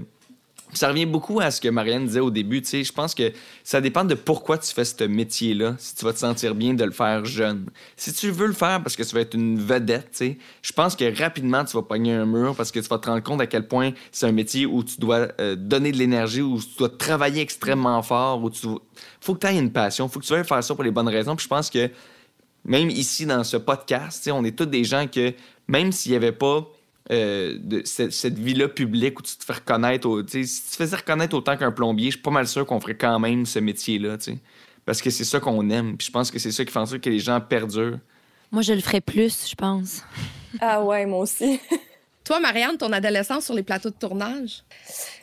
ça 0.73 0.89
revient 0.89 1.07
beaucoup 1.07 1.41
à 1.41 1.51
ce 1.51 1.61
que 1.61 1.69
Marianne 1.69 2.07
disait 2.07 2.21
au 2.21 2.31
début. 2.31 2.63
Je 2.65 2.93
pense 2.93 3.15
que 3.15 3.33
ça 3.63 3.81
dépend 3.81 4.05
de 4.05 4.15
pourquoi 4.15 4.59
tu 4.59 4.73
fais 4.73 4.85
ce 4.85 5.05
métier-là. 5.05 5.75
Si 5.79 5.95
tu 5.95 6.05
vas 6.05 6.13
te 6.13 6.19
sentir 6.19 6.55
bien 6.55 6.75
de 6.75 6.85
le 6.85 6.91
faire 6.91 7.25
jeune. 7.25 7.67
Si 7.97 8.13
tu 8.13 8.31
veux 8.31 8.47
le 8.47 8.53
faire 8.53 8.83
parce 8.83 8.97
que 8.97 9.03
tu 9.03 9.15
vas 9.15 9.21
être 9.21 9.35
une 9.35 9.59
vedette, 9.61 10.23
je 10.63 10.73
pense 10.73 10.97
que 10.97 11.19
rapidement 11.19 11.65
tu 11.65 11.77
vas 11.77 11.83
pogner 11.83 12.15
un 12.15 12.27
mur 12.27 12.55
parce 12.57 12.71
que 12.71 12.81
tu 12.81 12.89
vas 12.89 12.99
te 12.99 13.09
rendre 13.09 13.23
compte 13.23 13.41
à 13.41 13.47
quel 13.47 13.69
point 13.69 13.93
c'est 14.11 14.27
un 14.27 14.33
métier 14.33 14.67
où 14.67 14.83
tu 14.83 14.99
dois 14.99 15.29
euh, 15.41 15.57
donner 15.57 15.93
de 15.93 15.99
l'énergie, 15.99 16.43
où 16.43 16.59
tu 16.59 16.77
dois 16.79 16.89
travailler 16.89 17.43
extrêmement 17.43 18.03
fort, 18.03 18.43
où 18.43 18.51
tu 18.51 18.67
faut 19.21 19.35
que 19.35 19.41
tu 19.41 19.47
aies 19.47 19.59
une 19.59 19.73
passion, 19.73 20.09
faut 20.09 20.21
que 20.21 20.25
tu 20.25 20.33
veuilles 20.33 20.45
faire 20.45 20.63
ça 20.65 20.75
pour 20.75 20.85
les 20.85 20.91
bonnes 20.91 21.09
raisons. 21.09 21.37
Je 21.39 21.49
pense 21.49 21.71
que 21.71 21.91
même 22.65 22.91
ici 22.91 23.27
dans 23.27 23.45
ce 23.45 23.57
podcast, 23.57 24.29
on 24.33 24.45
est 24.45 24.57
tous 24.57 24.67
des 24.67 24.85
gens 24.85 25.07
que, 25.07 25.33
même 25.69 25.93
s'il 25.93 26.13
n'y 26.13 26.17
avait 26.17 26.33
pas 26.33 26.67
euh, 27.11 27.57
de, 27.61 27.83
cette, 27.85 28.13
cette 28.13 28.39
vie-là 28.39 28.69
publique 28.69 29.19
où 29.19 29.23
tu 29.23 29.37
te 29.37 29.45
fais 29.45 29.55
reconnaître, 29.55 30.09
au- 30.09 30.23
tu 30.23 30.43
sais, 30.43 30.45
si 30.45 30.63
tu 30.65 30.71
te 30.71 30.77
faisais 30.77 30.97
reconnaître 30.97 31.35
autant 31.37 31.57
qu'un 31.57 31.73
plombier, 31.73 32.07
je 32.11 32.17
suis 32.17 32.23
pas 32.23 32.31
mal 32.31 32.47
sûr 32.47 32.65
qu'on 32.67 32.81
ferait 32.81 32.97
quand 32.97 33.19
même 33.19 33.45
ce 33.47 33.59
métier-là, 33.59 34.19
tu 34.19 34.33
sais. 34.33 34.39
Parce 34.85 35.01
que 35.03 35.11
c'est 35.11 35.25
ça 35.25 35.41
qu'on 35.41 35.69
aime. 35.71 35.97
Puis 35.97 36.07
je 36.09 36.13
pense 36.13 36.31
que 36.31 36.39
c'est 36.39 36.53
ça 36.53 36.65
qui 36.65 36.73
fait 36.73 36.79
en 36.79 36.87
sorte 36.87 37.01
que 37.03 37.11
les 37.11 37.19
gens 37.21 37.41
perdurent. 37.41 37.99
Moi, 38.51 38.63
je 38.63 38.73
le 38.73 38.81
ferais 38.81 39.01
plus, 39.01 39.49
je 39.49 39.55
pense. 39.55 40.03
Ah 40.61 40.83
ouais, 40.83 41.07
moi 41.07 41.21
aussi. 41.21 41.59
Toi, 42.25 42.39
Marianne, 42.39 42.77
ton 42.79 42.93
adolescence 42.93 43.47
sur 43.47 43.55
les 43.55 43.63
plateaux 43.65 43.91
de 43.91 43.97
tournage? 43.97 44.63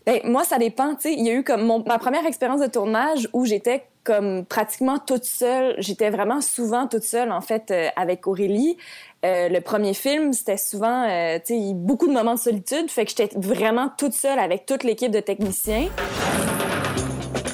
Ben, 0.06 0.20
moi, 0.26 0.44
ça 0.44 0.58
dépend. 0.58 0.96
Tu 0.96 1.02
sais, 1.04 1.14
il 1.14 1.26
y 1.26 1.30
a 1.30 1.34
eu 1.34 1.44
comme 1.44 1.64
mon- 1.64 1.84
ma 1.86 1.98
première 1.98 2.26
expérience 2.26 2.60
de 2.60 2.68
tournage 2.68 3.30
où 3.32 3.46
j'étais 3.46 3.86
comme 4.04 4.46
pratiquement 4.46 4.98
toute 5.00 5.24
seule. 5.24 5.76
J'étais 5.78 6.10
vraiment 6.10 6.42
souvent 6.42 6.88
toute 6.88 7.04
seule, 7.04 7.32
en 7.32 7.40
fait, 7.42 7.72
euh, 7.72 7.88
avec 7.96 8.28
Aurélie. 8.28 8.78
Euh, 9.26 9.48
le 9.50 9.62
premier 9.62 9.94
film, 9.94 10.34
c'était 10.34 10.58
souvent, 10.58 11.08
euh, 11.10 11.38
tu 11.46 11.54
sais, 11.54 11.72
beaucoup 11.74 12.08
de 12.08 12.14
moments 12.14 12.36
de 12.36 12.40
solitude. 12.40 12.90
Fait 12.92 13.06
que 13.06 13.12
j'étais 13.12 13.30
vraiment 13.38 13.90
toute 13.98 14.14
seule 14.14 14.40
avec 14.40 14.66
toute 14.66 14.84
l'équipe 14.84 15.12
de 15.12 15.20
techniciens. 15.22 15.88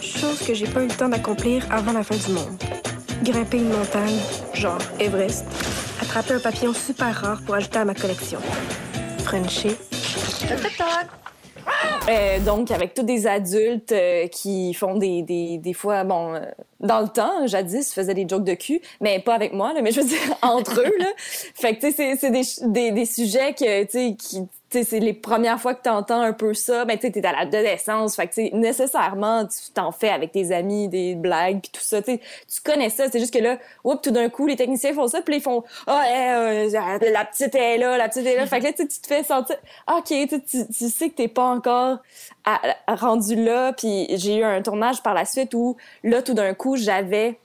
Chose 0.01 0.39
que 0.45 0.53
j'ai 0.55 0.67
pas 0.67 0.81
eu 0.81 0.87
le 0.87 0.93
temps 0.95 1.09
d'accomplir 1.09 1.65
avant 1.71 1.91
la 1.93 2.03
fin 2.03 2.15
du 2.15 2.31
monde. 2.31 2.57
Grimper 3.23 3.57
une 3.57 3.69
montagne, 3.69 4.17
genre 4.53 4.77
Everest. 4.99 5.45
Attraper 6.01 6.35
un 6.35 6.39
papillon 6.39 6.73
super 6.73 7.13
rare 7.13 7.41
pour 7.45 7.55
ajouter 7.55 7.77
à 7.79 7.85
ma 7.85 7.93
collection. 7.95 8.39
Euh, 12.09 12.39
donc, 12.39 12.69
avec 12.69 12.93
tous 12.93 13.03
des 13.03 13.25
adultes 13.25 13.91
euh, 13.91 14.27
qui 14.27 14.73
font 14.73 14.95
des, 14.97 15.23
des, 15.23 15.73
fois, 15.73 16.03
bon, 16.03 16.35
euh, 16.35 16.41
dans 16.79 17.01
le 17.01 17.07
temps, 17.07 17.47
jadis, 17.47 17.91
faisaient 17.93 18.13
des 18.13 18.27
jokes 18.27 18.43
de 18.43 18.53
cul, 18.53 18.81
mais 19.01 19.19
pas 19.19 19.33
avec 19.33 19.53
moi, 19.53 19.73
mais 19.81 19.91
je 19.91 20.01
veux 20.01 20.07
dire, 20.07 20.19
entre 20.41 20.81
eux, 20.81 20.93
là. 20.99 21.07
Fait 21.17 21.75
que, 21.75 21.87
tu 21.87 21.91
sais, 21.91 22.15
c'est- 22.15 22.67
des, 22.67 22.91
des, 22.91 23.05
sujets 23.05 23.53
que, 23.53 23.83
tu 23.85 23.91
sais, 23.91 24.15
qui, 24.15 24.43
c'est 24.69 24.99
les 24.99 25.13
premières 25.13 25.59
fois 25.59 25.73
que 25.73 25.83
tu 25.83 25.89
entends 25.89 26.21
un 26.21 26.33
peu 26.33 26.53
ça, 26.53 26.85
ben, 26.85 26.97
tu 26.97 27.07
sais, 27.07 27.11
t'es 27.11 27.25
à 27.25 27.31
l'adolescence, 27.31 28.15
fait 28.15 28.27
que, 28.27 28.55
nécessairement, 28.55 29.45
tu 29.45 29.71
t'en 29.73 29.91
fais 29.91 30.09
avec 30.09 30.31
tes 30.31 30.51
amis, 30.51 30.89
des 30.89 31.15
blagues, 31.15 31.61
puis 31.61 31.71
tout 31.71 31.81
ça, 31.81 32.01
tu 32.01 32.19
connais 32.63 32.89
ça, 32.89 33.09
c'est 33.09 33.19
juste 33.19 33.33
que 33.33 33.39
là, 33.39 33.57
oups, 33.83 34.01
tout 34.01 34.11
d'un 34.11 34.29
coup, 34.29 34.47
les 34.47 34.55
techniciens 34.55 34.93
font 34.93 35.07
ça, 35.07 35.21
puis 35.21 35.33
là, 35.33 35.37
ils 35.37 35.41
font, 35.41 35.63
ah, 35.87 36.03
eh, 36.07 36.69
euh, 36.69 37.11
la 37.11 37.25
petite 37.25 37.55
est 37.55 37.77
là, 37.77 37.97
la 37.97 38.09
petite 38.09 38.25
est 38.25 38.35
là, 38.35 38.45
fait 38.47 38.59
que 38.59 38.65
là, 38.65 38.71
tu 38.73 38.83
sais, 38.83 38.87
tu 38.87 38.99
te 38.99 39.07
fais 39.07 39.23
sentir, 39.23 39.55
ok, 39.87 40.05
tu, 40.05 40.27
sais, 40.27 40.41
tu, 40.41 40.67
tu 40.67 40.89
sais 40.89 41.09
que 41.09 41.15
t'es 41.15 41.27
pas 41.27 41.45
encore 41.45 41.99
à- 42.43 42.61
à- 42.87 42.95
rendu 42.95 43.35
là, 43.35 43.73
puis 43.73 44.07
j'ai 44.17 44.37
eu 44.37 44.43
un 44.43 44.61
tournage 44.61 45.01
par 45.03 45.13
la 45.13 45.25
suite 45.25 45.53
où, 45.53 45.77
là, 46.03 46.21
tout 46.21 46.33
d'un 46.33 46.53
coup, 46.53 46.75
j'avais 46.75 47.39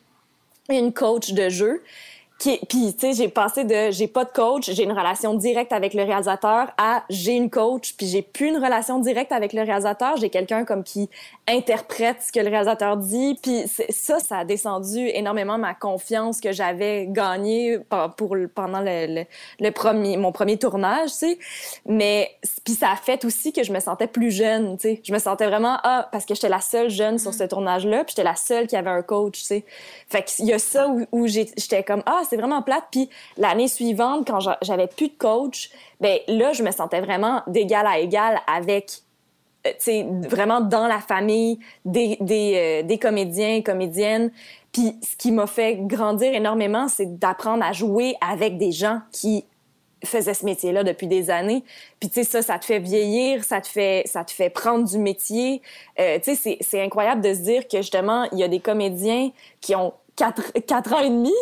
une 0.69 0.93
coach 0.93 1.33
de 1.33 1.49
jeu. 1.49 1.83
Qui, 2.41 2.59
puis, 2.71 2.95
tu 2.95 3.01
sais, 3.01 3.13
j'ai 3.13 3.29
passé 3.29 3.65
de 3.65 3.91
j'ai 3.91 4.09
pas 4.09 4.25
de 4.25 4.31
coach, 4.31 4.71
j'ai 4.71 4.85
une 4.85 4.93
relation 4.93 5.35
directe 5.35 5.75
avec 5.75 5.93
le 5.93 6.05
réalisateur 6.05 6.69
à 6.79 7.05
j'ai 7.11 7.33
une 7.37 7.51
coach, 7.51 7.95
puis 7.99 8.07
j'ai 8.07 8.23
plus 8.23 8.49
une 8.49 8.57
relation 8.57 8.99
directe 8.99 9.31
avec 9.31 9.53
le 9.53 9.61
réalisateur, 9.61 10.17
j'ai 10.17 10.31
quelqu'un 10.31 10.65
comme 10.65 10.83
qui 10.83 11.11
interprète 11.47 12.23
ce 12.23 12.33
que 12.33 12.41
le 12.41 12.49
réalisateur 12.49 12.97
dit, 12.97 13.39
puis 13.43 13.65
ça, 13.91 14.21
ça 14.21 14.39
a 14.39 14.45
descendu 14.47 15.07
énormément 15.09 15.59
ma 15.59 15.75
confiance 15.75 16.41
que 16.41 16.51
j'avais 16.51 17.09
gagnée 17.11 17.79
pour, 18.17 18.35
le- 18.35 18.49
pendant 18.49 18.81
le, 18.81 19.07
le, 19.07 19.25
le 19.61 19.71
premier, 19.71 20.17
mon 20.17 20.33
premier 20.33 20.57
tournage, 20.57 21.11
tu 21.11 21.17
sais. 21.19 21.39
Mais, 21.85 22.31
puis 22.65 22.73
ça 22.73 22.91
a 22.93 22.97
fait 22.97 23.23
aussi 23.27 23.53
que 23.53 23.65
je 23.65 23.73
me 23.73 23.81
sentais 23.81 24.07
plus 24.07 24.31
jeune, 24.31 24.79
tu 24.79 24.83
sais. 24.89 25.01
Je 25.05 25.13
me 25.13 25.19
sentais 25.19 25.47
vraiment, 25.47 25.77
ah, 25.83 26.09
parce 26.11 26.25
que 26.25 26.35
j'étais 26.35 26.49
la 26.49 26.63
seule 26.63 26.89
jeune 26.89 27.19
sur 27.19 27.35
ce 27.35 27.45
tournage-là, 27.45 28.05
puis 28.05 28.15
j'étais 28.17 28.25
la 28.25 28.37
seule 28.37 28.67
qui 28.67 28.77
avait 28.77 28.89
un 28.89 29.03
coach, 29.03 29.41
tu 29.41 29.45
sais. 29.45 29.65
Fait 30.09 30.23
qu'il 30.23 30.47
y 30.47 30.55
a 30.55 30.59
ça 30.59 30.89
où, 31.13 31.27
j'étais 31.27 31.83
comme, 31.83 32.03
ah, 32.07 32.23
c'est 32.31 32.37
vraiment 32.37 32.63
plate. 32.63 32.85
Puis 32.91 33.11
l'année 33.37 33.69
suivante, 33.69 34.27
quand 34.27 34.41
j'a- 34.41 34.59
j'avais 34.63 34.87
plus 34.87 35.09
de 35.09 35.15
coach, 35.19 35.71
ben 36.01 36.19
là, 36.29 36.53
je 36.55 36.63
me 36.63 36.71
sentais 36.71 37.01
vraiment 37.01 37.43
d'égal 37.47 37.87
à 37.87 37.99
égal 37.99 38.41
avec 38.47 38.93
euh, 39.67 39.71
tu 39.73 39.77
sais, 39.81 40.07
vraiment 40.29 40.63
dans 40.63 40.87
la 40.87 41.01
famille 41.01 41.59
des, 41.85 42.17
des, 42.21 42.55
euh, 42.57 42.83
des 42.87 42.97
comédiens 42.97 43.57
et 43.57 43.63
comédiennes. 43.63 44.31
Puis 44.73 44.97
ce 45.03 45.17
qui 45.17 45.33
m'a 45.33 45.47
fait 45.47 45.77
grandir 45.77 46.33
énormément, 46.33 46.89
c'est 46.89 47.19
d'apprendre 47.19 47.63
à 47.63 47.73
jouer 47.73 48.15
avec 48.27 48.57
des 48.57 48.73
gens 48.73 49.01
qui 49.13 49.45
faisaient 50.03 50.33
ce 50.33 50.47
métier-là 50.47 50.83
depuis 50.83 51.07
des 51.07 51.29
années. 51.29 51.63
Puis 51.99 52.09
tu 52.09 52.15
sais, 52.15 52.25
ça, 52.25 52.41
ça 52.41 52.59
te 52.59 52.65
fait 52.65 52.79
vieillir, 52.79 53.45
ça 53.45 53.61
te 53.61 53.69
fait, 53.69 54.05
ça 54.07 54.25
te 54.25 54.31
fait 54.31 54.49
prendre 54.49 54.89
du 54.89 54.97
métier. 54.97 55.61
Euh, 55.99 56.17
tu 56.21 56.31
sais, 56.31 56.37
c'est- 56.37 56.59
c'est 56.63 56.81
incroyable 56.81 57.21
de 57.21 57.35
se 57.35 57.41
dire 57.41 57.69
que 57.69 57.77
justement, 57.79 58.25
il 58.33 58.39
y 58.39 58.43
a 58.43 58.49
des 58.49 58.61
comédiens 58.61 59.31
qui 59.61 59.75
ont 59.75 59.93
quatre, 60.17 60.53
quatre 60.67 60.95
ans 60.95 61.01
et 61.01 61.11
demi, 61.11 61.35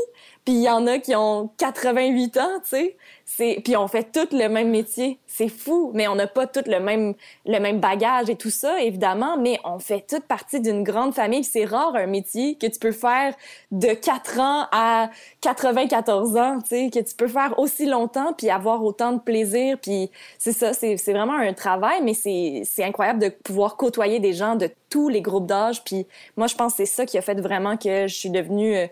puis 0.48 0.56
il 0.56 0.62
y 0.62 0.70
en 0.70 0.86
a 0.86 0.98
qui 0.98 1.14
ont 1.14 1.50
88 1.58 2.38
ans, 2.38 2.60
tu 2.66 2.94
sais. 3.26 3.60
Puis 3.62 3.76
on 3.76 3.86
fait 3.86 4.10
tout 4.10 4.34
le 4.34 4.48
même 4.48 4.70
métier. 4.70 5.18
C'est 5.26 5.50
fou, 5.50 5.90
mais 5.92 6.08
on 6.08 6.14
n'a 6.14 6.26
pas 6.26 6.46
tout 6.46 6.62
le 6.66 6.80
même 6.80 7.12
le 7.44 7.58
même 7.58 7.80
bagage 7.80 8.30
et 8.30 8.36
tout 8.36 8.48
ça 8.48 8.80
évidemment, 8.80 9.36
mais 9.36 9.60
on 9.64 9.78
fait 9.78 10.06
toute 10.08 10.24
partie 10.24 10.62
d'une 10.62 10.82
grande 10.82 11.14
famille. 11.14 11.44
C'est 11.44 11.66
rare 11.66 11.94
un 11.94 12.06
métier 12.06 12.54
que 12.54 12.66
tu 12.66 12.78
peux 12.78 12.92
faire 12.92 13.34
de 13.72 13.88
4 13.88 14.40
ans 14.40 14.66
à 14.72 15.10
94 15.42 16.36
ans, 16.38 16.60
tu 16.62 16.68
sais, 16.68 16.90
que 16.90 17.06
tu 17.06 17.14
peux 17.14 17.28
faire 17.28 17.58
aussi 17.58 17.84
longtemps 17.84 18.32
puis 18.32 18.48
avoir 18.48 18.82
autant 18.82 19.12
de 19.12 19.20
plaisir. 19.20 19.76
Puis 19.78 20.10
c'est 20.38 20.54
ça, 20.54 20.72
c'est 20.72 20.96
vraiment 21.12 21.36
un 21.36 21.52
travail, 21.52 22.00
mais 22.02 22.14
c'est 22.14 22.84
incroyable 22.84 23.18
de 23.18 23.28
pouvoir 23.28 23.76
côtoyer 23.76 24.18
des 24.18 24.32
gens 24.32 24.56
de 24.56 24.70
tous 24.88 25.08
les 25.08 25.20
groupes 25.20 25.46
d'âge. 25.46 25.84
Puis 25.84 26.06
moi, 26.36 26.46
je 26.46 26.54
pense 26.54 26.72
que 26.72 26.78
c'est 26.78 26.86
ça 26.86 27.04
qui 27.04 27.18
a 27.18 27.22
fait 27.22 27.38
vraiment 27.38 27.76
que 27.76 28.06
je 28.06 28.14
suis 28.14 28.30
devenue 28.30 28.76
euh, 28.76 28.86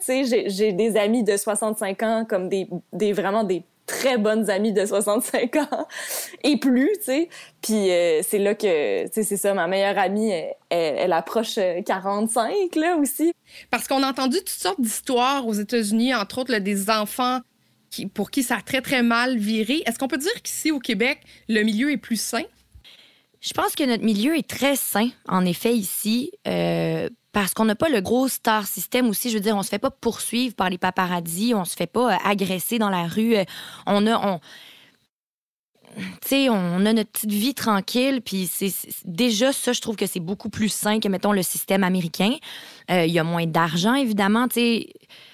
sais, 0.00 0.46
j'ai 0.46 0.72
des 0.72 0.96
amis 0.96 1.24
de 1.24 1.36
65 1.36 2.02
ans 2.02 2.26
comme 2.28 2.48
des 2.48 2.68
des 2.92 3.12
vraiment 3.12 3.44
des 3.44 3.64
très 3.88 4.18
bonnes 4.18 4.50
amies 4.50 4.72
de 4.72 4.84
65 4.84 5.56
ans 5.56 5.86
et 6.44 6.58
plus, 6.58 6.92
tu 6.98 7.04
sais. 7.04 7.28
Puis 7.62 7.90
euh, 7.90 8.20
c'est 8.22 8.38
là 8.38 8.54
que, 8.54 9.06
tu 9.06 9.12
sais, 9.12 9.22
c'est 9.24 9.36
ça, 9.36 9.54
ma 9.54 9.66
meilleure 9.66 9.98
amie, 9.98 10.30
elle, 10.30 10.54
elle, 10.70 10.94
elle 10.98 11.12
approche 11.12 11.58
euh, 11.58 11.82
45, 11.82 12.76
là, 12.76 12.96
aussi. 12.96 13.32
Parce 13.70 13.88
qu'on 13.88 14.02
a 14.02 14.08
entendu 14.08 14.36
toutes 14.38 14.48
sortes 14.50 14.80
d'histoires 14.80 15.46
aux 15.46 15.54
États-Unis, 15.54 16.14
entre 16.14 16.38
autres 16.38 16.52
là, 16.52 16.60
des 16.60 16.90
enfants 16.90 17.40
qui, 17.90 18.06
pour 18.06 18.30
qui 18.30 18.42
ça 18.42 18.56
a 18.56 18.60
très, 18.60 18.82
très 18.82 19.02
mal 19.02 19.38
viré. 19.38 19.82
Est-ce 19.86 19.98
qu'on 19.98 20.08
peut 20.08 20.18
dire 20.18 20.42
qu'ici, 20.42 20.70
au 20.70 20.78
Québec, 20.78 21.20
le 21.48 21.62
milieu 21.62 21.90
est 21.90 21.96
plus 21.96 22.20
sain? 22.20 22.44
Je 23.40 23.52
pense 23.52 23.74
que 23.74 23.84
notre 23.84 24.04
milieu 24.04 24.36
est 24.36 24.48
très 24.48 24.76
sain, 24.76 25.08
en 25.28 25.44
effet, 25.46 25.74
ici, 25.74 26.32
euh, 26.46 27.08
parce 27.32 27.54
qu'on 27.54 27.64
n'a 27.66 27.74
pas 27.74 27.88
le 27.88 28.00
gros 28.00 28.28
star 28.28 28.66
system 28.66 29.08
aussi. 29.08 29.30
Je 29.30 29.34
veux 29.34 29.42
dire, 29.42 29.56
on 29.56 29.62
se 29.62 29.68
fait 29.68 29.78
pas 29.78 29.90
poursuivre 29.90 30.54
par 30.54 30.70
les 30.70 30.78
paparazzis, 30.78 31.54
on 31.54 31.64
se 31.64 31.76
fait 31.76 31.86
pas 31.86 32.14
euh, 32.14 32.16
agresser 32.24 32.78
dans 32.78 32.90
la 32.90 33.06
rue. 33.06 33.36
Euh, 33.36 33.44
On 33.86 34.06
a, 34.06 34.18
on, 34.26 34.40
tu 35.96 36.28
sais, 36.28 36.48
on 36.48 36.86
a 36.86 36.92
notre 36.92 37.10
petite 37.10 37.32
vie 37.32 37.54
tranquille, 37.54 38.20
puis 38.24 38.46
c'est 38.46 38.72
déjà 39.04 39.52
ça, 39.52 39.72
je 39.72 39.80
trouve 39.80 39.96
que 39.96 40.06
c'est 40.06 40.20
beaucoup 40.20 40.48
plus 40.48 40.68
sain 40.68 41.00
que 41.00 41.08
mettons 41.08 41.32
le 41.32 41.42
système 41.42 41.82
américain. 41.82 42.34
Euh, 42.90 43.04
Il 43.04 43.12
y 43.12 43.18
a 43.18 43.24
moins 43.24 43.46
d'argent, 43.46 43.94
évidemment. 43.94 44.48
Tu 44.48 44.54
sais, 44.54 44.88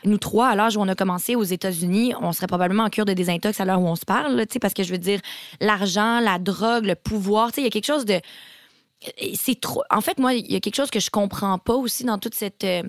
nous 0.05 0.19
trois, 0.19 0.49
à 0.49 0.57
l'âge 0.57 0.77
où 0.77 0.81
on 0.81 0.89
a 0.89 0.95
commencé 0.95 1.37
aux 1.37 1.43
États-Unis, 1.43 2.15
on 2.21 2.33
serait 2.33 2.47
probablement 2.47 2.85
en 2.85 2.91
cure 2.91 3.05
de 3.05 3.13
désintox 3.13 3.61
à 3.61 3.65
l'heure 3.65 3.81
où 3.81 3.89
on 3.89 3.97
se 3.97 4.05
parle, 4.05 4.37
là, 4.37 4.45
parce 4.61 4.75
que 4.75 4.83
je 4.83 4.93
veux 4.93 4.99
dire, 4.99 5.21
l'argent, 5.61 6.21
la 6.21 6.39
drogue, 6.39 6.87
le 6.87 6.95
pouvoir, 6.95 7.51
il 7.57 7.65
y 7.65 7.67
a 7.67 7.71
quelque 7.71 7.87
chose 7.87 8.05
de 8.05 8.21
En 9.91 10.01
fait, 10.01 10.19
moi, 10.19 10.35
il 10.35 10.51
y 10.51 10.57
a 10.57 10.61
quelque 10.61 10.77
chose 10.77 10.91
que 10.91 11.01
je 11.01 11.11
comprends 11.11 11.59
pas 11.59 11.75
aussi 11.75 12.05
dans 12.05 12.19
toute 12.19 12.35
cette. 12.35 12.65
euh, 12.65 12.83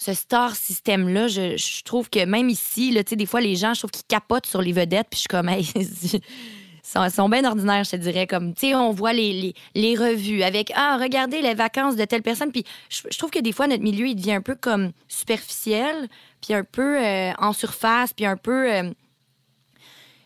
ce 0.00 0.14
star 0.14 0.56
système-là, 0.56 1.28
je, 1.28 1.58
je 1.58 1.82
trouve 1.82 2.08
que 2.08 2.24
même 2.24 2.48
ici, 2.48 2.90
là, 2.90 3.02
des 3.02 3.26
fois, 3.26 3.42
les 3.42 3.54
gens, 3.54 3.74
je 3.74 3.80
trouve 3.80 3.90
qu'ils 3.90 4.06
capotent 4.08 4.46
sur 4.46 4.62
les 4.62 4.72
vedettes, 4.72 5.08
puis 5.10 5.18
je 5.18 5.20
suis 5.20 5.28
comme, 5.28 5.50
hey, 5.50 5.62
ils 5.74 7.10
sont, 7.10 7.28
bien 7.28 7.44
ordinaires, 7.44 7.84
je 7.84 7.96
dirais. 7.96 8.26
Comme, 8.26 8.54
on 8.74 8.92
voit 8.92 9.12
les, 9.12 9.54
les, 9.74 9.94
revues 9.96 10.42
avec, 10.42 10.72
ah, 10.74 10.96
regardez 10.98 11.42
les 11.42 11.52
vacances 11.52 11.96
de 11.96 12.04
telle 12.06 12.22
personne, 12.22 12.50
puis 12.50 12.64
je, 12.88 13.02
je 13.10 13.18
trouve 13.18 13.30
que 13.30 13.40
des 13.40 13.52
fois, 13.52 13.66
notre 13.66 13.82
milieu, 13.82 14.06
il 14.06 14.14
devient 14.14 14.32
un 14.32 14.40
peu 14.40 14.54
comme 14.54 14.92
superficiel, 15.06 16.08
puis 16.40 16.54
un 16.54 16.64
peu 16.64 16.98
euh, 16.98 17.32
en 17.36 17.52
surface, 17.52 18.14
puis 18.14 18.24
un 18.24 18.38
peu. 18.38 18.72
euh, 18.72 18.90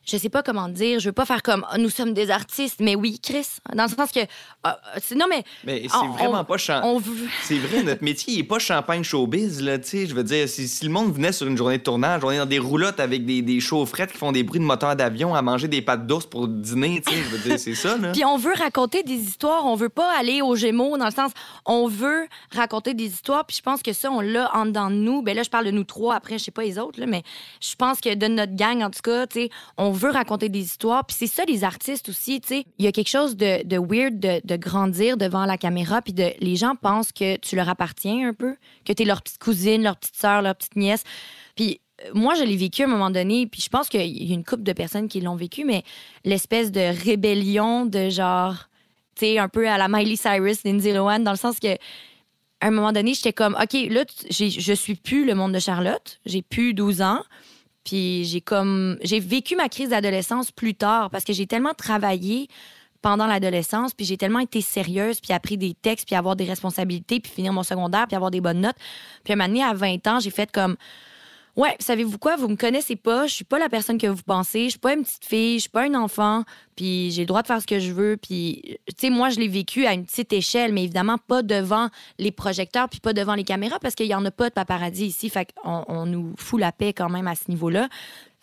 je 0.07 0.17
sais 0.17 0.29
pas 0.29 0.43
comment 0.43 0.69
dire, 0.69 1.01
je 1.01 1.09
veux 1.09 1.13
pas 1.13 1.25
faire 1.27 1.43
comme 1.43 1.65
Ah, 1.71 1.79
nous 1.79 1.91
sommes 1.91 2.13
des 2.15 2.31
artistes, 2.31 2.81
mais 2.81 2.95
oui, 2.95 3.19
Chris, 3.23 3.47
dans 3.75 3.85
le 3.85 3.89
sens 3.89 4.11
que 4.13 4.21
ah, 4.63 4.79
non 5.17 5.27
mais 5.29 5.43
Mais 5.65 5.83
c'est 5.83 6.07
vraiment 6.19 6.41
on- 6.41 6.45
pas 6.45 6.57
on 6.85 7.01
C'est 7.43 7.59
vrai, 7.59 7.83
notre 7.83 8.03
métier, 8.05 8.35
il 8.35 8.41
est 8.41 8.45
pas 8.45 8.59
champagne 8.59 9.03
showbiz, 9.03 9.63
là, 9.63 9.79
tu 9.79 9.89
sais. 9.89 10.07
Je 10.07 10.15
veux 10.15 10.25
dire, 10.25 10.49
si, 10.49 10.69
si 10.69 10.85
le 10.85 10.91
monde 10.91 11.13
venait 11.15 11.33
sur 11.33 11.47
une 11.47 11.57
journée 11.57 11.79
de 11.79 11.83
tournage, 11.83 12.23
on 12.25 12.31
est 12.31 12.39
dans 12.39 12.47
des 12.47 12.59
roulottes 12.59 13.01
avec 13.01 13.25
des, 13.27 13.43
des 13.43 13.61
chaufferettes 13.61 14.13
qui 14.13 14.19
font 14.19 14.33
des 14.33 14.43
bruits 14.43 14.61
de 14.61 14.65
moteur 14.65 14.97
d'avion 14.97 15.35
à 15.35 15.43
manger 15.43 15.69
des 15.69 15.83
pâtes 15.83 16.07
d'ours 16.07 16.27
pour 16.27 16.49
dîner, 16.49 17.03
tu 17.07 17.13
sais. 17.13 17.21
Je 17.23 17.29
veux 17.29 17.39
dire, 17.39 17.59
c'est 17.59 17.75
ça, 17.75 17.97
là. 17.97 18.11
Puis 18.13 18.25
on 18.25 18.37
veut 18.37 18.55
raconter 18.57 19.03
des 19.03 19.15
histoires, 19.17 19.67
on 19.67 19.75
veut 19.75 19.89
pas 19.89 20.11
aller 20.19 20.43
aux 20.43 20.55
Gémeaux 20.57 20.97
dans 20.99 21.07
le 21.07 21.11
sens 21.13 21.33
on 21.67 21.89
veut 21.89 22.27
raconter 22.55 22.95
des 22.95 23.07
histoires, 23.07 23.45
puis 23.47 23.57
je 23.57 23.63
pense 23.63 23.83
que 23.83 23.93
ça 23.93 24.11
on 24.11 24.21
l'a 24.21 24.55
en 24.55 24.67
dedans 24.67 24.91
de 24.91 24.97
nous. 24.97 25.23
Ben 25.23 25.35
là 25.35 25.43
je 25.43 25.51
parle 25.51 25.65
de 25.67 25.71
nous 25.71 25.85
trois 25.85 26.15
après, 26.15 26.39
je 26.39 26.45
sais 26.45 26.51
pas 26.51 26.63
les 26.63 26.79
autres 26.79 27.01
là, 27.01 27.07
mais 27.07 27.23
je 27.61 27.75
pense 27.77 28.01
que 28.01 28.15
de 28.15 28.27
notre 28.27 28.55
gang 28.55 28.83
en 28.83 28.91
tout 28.91 29.01
cas, 29.03 29.27
tu 29.27 29.41
sais, 29.41 29.51
on 29.79 29.91
veut 29.95 30.11
raconter 30.11 30.49
des 30.49 30.61
histoires. 30.61 31.05
Puis 31.07 31.17
c'est 31.19 31.27
ça, 31.27 31.45
les 31.45 31.65
artistes 31.65 32.09
aussi, 32.09 32.41
tu 32.41 32.49
sais. 32.49 32.67
Il 32.79 32.85
y 32.85 32.89
a 32.89 32.93
quelque 32.93 33.09
chose 33.09 33.37
de, 33.37 33.79
weird 33.79 34.19
de, 34.19 34.57
grandir 34.57 35.17
devant 35.17 35.47
la 35.47 35.59
caméra, 35.59 36.03
puis 36.03 36.13
de, 36.13 36.33
les 36.41 36.57
gens 36.57 36.77
pensent 36.77 37.13
que 37.13 37.37
tu 37.37 37.57
leur 37.57 37.69
appartiens 37.69 38.29
un 38.29 38.35
peu, 38.35 38.57
que 38.85 38.93
tu 38.93 39.03
es 39.03 39.07
leur 39.07 39.23
petite 39.23 39.39
cousine, 39.39 39.83
leur 39.83 39.97
petite 39.97 40.17
sœur, 40.17 40.43
leur 40.43 40.55
petite 40.55 40.77
nièce. 40.77 41.05
Puis 41.57 41.81
euh, 42.05 42.11
moi, 42.15 42.35
je 42.35 42.45
l'ai 42.45 42.57
vécu 42.57 42.83
à 42.83 42.85
un 42.87 42.89
moment 42.89 43.11
donné, 43.11 43.47
puis 43.47 43.61
je 43.61 43.69
pense 43.69 43.89
qu'il 43.89 44.01
y 44.01 44.33
a 44.33 44.35
une 44.35 44.45
couple 44.45 44.63
de 44.63 44.73
personnes 44.73 45.09
qui 45.09 45.21
l'ont 45.21 45.37
vécu, 45.37 45.65
mais 45.65 45.83
l'espèce 46.25 46.73
de 46.73 47.05
rébellion 47.05 47.87
de 47.87 48.11
genre, 48.11 48.69
tu 49.17 49.27
sais, 49.27 49.39
un 49.39 49.49
peu 49.49 49.69
à 49.69 49.79
la 49.79 49.89
Miley 49.89 50.17
Cyrus, 50.17 50.65
Lindsay 50.65 50.93
Lohan, 50.93 51.21
dans 51.21 51.33
le 51.33 51.39
sens 51.39 51.59
que 51.59 51.77
à 52.61 52.69
un 52.69 52.71
moment 52.71 52.93
donné, 52.93 53.13
j'étais 53.13 53.35
comme, 53.35 53.55
OK, 53.61 53.75
là, 53.91 54.05
je 54.31 54.73
suis 54.73 54.95
plus 54.95 55.27
le 55.27 55.35
monde 55.35 55.53
de 55.53 55.59
Charlotte. 55.59 56.19
J'ai 56.25 56.41
plus 56.41 56.73
12 56.73 57.03
ans. 57.03 57.21
Puis 57.85 58.25
j'ai 58.25 58.41
comme, 58.41 58.99
j'ai 59.03 59.21
vécu 59.21 59.57
ma 59.57 59.69
crise 59.69 59.91
d'adolescence 59.91 60.51
plus 60.51 60.75
tard 60.75 61.11
parce 61.11 61.25
que 61.25 61.33
j'ai 61.33 61.47
tellement 61.47 61.75
travaillé 61.75 62.49
pendant 63.03 63.27
l'adolescence, 63.27 63.93
puis 63.93 64.07
j'ai 64.07 64.17
tellement 64.17 64.39
été 64.39 64.63
sérieuse, 64.63 65.21
puis 65.21 65.35
appris 65.35 65.59
des 65.59 65.75
textes, 65.75 66.07
puis 66.07 66.17
avoir 66.17 66.37
des 66.37 66.47
responsabilités, 66.47 67.21
puis 67.21 67.31
finir 67.31 67.53
mon 67.53 67.63
secondaire, 67.63 68.07
puis 68.07 68.17
avoir 68.17 68.31
des 68.31 68.41
bonnes 68.41 68.63
notes. 68.63 68.77
Puis 69.25 69.33
à 69.33 69.35
un 69.35 69.37
moment 69.37 69.49
donné, 69.49 69.63
à 69.63 69.75
20 69.75 70.07
ans, 70.07 70.21
j'ai 70.21 70.31
fait 70.31 70.51
comme, 70.51 70.77
Ouais, 71.57 71.77
savez-vous 71.79 72.19
quoi? 72.19 72.35
Vous 72.35 72.49
me 72.49 72.57
connaissez 72.57 72.97
pas. 72.97 73.29
Je 73.29 73.35
suis 73.35 73.45
pas 73.45 73.61
la 73.61 73.69
personne 73.69 73.97
que 73.97 74.09
vous 74.09 74.23
pensez. 74.25 74.65
Je 74.65 74.71
suis 74.71 74.79
pas 74.79 74.95
une 74.95 75.05
petite 75.05 75.25
fille. 75.25 75.57
Je 75.57 75.63
suis 75.63 75.71
pas 75.71 75.83
un 75.83 75.95
enfant. 75.95 76.43
Puis 76.75 77.13
j'ai 77.13 77.23
le 77.23 77.27
droit 77.27 77.43
de 77.43 77.47
faire 77.47 77.63
ce 77.63 77.67
que 77.67 77.79
je 77.79 77.93
veux. 77.93 78.17
Puis, 78.17 78.79
tu 78.89 78.95
sais, 78.99 79.11
moi, 79.11 79.31
je 79.31 79.39
l'ai 79.39 79.47
vécu 79.47 79.87
à 79.87 79.93
une 79.93 80.05
petite 80.05 80.33
échelle, 80.33 80.73
mais 80.73 80.83
évidemment 80.83 81.19
pas 81.19 81.43
devant 81.43 81.91
les 82.19 82.33
projecteurs 82.33 82.89
puis 82.89 82.99
pas 82.99 83.13
devant 83.13 83.35
les 83.35 83.45
caméras 83.45 83.79
parce 83.79 83.95
qu'il 83.95 84.07
y 84.07 84.15
en 84.15 84.25
a 84.25 84.33
pas 84.33 84.49
de 84.49 84.55
paparazzi 84.55 85.07
ici. 85.07 85.31
Fait 85.31 85.47
qu'on 85.53 85.85
on 85.87 86.07
nous 86.07 86.35
fout 86.37 86.59
la 86.61 86.73
paix 86.73 86.93
quand 86.93 87.09
même 87.09 87.29
à 87.29 87.37
ce 87.37 87.49
niveau-là. 87.49 87.89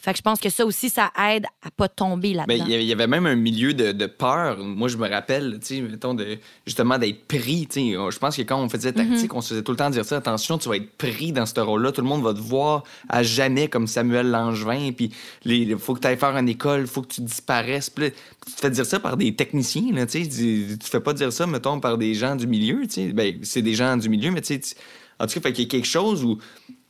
Fait 0.04 0.12
que 0.14 0.18
je 0.18 0.24
pense 0.24 0.40
que 0.40 0.50
ça 0.50 0.66
aussi, 0.66 0.90
ça 0.90 1.12
aide 1.30 1.46
à 1.62 1.70
pas 1.70 1.88
tomber 1.88 2.32
Ben, 2.34 2.48
là-dedans. 2.48 2.66
il 2.68 2.84
y 2.84 2.92
avait- 2.92 3.06
même 3.06 3.28
un 3.28 3.36
milieu 3.36 3.74
de, 3.76 3.92
de 3.92 4.06
peur. 4.08 4.58
Moi, 4.58 4.88
je 4.88 4.98
me 4.98 5.08
rappelle, 5.08 5.60
tu 5.62 5.76
sais, 5.76 5.82
mettons, 5.82 6.16
de, 6.16 6.40
justement, 6.66 6.98
d'être 6.98 7.26
pris. 7.28 7.68
tu 7.70 7.80
sais. 7.92 8.12
Je 8.12 8.18
pense 8.18 8.36
que 8.36 8.42
quand 8.42 8.60
on 8.60 8.68
faisait 8.68 8.94
tactique, 8.94 9.34
on 9.36 9.42
se 9.42 9.50
faisait 9.50 9.62
tout 9.62 9.72
le 9.72 9.78
temps 9.78 9.92
dire 9.92 10.04
ça. 10.04 10.18
Attention, 10.18 10.58
tu 10.58 10.70
vas 10.70 10.78
être 10.78 10.92
pris 10.98 11.32
dans 11.32 11.46
ce 11.46 11.60
rôle-là. 11.60 11.92
Tout 11.92 12.02
le 12.02 12.08
monde 12.08 12.24
va 12.24 12.34
te 12.34 12.40
voir 12.40 12.84
à 13.10 13.22
jamais 13.22 13.68
comme 13.68 13.86
Samuel 13.86 14.32
Langevin. 14.32 14.92
Puis, 14.92 15.12
il 15.46 15.78
faut 15.78 15.94
que 15.94 16.00
tu 16.00 16.08
ailles 16.08 16.18
faire 16.18 16.36
une 16.36 16.50
école, 16.50 16.82
il 16.82 16.88
faut 16.88 17.04
que 17.04 17.14
tu 17.14 17.22
disparaisses. 17.22 17.90
Puis 17.92 18.12
tu 18.48 18.54
te 18.54 18.60
fais 18.60 18.72
dire 18.72 18.86
ça 18.88 19.00
par 19.00 19.18
des 19.18 19.36
techniciens, 19.36 19.94
là, 19.94 20.08
tu 20.08 20.24
sais. 20.24 20.28
Tu 20.30 20.78
tu 20.80 20.90
fais 20.90 21.00
pas 21.00 21.14
dire 21.14 21.32
ça, 21.32 21.46
mettons, 21.46 21.80
par 21.80 21.98
des 22.00 22.16
gens 22.16 22.36
du 22.36 22.48
milieu, 22.48 22.88
tu 22.88 22.94
sais. 22.94 23.14
Ben, 23.14 23.38
c'est 23.44 23.62
des 23.62 23.76
gens 23.76 23.96
du 23.98 24.10
milieu, 24.10 24.32
mais 24.32 24.42
tu 24.42 24.56
sais, 24.56 24.60
tu- 24.60 24.74
en 25.20 25.28
tout 25.28 25.36
cas, 25.36 25.42
fait 25.42 25.54
qu'il 25.54 25.66
y 25.66 25.68
a 25.68 25.70
quelque 25.70 25.86
chose 25.88 26.24
où 26.24 26.40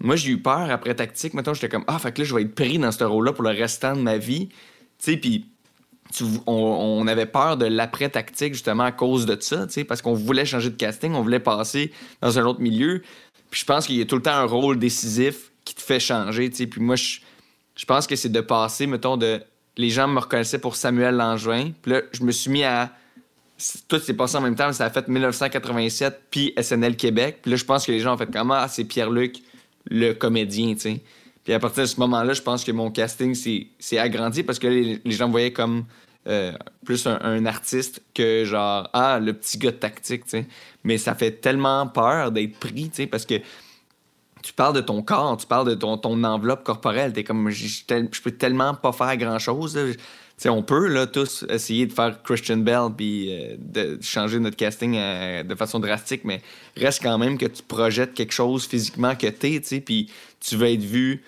moi, 0.01 0.15
j'ai 0.15 0.31
eu 0.31 0.37
peur 0.37 0.69
après 0.71 0.95
tactique. 0.95 1.33
Mettons, 1.33 1.53
j'étais 1.53 1.69
comme, 1.69 1.83
ah, 1.87 1.99
fait 1.99 2.11
que 2.11 2.21
là, 2.21 2.25
je 2.25 2.35
vais 2.35 2.41
être 2.41 2.55
pris 2.55 2.79
dans 2.79 2.91
ce 2.91 3.03
rôle-là 3.03 3.33
pour 3.33 3.43
le 3.43 3.51
restant 3.51 3.95
de 3.95 4.01
ma 4.01 4.17
vie. 4.17 4.49
Tu 4.49 4.55
sais, 4.97 5.17
puis 5.17 5.45
on, 6.47 6.53
on 6.53 7.07
avait 7.07 7.25
peur 7.25 7.57
de 7.57 7.65
l'après-tactique 7.65 8.53
justement 8.53 8.83
à 8.83 8.91
cause 8.91 9.25
de 9.25 9.37
ça, 9.39 9.67
parce 9.87 10.01
qu'on 10.01 10.13
voulait 10.13 10.45
changer 10.45 10.69
de 10.69 10.75
casting, 10.75 11.13
on 11.13 11.21
voulait 11.21 11.39
passer 11.39 11.91
dans 12.21 12.37
un 12.37 12.45
autre 12.45 12.61
milieu. 12.61 13.01
Puis 13.49 13.61
je 13.61 13.65
pense 13.65 13.85
qu'il 13.85 13.97
y 13.97 14.01
a 14.01 14.05
tout 14.05 14.15
le 14.15 14.21
temps 14.21 14.33
un 14.33 14.45
rôle 14.45 14.79
décisif 14.79 15.51
qui 15.65 15.75
te 15.75 15.81
fait 15.81 15.99
changer, 15.99 16.49
tu 16.49 16.57
sais. 16.57 16.67
Puis 16.67 16.81
moi, 16.81 16.95
je, 16.95 17.19
je 17.75 17.85
pense 17.85 18.07
que 18.07 18.15
c'est 18.15 18.29
de 18.29 18.41
passer, 18.41 18.87
mettons, 18.87 19.17
de. 19.17 19.41
Les 19.77 19.89
gens 19.89 20.07
me 20.07 20.19
reconnaissaient 20.19 20.59
pour 20.59 20.75
Samuel 20.75 21.15
Langevin. 21.15 21.71
Puis 21.81 21.93
là, 21.93 22.01
je 22.11 22.23
me 22.23 22.31
suis 22.31 22.49
mis 22.49 22.63
à. 22.63 22.91
Tout 23.87 23.99
s'est 23.99 24.15
passé 24.15 24.37
en 24.37 24.41
même 24.41 24.55
temps, 24.55 24.73
ça 24.73 24.85
a 24.85 24.89
fait 24.89 25.07
1987 25.07 26.23
puis 26.31 26.51
SNL 26.59 26.95
Québec. 26.95 27.39
Puis 27.43 27.51
là, 27.51 27.57
je 27.57 27.63
pense 27.63 27.85
que 27.85 27.91
les 27.91 27.99
gens 27.99 28.15
ont 28.15 28.17
fait 28.17 28.31
comment 28.31 28.55
ah, 28.55 28.67
c'est 28.67 28.85
Pierre-Luc, 28.85 29.37
le 29.89 30.13
comédien, 30.13 30.73
tu 30.73 30.79
sais. 30.79 31.01
Puis 31.43 31.53
à 31.53 31.59
partir 31.59 31.83
de 31.83 31.87
ce 31.87 31.99
moment-là, 31.99 32.33
je 32.33 32.41
pense 32.41 32.63
que 32.63 32.71
mon 32.71 32.91
casting 32.91 33.33
s'est 33.33 33.97
agrandi 33.97 34.43
parce 34.43 34.59
que 34.59 34.67
les, 34.67 35.01
gens 35.05 35.27
me 35.27 35.31
voyaient 35.31 35.53
comme 35.53 35.85
euh, 36.27 36.51
plus 36.85 37.07
un, 37.07 37.45
artiste 37.47 38.03
que 38.13 38.45
genre, 38.45 38.89
ah, 38.93 39.19
le 39.19 39.33
petit 39.33 39.57
gars 39.57 39.71
tactique, 39.71 40.25
tu 40.25 40.29
sais. 40.29 40.47
Mais 40.83 40.97
ça 40.97 41.15
fait 41.15 41.31
tellement 41.31 41.87
peur 41.87 42.31
d'être 42.31 42.59
pris, 42.59 42.89
tu 42.89 42.95
sais, 42.95 43.07
parce 43.07 43.25
que 43.25 43.35
tu 44.43 44.53
parles 44.53 44.75
de 44.75 44.81
ton 44.81 45.01
corps, 45.01 45.37
tu 45.37 45.47
parles 45.47 45.67
de 45.67 45.75
ton, 45.75 46.23
enveloppe 46.23 46.63
corporelle. 46.63 47.13
T'es 47.13 47.23
comme, 47.23 47.49
je 47.49 48.21
peux 48.23 48.31
tellement 48.31 48.73
pas 48.75 48.91
faire 48.91 49.15
grand-chose. 49.17 49.79
On 50.49 50.63
peut 50.63 51.07
tous 51.11 51.45
essayer 51.49 51.85
de 51.85 51.93
faire 51.93 52.21
Christian 52.23 52.57
Bell 52.57 52.89
puis 52.95 53.27
euh, 53.31 53.55
de 53.57 53.99
changer 54.01 54.39
notre 54.39 54.57
casting 54.57 54.95
euh, 54.97 55.43
de 55.43 55.55
façon 55.55 55.79
drastique, 55.79 56.21
mais 56.23 56.41
reste 56.75 57.03
quand 57.03 57.17
même 57.17 57.37
que 57.37 57.45
tu 57.45 57.61
projettes 57.63 58.13
quelque 58.13 58.33
chose 58.33 58.65
physiquement 58.65 59.15
que 59.15 59.27
t'es, 59.27 59.61
puis 59.79 60.09
tu 60.39 60.55
vas 60.55 60.69
être 60.69 60.83
vu 60.83 61.23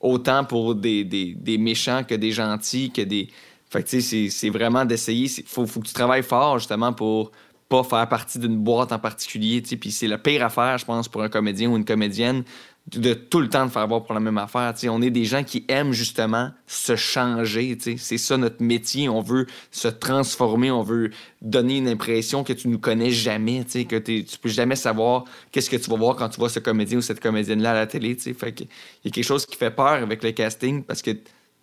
autant 0.00 0.44
pour 0.44 0.74
des, 0.74 1.36
méchants 1.58 2.04
que 2.04 2.14
des 2.14 2.32
gentils, 2.32 2.90
que 2.90 3.02
des... 3.02 3.28
Fait 3.68 3.82
que 3.82 4.00
c'est- 4.00 4.50
vraiment 4.50 4.84
d'essayer. 4.84 5.28
Il 5.38 5.44
faut, 5.44 5.66
faut 5.66 5.80
que 5.80 5.88
tu 5.88 5.92
travailles 5.92 6.22
fort, 6.22 6.58
justement, 6.58 6.92
pour 6.92 7.32
pas 7.68 7.82
faire 7.82 8.08
partie 8.08 8.38
d'une 8.38 8.58
boîte 8.58 8.92
en 8.92 8.98
particulier. 8.98 9.60
Puis 9.60 9.90
c'est 9.90 10.06
la 10.06 10.18
pire 10.18 10.44
affaire, 10.44 10.78
je 10.78 10.84
pense, 10.84 11.08
pour 11.08 11.22
un 11.22 11.28
comédien 11.28 11.68
ou 11.70 11.76
une 11.76 11.84
comédienne, 11.84 12.44
de, 12.94 13.14
tout 13.14 13.40
le 13.40 13.48
temps 13.48 13.66
de 13.66 13.70
faire 13.70 13.82
avoir 13.82 14.04
pour 14.04 14.14
la 14.14 14.20
même 14.20 14.38
affaire. 14.38 14.72
On 14.84 15.02
est 15.02 15.10
des 15.10 15.24
gens 15.24 15.42
qui 15.42 15.64
aiment, 15.68 15.92
justement, 15.92 16.52
se 16.66 16.94
changer. 16.94 17.76
C'est 17.96 18.18
ça 18.18 18.36
notre 18.36 18.62
métier. 18.62 19.08
On 19.08 19.20
veut 19.20 19.46
se 19.70 19.88
transformer, 19.88 20.70
on 20.70 20.82
veut 20.82 21.10
donner 21.42 21.78
une 21.78 21.88
impression 21.88 22.44
que 22.44 22.52
tu 22.52 22.68
nous 22.68 22.78
connais 22.78 23.10
jamais, 23.10 23.64
que 23.64 23.98
tu 23.98 24.38
peux 24.40 24.48
jamais 24.48 24.76
savoir 24.76 25.24
qu'est-ce 25.50 25.70
que 25.70 25.76
tu 25.76 25.90
vas 25.90 25.96
voir 25.96 26.16
quand 26.16 26.28
tu 26.28 26.38
vois 26.38 26.48
ce 26.48 26.60
comédien 26.60 26.98
ou 26.98 27.02
cette 27.02 27.20
comédienne-là 27.20 27.72
à 27.72 27.74
la 27.74 27.86
télé, 27.86 28.16
il 28.24 28.32
y 28.32 29.08
a 29.08 29.10
quelque 29.10 29.22
chose 29.22 29.46
qui 29.46 29.56
fait 29.56 29.70
peur 29.70 29.86
avec 29.86 30.22
le 30.22 30.30
casting 30.32 30.84
parce 30.84 31.02
que 31.02 31.10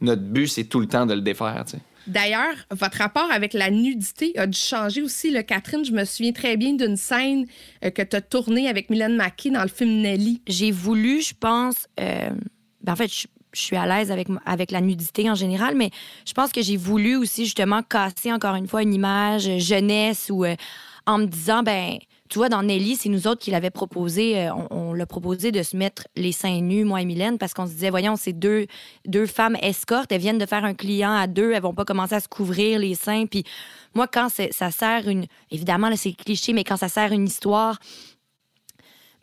notre 0.01 0.21
but, 0.21 0.47
c'est 0.47 0.65
tout 0.65 0.79
le 0.79 0.88
temps 0.88 1.05
de 1.05 1.13
le 1.13 1.21
défaire. 1.21 1.63
D'ailleurs, 2.07 2.55
votre 2.71 2.97
rapport 2.97 3.31
avec 3.31 3.53
la 3.53 3.69
nudité 3.69 4.37
a 4.37 4.47
dû 4.47 4.57
changer 4.57 5.01
aussi. 5.01 5.31
Le 5.31 5.41
Catherine, 5.41 5.85
je 5.85 5.91
me 5.91 6.03
souviens 6.05 6.33
très 6.33 6.57
bien 6.57 6.73
d'une 6.73 6.97
scène 6.97 7.45
euh, 7.83 7.89
que 7.91 8.01
tu 8.01 8.15
as 8.15 8.21
tournée 8.21 8.67
avec 8.67 8.89
Mylène 8.89 9.15
Mackey 9.15 9.49
dans 9.49 9.61
le 9.61 9.69
film 9.69 10.01
Nelly. 10.01 10.41
j'ai 10.47 10.71
voulu, 10.71 11.21
je 11.21 11.33
pense. 11.39 11.87
euh, 11.99 12.29
ben, 12.81 12.93
en 12.93 12.95
fait, 12.95 13.11
je, 13.13 13.27
suis 13.53 13.75
à 13.77 13.85
l'aise 13.85 14.11
avec, 14.11 14.27
avec 14.45 14.71
la 14.71 14.81
nudité 14.81 15.29
en 15.29 15.35
général, 15.35 15.75
mais 15.75 15.91
je 16.25 16.33
pense 16.33 16.51
que 16.51 16.61
j'ai 16.61 16.75
voulu 16.75 17.15
aussi 17.15 17.45
justement 17.45 17.83
casser 17.83 18.33
encore 18.33 18.55
une 18.55 18.67
fois 18.67 18.81
une 18.81 18.93
image 18.93 19.59
jeunesse 19.59 20.29
ou 20.31 20.43
euh, 20.43 20.55
en 21.05 21.19
me 21.19 21.25
disant, 21.25 21.63
ben, 21.63 21.99
tu 22.34 22.39
vois, 22.39 22.50
dans 22.50 22.63
Nelly, 22.63 22.96
c'est 22.96 23.10
nous 23.10 23.28
autres 23.28 23.41
qui 23.41 23.52
l'avait 23.52 23.69
proposé, 23.69 24.48
euh, 24.48 24.54
on, 24.72 24.93
l'a 24.93 25.06
proposé 25.06 25.52
de 25.52 25.62
se 25.62 25.78
mettre 25.78 26.08
les 26.15 26.32
seins 26.32 26.62
nus, 26.62 26.84
moi 26.84 27.00
et 27.00 27.06
Mylène, 27.06 27.38
parce 27.38 27.54
qu'on 27.54 27.67
se 27.67 27.74
disait, 27.74 27.91
voyons, 27.91 28.15
c'est 28.15 28.34
deux, 28.34 28.65
femmes 29.28 29.56
escortes, 29.62 30.12
elles 30.12 30.19
viennent 30.19 30.39
de 30.39 30.48
faire 30.48 30.65
un 30.65 30.74
client 30.74 31.13
à 31.13 31.28
deux, 31.28 31.52
elles 31.52 31.62
vont 31.62 31.76
pas 31.76 31.86
commencer 31.86 32.15
à 32.15 32.19
se 32.19 32.28
couvrir 32.28 32.80
les 32.80 32.96
seins. 32.96 33.28
Puis 33.28 33.43
moi, 33.93 34.08
quand 34.08 34.30
ça 34.30 34.72
sert 34.72 35.08
une. 35.08 35.28
Évidemment, 35.52 35.89
là, 35.89 35.96
c'est 35.96 36.13
cliché, 36.13 36.54
mais 36.54 36.63
quand 36.63 36.78
ça 36.78 36.89
sert 36.89 37.12
une 37.12 37.28
histoire, 37.28 37.78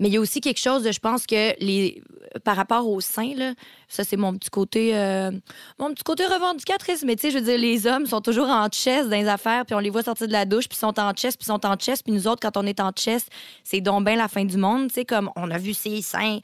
mais 0.01 0.09
il 0.09 0.15
y 0.15 0.17
a 0.17 0.21
aussi 0.21 0.41
quelque 0.41 0.59
chose 0.59 0.83
de, 0.83 0.91
je 0.91 0.99
pense 0.99 1.27
que 1.27 1.55
les 1.63 2.03
par 2.45 2.57
rapport 2.57 2.89
au 2.89 3.01
sein, 3.01 3.35
là, 3.37 3.55
ça 3.87 4.03
c'est 4.03 4.17
mon 4.17 4.33
petit 4.35 4.51
côté 4.51 4.97
euh, 4.97 5.31
mon 5.79 5.93
petit 5.93 6.03
côté 6.03 6.25
revendicatrice, 6.25 7.05
mais 7.05 7.17
tu 7.17 7.23
sais, 7.23 7.31
je 7.31 7.39
veux 7.39 7.45
dire, 7.45 7.59
les 7.59 7.87
hommes 7.87 8.07
sont 8.07 8.23
toujours 8.23 8.49
en 8.49 8.69
chest 8.69 9.11
dans 9.11 9.17
les 9.17 9.29
affaires, 9.29 9.67
puis 9.67 9.75
on 9.75 9.79
les 9.79 9.91
voit 9.91 10.03
sortir 10.03 10.27
de 10.27 10.33
la 10.33 10.47
douche, 10.47 10.69
puis 10.69 10.79
sont 10.79 10.99
en 10.99 11.13
chest, 11.13 11.37
puis 11.39 11.47
sont 11.47 11.65
en 11.67 11.77
chest, 11.77 12.03
puis 12.03 12.13
nous 12.13 12.27
autres, 12.27 12.41
quand 12.41 12.57
on 12.57 12.67
est 12.67 12.81
en 12.81 12.93
chest, 12.93 13.29
c'est 13.63 13.83
donc 13.83 14.07
bien 14.07 14.17
la 14.17 14.29
fin 14.29 14.45
du 14.45 14.57
monde, 14.57 14.89
tu 14.89 14.95
sais, 14.95 15.05
comme 15.05 15.31
on 15.37 15.51
a 15.51 15.59
vu 15.59 15.75
ses 15.75 16.01
seins. 16.01 16.39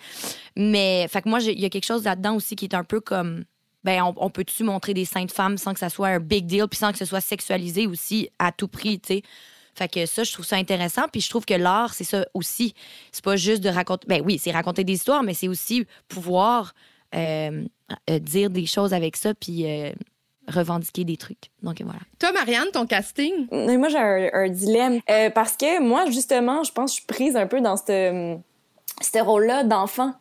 Mais, 0.55 1.09
fait 1.09 1.23
que 1.23 1.29
moi, 1.29 1.41
il 1.41 1.59
y 1.59 1.65
a 1.65 1.71
quelque 1.71 1.87
chose 1.87 2.05
là-dedans 2.05 2.37
aussi 2.37 2.57
qui 2.57 2.67
est 2.67 2.75
un 2.75 2.85
peu 2.85 3.01
comme 3.01 3.45
ben 3.85 4.03
on, 4.03 4.15
on 4.17 4.31
peut-tu 4.31 4.65
montrer 4.65 4.95
des 4.95 5.05
seins 5.05 5.25
de 5.25 5.31
femmes 5.31 5.57
sans 5.57 5.73
que 5.73 5.79
ça 5.79 5.89
soit 5.89 6.09
un 6.09 6.19
big 6.19 6.47
deal 6.47 6.67
puis 6.69 6.79
sans 6.79 6.91
que 6.91 6.99
ce 6.99 7.05
soit 7.05 7.21
sexualisé 7.21 7.87
aussi 7.87 8.29
à 8.41 8.51
tout 8.51 8.67
prix, 8.67 8.99
tu 8.99 9.15
sais? 9.15 9.23
Fait 9.77 9.89
que 9.89 10.07
ça, 10.07 10.25
je 10.25 10.33
trouve 10.33 10.45
ça 10.47 10.57
intéressant. 10.57 11.03
Puis 11.13 11.21
je 11.21 11.29
trouve 11.29 11.45
que 11.45 11.55
l'art, 11.55 11.95
c'est 11.95 12.05
ça 12.05 12.27
aussi. 12.35 12.75
C'est 13.13 13.25
pas 13.25 13.37
juste 13.37 13.63
de 13.63 13.69
raconter. 13.69 14.07
Ben 14.09 14.23
oui, 14.25 14.39
c'est 14.39 14.51
raconter 14.51 14.85
des 14.85 14.95
histoires, 14.95 15.23
mais 15.23 15.35
c'est 15.35 15.49
aussi 15.49 15.87
pouvoir 16.09 16.75
euh, 17.15 17.65
euh, 18.11 18.19
dire 18.19 18.51
des 18.51 18.67
choses 18.67 18.95
avec 18.95 19.17
ça 19.17 19.35
puis 19.35 19.67
euh, 19.67 19.93
revendiquer 20.49 21.05
des 21.05 21.17
trucs. 21.17 21.51
Donc 21.63 21.81
voilà. 21.83 22.01
Toi, 22.19 22.33
Marianne, 22.33 22.69
ton 22.73 22.87
casting, 22.87 23.47
Mais 23.53 23.77
moi, 23.77 23.89
j'ai 23.89 23.99
un, 23.99 24.31
un 24.33 24.49
dilemme. 24.49 25.01
Euh, 25.11 25.31
parce 25.31 25.57
que 25.57 25.81
moi, 25.81 26.07
justement, 26.11 26.65
je 26.65 26.73
pense 26.73 26.93
que 26.93 26.97
je 26.97 27.01
suis 27.03 27.07
prise 27.07 27.37
un 27.37 27.47
peu 27.47 27.61
dans 27.61 27.77
ce, 27.77 28.37
ce 29.03 29.19
rôle-là 29.19 29.65
d'enfant. 29.65 30.15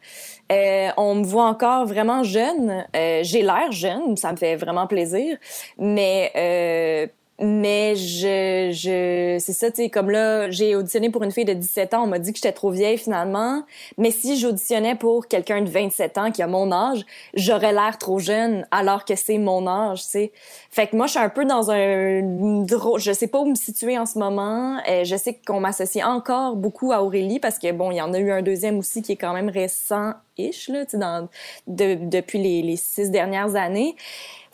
Euh, 0.51 0.89
on 0.97 1.15
me 1.15 1.23
voit 1.23 1.45
encore 1.45 1.85
vraiment 1.85 2.23
jeune. 2.23 2.85
Euh, 2.95 3.21
j'ai 3.23 3.41
l'air 3.41 3.71
jeune, 3.71 4.15
ça 4.17 4.31
me 4.31 4.37
fait 4.37 4.55
vraiment 4.55 4.85
plaisir. 4.87 5.37
Mais 5.77 6.31
euh, 6.35 7.07
mais 7.39 7.95
je, 7.97 8.69
je 8.71 9.37
c'est 9.39 9.51
ça, 9.53 9.69
tu 9.69 9.83
sais, 9.83 9.89
comme 9.89 10.09
là, 10.09 10.49
j'ai 10.51 10.75
auditionné 10.75 11.09
pour 11.09 11.23
une 11.23 11.31
fille 11.31 11.43
de 11.45 11.53
17 11.53 11.93
ans, 11.93 12.03
on 12.03 12.07
m'a 12.07 12.19
dit 12.19 12.31
que 12.31 12.37
j'étais 12.37 12.53
trop 12.53 12.69
vieille 12.71 12.97
finalement. 12.97 13.63
Mais 13.97 14.11
si 14.11 14.37
j'auditionnais 14.39 14.95
pour 14.95 15.27
quelqu'un 15.27 15.61
de 15.61 15.69
27 15.69 16.17
ans 16.17 16.31
qui 16.31 16.41
a 16.41 16.47
mon 16.47 16.71
âge, 16.71 17.05
j'aurais 17.33 17.73
l'air 17.73 17.97
trop 17.97 18.19
jeune 18.19 18.65
alors 18.71 19.03
que 19.03 19.15
c'est 19.15 19.37
mon 19.37 19.67
âge, 19.67 20.03
tu 20.03 20.09
sais. 20.09 20.31
Fait 20.71 20.87
que 20.87 20.95
moi, 20.95 21.07
je 21.07 21.11
suis 21.11 21.19
un 21.19 21.29
peu 21.29 21.43
dans 21.45 21.71
un 21.71 22.21
drôle, 22.65 22.99
je 23.01 23.11
sais 23.11 23.27
pas 23.27 23.39
où 23.39 23.45
me 23.45 23.55
situer 23.55 23.97
en 23.97 24.05
ce 24.05 24.17
moment. 24.17 24.77
Euh, 24.89 25.03
je 25.03 25.15
sais 25.17 25.37
qu'on 25.45 25.59
m'associe 25.59 26.05
encore 26.05 26.55
beaucoup 26.55 26.91
à 26.93 27.03
Aurélie 27.03 27.39
parce 27.39 27.59
que 27.59 27.71
bon, 27.71 27.91
il 27.91 27.97
y 27.97 28.01
en 28.01 28.13
a 28.13 28.19
eu 28.19 28.31
un 28.31 28.41
deuxième 28.41 28.77
aussi 28.79 29.01
qui 29.01 29.11
est 29.13 29.17
quand 29.17 29.33
même 29.33 29.49
récent 29.49 30.13
ish, 30.37 30.69
là, 30.69 30.85
tu 30.85 30.91
sais, 30.91 30.97
dans, 30.97 31.27
de- 31.67 31.95
depuis 31.95 32.39
les, 32.41 32.61
les 32.61 32.75
six 32.77 33.09
dernières 33.09 33.55
années. 33.55 33.95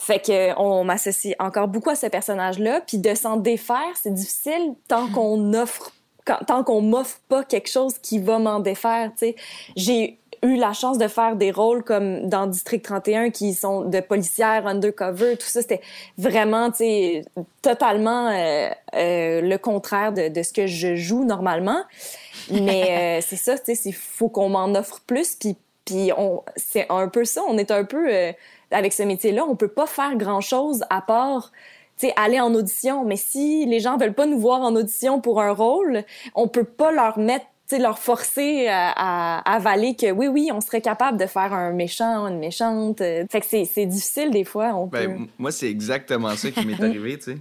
Fait 0.02 0.20
que 0.20 0.60
on 0.60 0.84
m'associe 0.84 1.36
encore 1.38 1.68
beaucoup 1.68 1.92
à 1.92 1.96
ce 1.96 2.08
personnage-là. 2.08 2.82
Puis 2.82 2.98
de 2.98 3.14
s'en 3.14 3.38
défaire, 3.38 3.94
c'est 4.02 4.14
difficile 4.14 4.74
tant 4.88 5.08
qu'on 5.08 5.54
offre, 5.54 5.92
tant 6.48 6.64
qu'on 6.64 6.82
m'offre 6.82 7.20
pas 7.30 7.44
quelque 7.44 7.70
chose 7.70 8.00
qui 8.00 8.18
va 8.18 8.40
m'en 8.40 8.60
défaire. 8.60 9.12
Tu 9.12 9.28
sais, 9.28 9.36
j'ai 9.76 10.18
eu 10.42 10.56
la 10.56 10.74
chance 10.74 10.98
de 10.98 11.08
faire 11.08 11.36
des 11.36 11.52
rôles 11.52 11.84
comme 11.84 12.28
dans 12.28 12.48
District 12.48 12.84
31 12.84 13.30
qui 13.30 13.54
sont 13.54 13.82
de 13.82 14.00
policières 14.00 14.66
undercover. 14.66 15.38
Tout 15.38 15.46
ça, 15.46 15.62
c'était 15.62 15.82
vraiment, 16.18 16.72
tu 16.72 16.78
sais, 16.78 17.26
totalement 17.62 18.30
euh, 18.30 18.70
euh, 18.96 19.42
le 19.42 19.58
contraire 19.58 20.14
de, 20.14 20.30
de 20.30 20.42
ce 20.42 20.52
que 20.52 20.66
je 20.66 20.96
joue 20.96 21.26
normalement. 21.26 21.84
Mais 22.50 23.20
euh, 23.20 23.26
c'est 23.26 23.36
ça, 23.36 23.60
tu 23.60 23.76
sais, 23.76 23.90
il 23.90 23.94
faut 23.94 24.30
qu'on 24.30 24.50
m'en 24.50 24.74
offre 24.74 25.00
plus. 25.06 25.36
Puis, 25.36 25.56
puis 25.92 26.12
c'est 26.56 26.86
un 26.90 27.08
peu 27.08 27.26
ça. 27.26 27.42
On 27.48 27.58
est 27.58 27.72
un 27.72 27.84
peu 27.84 28.08
euh, 28.10 28.32
avec 28.72 28.94
ce 28.94 29.04
métier-là, 29.04 29.46
on 29.48 29.56
peut 29.56 29.68
pas 29.68 29.88
faire 29.88 30.16
grand-chose 30.16 30.84
à 30.90 31.02
part 31.02 31.52
aller 32.16 32.40
en 32.40 32.56
audition. 32.56 33.06
Mais 33.06 33.16
si 33.16 33.66
les 33.68 33.80
gens 33.80 33.96
veulent 33.96 34.16
pas 34.16 34.26
nous 34.26 34.40
voir 34.40 34.62
en 34.62 34.76
audition 34.76 35.22
pour 35.22 35.40
un 35.40 35.52
rôle, 35.52 36.04
on 36.34 36.48
peut 36.48 36.64
pas 36.64 36.92
leur 36.92 37.20
mettre 37.20 37.46
leur 37.78 38.00
forcer 38.00 38.68
à, 38.68 38.92
à 38.92 39.56
avaler 39.56 39.96
que 39.96 40.12
oui, 40.12 40.28
oui, 40.28 40.50
on 40.54 40.60
serait 40.60 40.82
capable 40.82 41.18
de 41.18 41.26
faire 41.26 41.54
un 41.54 41.72
méchant, 41.72 42.28
une 42.28 42.40
méchante. 42.40 42.98
Fait 42.98 43.40
que 43.40 43.46
c'est, 43.46 43.86
difficile 43.86 44.32
des 44.32 44.44
fois. 44.44 44.74
On 44.76 44.88
Ben, 44.88 45.18
peut... 45.18 45.24
moi, 45.38 45.52
c'est 45.52 45.70
exactement 45.70 46.36
ça 46.36 46.52
qui 46.52 46.66
m'est 46.66 46.82
arrivé, 46.84 47.18
tu 47.18 47.32
sais. 47.32 47.38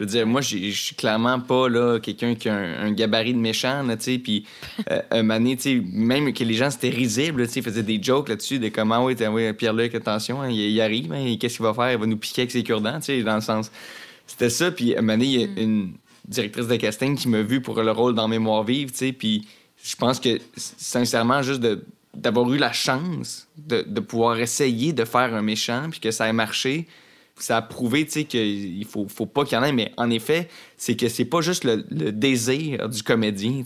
Je 0.00 0.06
veux 0.06 0.10
dire, 0.10 0.26
moi, 0.26 0.40
je 0.40 0.70
suis 0.70 0.94
clairement 0.94 1.38
pas 1.40 1.68
là 1.68 2.00
quelqu'un 2.00 2.34
qui 2.34 2.48
a 2.48 2.54
un, 2.54 2.86
un 2.86 2.90
gabarit 2.90 3.34
de 3.34 3.38
méchant, 3.38 3.86
tu 3.86 3.96
sais. 4.00 4.18
Puis, 4.18 4.46
euh, 4.90 5.02
un 5.10 5.22
moment 5.22 5.34
donné, 5.34 5.56
tu 5.56 5.62
sais, 5.62 5.82
même 5.92 6.32
que 6.32 6.42
les 6.42 6.54
gens, 6.54 6.70
c'était 6.70 6.88
risible, 6.88 7.46
tu 7.46 7.52
sais, 7.52 7.60
ils 7.60 7.62
faisaient 7.62 7.82
des 7.82 8.02
jokes 8.02 8.30
là-dessus, 8.30 8.58
de 8.58 8.70
comment, 8.70 9.04
oui, 9.04 9.14
oui, 9.30 9.52
Pierre-Luc, 9.52 9.94
attention, 9.94 10.40
hein, 10.40 10.48
il, 10.48 10.58
il 10.58 10.80
arrive, 10.80 11.12
hein, 11.12 11.36
qu'est-ce 11.38 11.56
qu'il 11.56 11.66
va 11.66 11.74
faire? 11.74 11.92
Il 11.92 11.98
va 11.98 12.06
nous 12.06 12.16
piquer 12.16 12.42
avec 12.42 12.50
ses 12.50 12.62
cure-dents, 12.62 12.98
tu 13.00 13.06
sais, 13.06 13.22
dans 13.22 13.34
le 13.34 13.42
sens. 13.42 13.70
C'était 14.26 14.48
ça, 14.48 14.70
puis 14.70 14.96
un 14.96 15.02
moment 15.02 15.18
donné, 15.18 15.26
il 15.26 15.40
y 15.40 15.44
a 15.44 15.62
une 15.62 15.92
directrice 16.26 16.66
de 16.66 16.76
casting 16.76 17.14
qui 17.14 17.28
m'a 17.28 17.42
vu 17.42 17.60
pour 17.60 17.82
le 17.82 17.90
rôle 17.90 18.14
dans 18.14 18.26
Mémoire 18.26 18.64
vive, 18.64 18.92
tu 18.92 18.96
sais, 18.96 19.12
puis 19.12 19.46
je 19.84 19.96
pense 19.96 20.18
que, 20.18 20.38
sincèrement, 20.56 21.42
juste 21.42 21.60
de 21.60 21.84
d'avoir 22.12 22.52
eu 22.52 22.58
la 22.58 22.72
chance 22.72 23.46
de, 23.56 23.82
de 23.82 24.00
pouvoir 24.00 24.36
essayer 24.40 24.92
de 24.92 25.04
faire 25.04 25.32
un 25.32 25.42
méchant, 25.42 25.88
puis 25.90 26.00
que 26.00 26.10
ça 26.10 26.26
ait 26.26 26.32
marché, 26.32 26.88
ça 27.44 27.56
a 27.58 27.62
prouvé, 27.62 28.06
qu'il 28.06 28.84
faut, 28.86 29.06
faut 29.08 29.26
pas 29.26 29.44
qu'il 29.44 29.56
y 29.56 29.60
en 29.60 29.64
ait, 29.64 29.72
mais 29.72 29.92
en 29.96 30.10
effet, 30.10 30.48
c'est 30.76 30.96
que 30.96 31.08
c'est 31.08 31.24
pas 31.24 31.40
juste 31.40 31.64
le, 31.64 31.84
le 31.90 32.12
désir 32.12 32.88
du 32.88 33.02
comédien. 33.02 33.62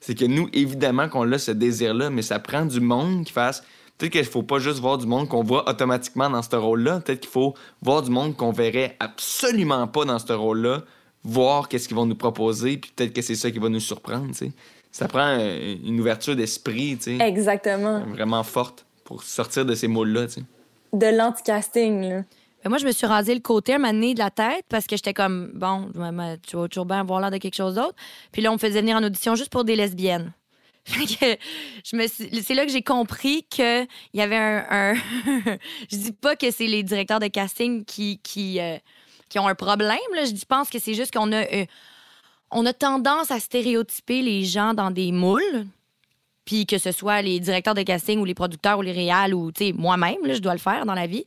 C'est 0.00 0.14
que 0.14 0.24
nous, 0.24 0.48
évidemment 0.52 1.08
qu'on 1.08 1.30
a 1.32 1.38
ce 1.38 1.50
désir-là, 1.52 2.10
mais 2.10 2.22
ça 2.22 2.38
prend 2.38 2.64
du 2.66 2.80
monde 2.80 3.24
qui 3.24 3.32
fasse... 3.32 3.62
Peut-être 3.98 4.12
qu'il 4.12 4.24
faut 4.26 4.42
pas 4.42 4.58
juste 4.58 4.80
voir 4.80 4.98
du 4.98 5.06
monde 5.06 5.26
qu'on 5.26 5.42
voit 5.42 5.66
automatiquement 5.70 6.28
dans 6.28 6.42
ce 6.42 6.54
rôle-là. 6.54 7.00
Peut-être 7.00 7.20
qu'il 7.20 7.30
faut 7.30 7.54
voir 7.80 8.02
du 8.02 8.10
monde 8.10 8.36
qu'on 8.36 8.52
verrait 8.52 8.94
absolument 9.00 9.86
pas 9.86 10.04
dans 10.04 10.18
ce 10.18 10.34
rôle-là, 10.34 10.82
voir 11.24 11.66
qu'est-ce 11.66 11.88
qu'ils 11.88 11.96
vont 11.96 12.04
nous 12.04 12.14
proposer, 12.14 12.76
puis 12.76 12.92
peut-être 12.94 13.14
que 13.14 13.22
c'est 13.22 13.34
ça 13.34 13.50
qui 13.50 13.58
va 13.58 13.70
nous 13.70 13.80
surprendre, 13.80 14.28
tu 14.28 14.34
sais. 14.34 14.52
Ça 14.92 15.08
prend 15.08 15.38
euh, 15.38 15.76
une 15.82 15.98
ouverture 15.98 16.36
d'esprit, 16.36 16.98
Exactement. 17.06 18.00
vraiment 18.00 18.42
forte 18.42 18.84
pour 19.02 19.22
sortir 19.22 19.64
de 19.64 19.74
ces 19.74 19.88
sais. 19.88 20.42
De 20.92 21.16
l'anti-casting, 21.16 22.02
là. 22.02 22.22
Ben, 22.66 22.70
moi, 22.70 22.78
je 22.78 22.86
me 22.86 22.90
suis 22.90 23.06
rasé 23.06 23.32
le 23.32 23.38
côté 23.38 23.74
un 23.74 23.78
moment 23.78 23.92
donné 23.92 24.12
de 24.12 24.18
la 24.18 24.32
tête 24.32 24.64
parce 24.68 24.88
que 24.88 24.96
j'étais 24.96 25.14
comme, 25.14 25.52
bon, 25.54 25.88
tu 26.44 26.56
vas 26.56 26.66
toujours 26.66 26.84
bien 26.84 26.98
avoir 26.98 27.20
l'air 27.20 27.30
de 27.30 27.38
quelque 27.38 27.54
chose 27.54 27.76
d'autre. 27.76 27.94
Puis 28.32 28.42
là, 28.42 28.50
on 28.50 28.54
me 28.54 28.58
faisait 28.58 28.80
venir 28.80 28.96
en 28.96 29.04
audition 29.04 29.36
juste 29.36 29.50
pour 29.52 29.62
des 29.62 29.76
lesbiennes. 29.76 30.32
C'est 30.84 32.54
là 32.54 32.66
que 32.66 32.72
j'ai 32.72 32.82
compris 32.82 33.44
qu'il 33.48 33.86
y 34.14 34.20
avait 34.20 34.34
un. 34.34 34.66
un- 34.68 34.94
je 35.92 35.96
dis 35.96 36.10
pas 36.10 36.34
que 36.34 36.50
c'est 36.50 36.66
les 36.66 36.82
directeurs 36.82 37.20
de 37.20 37.28
casting 37.28 37.84
qui, 37.84 38.18
qui, 38.24 38.58
euh, 38.58 38.78
qui 39.28 39.38
ont 39.38 39.46
un 39.46 39.54
problème. 39.54 39.98
Là. 40.16 40.24
Je 40.24 40.44
pense 40.44 40.68
que 40.68 40.80
c'est 40.80 40.94
juste 40.94 41.12
qu'on 41.14 41.30
a, 41.30 41.44
euh, 41.44 41.66
a 42.50 42.72
tendance 42.72 43.30
à 43.30 43.38
stéréotyper 43.38 44.22
les 44.22 44.42
gens 44.42 44.74
dans 44.74 44.90
des 44.90 45.12
moules. 45.12 45.66
Puis 46.44 46.66
que 46.66 46.78
ce 46.78 46.90
soit 46.90 47.22
les 47.22 47.38
directeurs 47.38 47.74
de 47.74 47.82
casting 47.82 48.18
ou 48.20 48.24
les 48.24 48.34
producteurs 48.34 48.78
ou 48.78 48.82
les 48.82 48.92
réals 48.92 49.34
ou 49.34 49.52
moi-même, 49.74 50.18
je 50.24 50.38
dois 50.38 50.52
le 50.52 50.60
faire 50.60 50.84
dans 50.86 50.94
la 50.94 51.06
vie. 51.08 51.24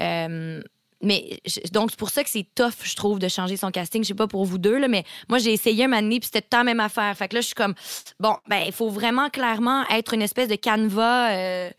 Euh, 0.00 0.62
mais 1.04 1.38
je- 1.46 1.60
donc, 1.72 1.90
c'est 1.90 1.98
pour 1.98 2.10
ça 2.10 2.24
que 2.24 2.30
c'est 2.30 2.46
tough, 2.54 2.72
je 2.82 2.94
trouve, 2.96 3.18
de 3.18 3.28
changer 3.28 3.56
son 3.56 3.70
casting. 3.70 4.02
Je 4.02 4.08
sais 4.08 4.14
pas 4.14 4.26
pour 4.26 4.44
vous 4.44 4.58
deux, 4.58 4.78
là, 4.78 4.88
mais 4.88 5.04
moi, 5.28 5.38
j'ai 5.38 5.52
essayé 5.52 5.84
un 5.84 5.88
moment 5.88 6.02
donné, 6.02 6.18
puis 6.20 6.30
c'était 6.32 6.56
la 6.56 6.64
même 6.64 6.80
affaire. 6.80 7.16
Fait 7.16 7.28
que 7.28 7.34
là, 7.34 7.40
je 7.40 7.46
suis 7.46 7.54
comme, 7.54 7.74
bon, 8.18 8.34
ben, 8.48 8.62
il 8.66 8.72
faut 8.72 8.88
vraiment 8.88 9.30
clairement 9.30 9.84
être 9.90 10.14
une 10.14 10.22
espèce 10.22 10.48
de 10.48 10.56
canevas, 10.56 11.30
euh, 11.32 11.70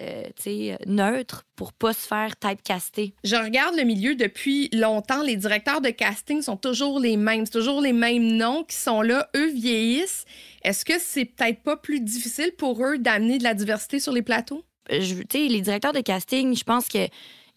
euh, 0.00 0.24
tu 0.36 0.42
sais, 0.42 0.78
neutre 0.86 1.44
pour 1.54 1.72
pas 1.72 1.92
se 1.92 2.06
faire 2.06 2.36
typecaster. 2.36 3.14
Je 3.22 3.36
regarde 3.36 3.76
le 3.76 3.84
milieu 3.84 4.16
depuis 4.16 4.68
longtemps. 4.72 5.22
Les 5.22 5.36
directeurs 5.36 5.80
de 5.80 5.90
casting 5.90 6.42
sont 6.42 6.56
toujours 6.56 6.98
les 6.98 7.16
mêmes. 7.16 7.46
C'est 7.46 7.52
toujours 7.52 7.80
les 7.80 7.92
mêmes 7.92 8.36
noms 8.36 8.64
qui 8.64 8.74
sont 8.74 9.00
là. 9.02 9.28
Eux 9.36 9.50
vieillissent. 9.52 10.24
Est-ce 10.64 10.84
que 10.84 10.94
c'est 10.98 11.26
peut-être 11.26 11.62
pas 11.62 11.76
plus 11.76 12.00
difficile 12.00 12.52
pour 12.58 12.84
eux 12.84 12.98
d'amener 12.98 13.38
de 13.38 13.44
la 13.44 13.54
diversité 13.54 14.00
sur 14.00 14.12
les 14.12 14.22
plateaux? 14.22 14.64
je- 14.90 15.14
tu 15.22 15.24
sais, 15.30 15.46
les 15.48 15.60
directeurs 15.60 15.92
de 15.92 16.00
casting, 16.00 16.56
je 16.56 16.64
pense 16.64 16.88
que 16.88 17.06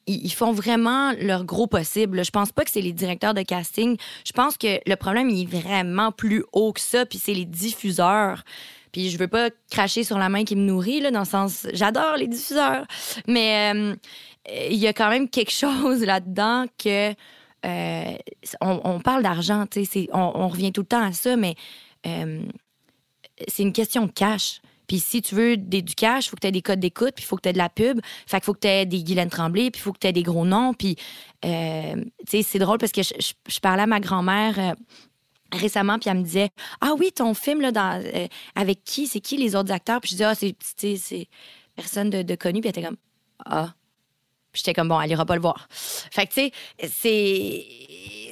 ils 0.07 0.33
font 0.33 0.51
vraiment 0.51 1.13
leur 1.19 1.45
gros 1.45 1.67
possible. 1.67 2.23
Je 2.23 2.31
pense 2.31 2.51
pas 2.51 2.63
que 2.63 2.71
c'est 2.71 2.81
les 2.81 2.93
directeurs 2.93 3.33
de 3.33 3.41
casting. 3.41 3.97
Je 4.25 4.31
pense 4.31 4.57
que 4.57 4.79
le 4.87 4.95
problème 4.95 5.29
il 5.29 5.43
est 5.43 5.61
vraiment 5.61 6.11
plus 6.11 6.43
haut 6.53 6.73
que 6.73 6.81
ça, 6.81 7.05
puis 7.05 7.19
c'est 7.19 7.33
les 7.33 7.45
diffuseurs. 7.45 8.43
Puis 8.91 9.09
je 9.09 9.17
veux 9.17 9.27
pas 9.27 9.49
cracher 9.69 10.03
sur 10.03 10.17
la 10.17 10.29
main 10.29 10.45
qui 10.45 10.55
me 10.55 10.61
nourrit 10.61 11.01
là, 11.01 11.11
dans 11.11 11.19
le 11.19 11.25
sens 11.25 11.67
j'adore 11.73 12.15
les 12.17 12.27
diffuseurs, 12.27 12.85
mais 13.27 13.73
euh, 13.75 13.95
il 14.69 14.77
y 14.77 14.87
a 14.87 14.93
quand 14.93 15.09
même 15.09 15.29
quelque 15.29 15.51
chose 15.65 16.03
là-dedans 16.03 16.65
que 16.77 17.13
euh, 17.65 18.17
on, 18.61 18.99
parle 18.99 19.23
d'argent, 19.23 19.65
on, 20.13 20.31
on 20.35 20.47
revient 20.47 20.71
tout 20.71 20.81
le 20.81 20.87
temps 20.87 21.03
à 21.03 21.13
ça, 21.13 21.35
mais 21.35 21.55
euh, 22.05 22.43
c'est 23.47 23.63
une 23.63 23.73
question 23.73 24.05
de 24.05 24.11
cash. 24.11 24.61
Puis 24.87 24.99
si 24.99 25.21
tu 25.21 25.35
veux 25.35 25.57
des, 25.57 25.81
du 25.81 25.95
cash, 25.95 26.25
il 26.25 26.29
faut 26.29 26.35
que 26.35 26.41
tu 26.41 26.47
aies 26.47 26.51
des 26.51 26.61
codes 26.61 26.79
d'écoute, 26.79 27.13
puis 27.15 27.23
il 27.23 27.27
faut 27.27 27.35
que 27.35 27.41
tu 27.41 27.49
aies 27.49 27.53
de 27.53 27.57
la 27.57 27.69
pub. 27.69 27.99
Fait 28.27 28.37
qu'il 28.37 28.45
faut 28.45 28.53
que 28.53 28.59
tu 28.59 28.67
aies 28.67 28.85
des 28.85 29.03
Guylaine 29.03 29.29
Tremblay, 29.29 29.71
puis 29.71 29.79
il 29.79 29.83
faut 29.83 29.93
que 29.93 29.99
tu 29.99 30.07
aies 30.07 30.13
des 30.13 30.23
gros 30.23 30.45
noms. 30.45 30.73
Puis, 30.73 30.95
euh, 31.45 31.95
tu 32.27 32.37
sais, 32.37 32.43
c'est 32.43 32.59
drôle 32.59 32.77
parce 32.77 32.91
que 32.91 33.01
je, 33.03 33.59
parlais 33.59 33.83
à 33.83 33.87
ma 33.87 33.99
grand-mère 33.99 34.59
euh, 34.59 34.73
récemment, 35.51 35.99
puis 35.99 36.09
elle 36.09 36.17
me 36.17 36.23
disait 36.23 36.49
Ah 36.81 36.93
oui, 36.97 37.11
ton 37.11 37.33
film, 37.33 37.61
là, 37.61 37.71
euh, 37.99 38.27
avec 38.55 38.83
qui? 38.83 39.07
C'est 39.07 39.21
qui 39.21 39.37
les 39.37 39.55
autres 39.55 39.71
acteurs 39.71 40.01
Puis 40.01 40.09
je 40.11 40.15
disais 40.15 40.25
Ah, 40.25 40.35
c'est, 40.35 40.97
c'est 40.97 41.27
personne 41.75 42.09
de, 42.09 42.21
de 42.21 42.35
connu. 42.35 42.61
Puis 42.61 42.69
elle 42.69 42.79
était 42.79 42.87
comme 42.87 42.97
Ah. 43.45 43.73
Puis 44.55 44.63
j'étais 44.65 44.73
comme 44.73 44.87
Bon, 44.87 45.01
elle 45.01 45.11
ira 45.11 45.25
pas 45.25 45.35
le 45.35 45.41
voir. 45.41 45.67
Fait 45.69 46.25
que, 46.25 46.33
tu 46.33 46.41
sais, 46.41 46.51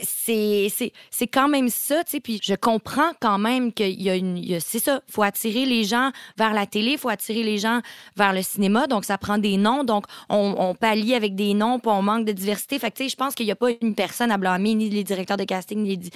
c'est. 0.07 0.91
C'est, 1.11 1.27
quand 1.27 1.49
même 1.49 1.67
ça, 1.67 2.01
tu 2.05 2.11
sais. 2.11 2.19
Puis 2.21 2.39
je 2.41 2.53
comprends 2.53 3.11
quand 3.19 3.37
même 3.37 3.73
qu'il 3.73 4.01
y 4.01 4.09
a 4.09 4.15
une. 4.15 4.41
c'est 4.61 4.79
ça. 4.79 5.01
faut 5.09 5.23
attirer 5.23 5.65
les 5.65 5.83
gens 5.83 6.11
vers 6.37 6.53
la 6.53 6.65
télé, 6.65 6.95
faut 6.95 7.09
attirer 7.09 7.43
les 7.43 7.57
gens 7.57 7.81
vers 8.15 8.31
le 8.31 8.41
cinéma. 8.41 8.87
Donc, 8.87 9.03
ça 9.03 9.17
prend 9.17 9.37
des 9.37 9.57
noms. 9.57 9.83
Donc, 9.83 10.05
on, 10.29 10.55
on 10.57 10.75
pallie 10.75 11.13
avec 11.13 11.35
des 11.35 11.53
noms, 11.53 11.79
puis 11.79 11.91
on 11.91 12.01
manque 12.01 12.25
de 12.25 12.31
diversité. 12.31 12.79
Fait 12.79 12.89
que, 12.89 12.97
tu 12.97 13.03
sais, 13.03 13.09
je 13.09 13.15
pense 13.17 13.35
qu'il 13.35 13.45
n'y 13.45 13.51
a 13.51 13.57
pas 13.57 13.71
une 13.81 13.95
personne 13.95 14.31
à 14.31 14.37
blâmer, 14.37 14.75
ni 14.75 14.89
les 14.89 15.03
directeurs 15.03 15.37
de 15.37 15.43
casting, 15.43 15.83
ni 15.83 15.97
les. 15.97 16.09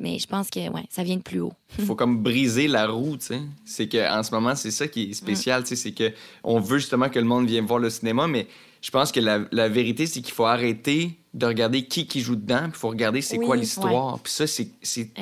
Mais 0.00 0.18
je 0.18 0.26
pense 0.26 0.48
que, 0.48 0.60
ouais, 0.60 0.84
ça 0.88 1.02
vient 1.02 1.16
de 1.16 1.22
plus 1.22 1.40
haut. 1.40 1.52
Il 1.78 1.84
faut 1.84 1.94
comme 1.94 2.22
briser 2.22 2.68
la 2.68 2.86
roue, 2.86 3.18
tu 3.18 3.26
sais. 3.26 3.40
C'est 3.66 3.86
que 3.86 4.10
en 4.10 4.22
ce 4.22 4.30
moment, 4.30 4.54
c'est 4.54 4.70
ça 4.70 4.88
qui 4.88 5.10
est 5.10 5.12
spécial, 5.12 5.66
c'est 5.66 5.92
que 5.92 6.12
on 6.42 6.58
veut 6.58 6.78
justement 6.78 7.10
que 7.10 7.18
le 7.18 7.26
monde 7.26 7.46
vienne 7.46 7.66
voir 7.66 7.80
le 7.80 7.90
cinéma, 7.90 8.26
mais 8.26 8.46
je 8.80 8.90
pense 8.90 9.12
que 9.12 9.20
la, 9.20 9.40
la 9.52 9.68
vérité, 9.68 10.06
c'est 10.06 10.22
qu'il 10.22 10.34
faut 10.34 10.46
arrêter 10.46 11.16
de 11.32 11.46
regarder 11.46 11.84
qui 11.84 12.06
qui 12.06 12.20
joue 12.20 12.34
dedans, 12.34 12.62
puis 12.62 12.72
il 12.74 12.78
faut 12.78 12.88
regarder 12.88 13.22
c'est 13.22 13.38
Oui, 13.38 13.46
quoi 13.46 13.56
l'histoire. 13.56 14.18
Puis 14.18 14.32
ça, 14.32 14.46
c'est 14.46 14.68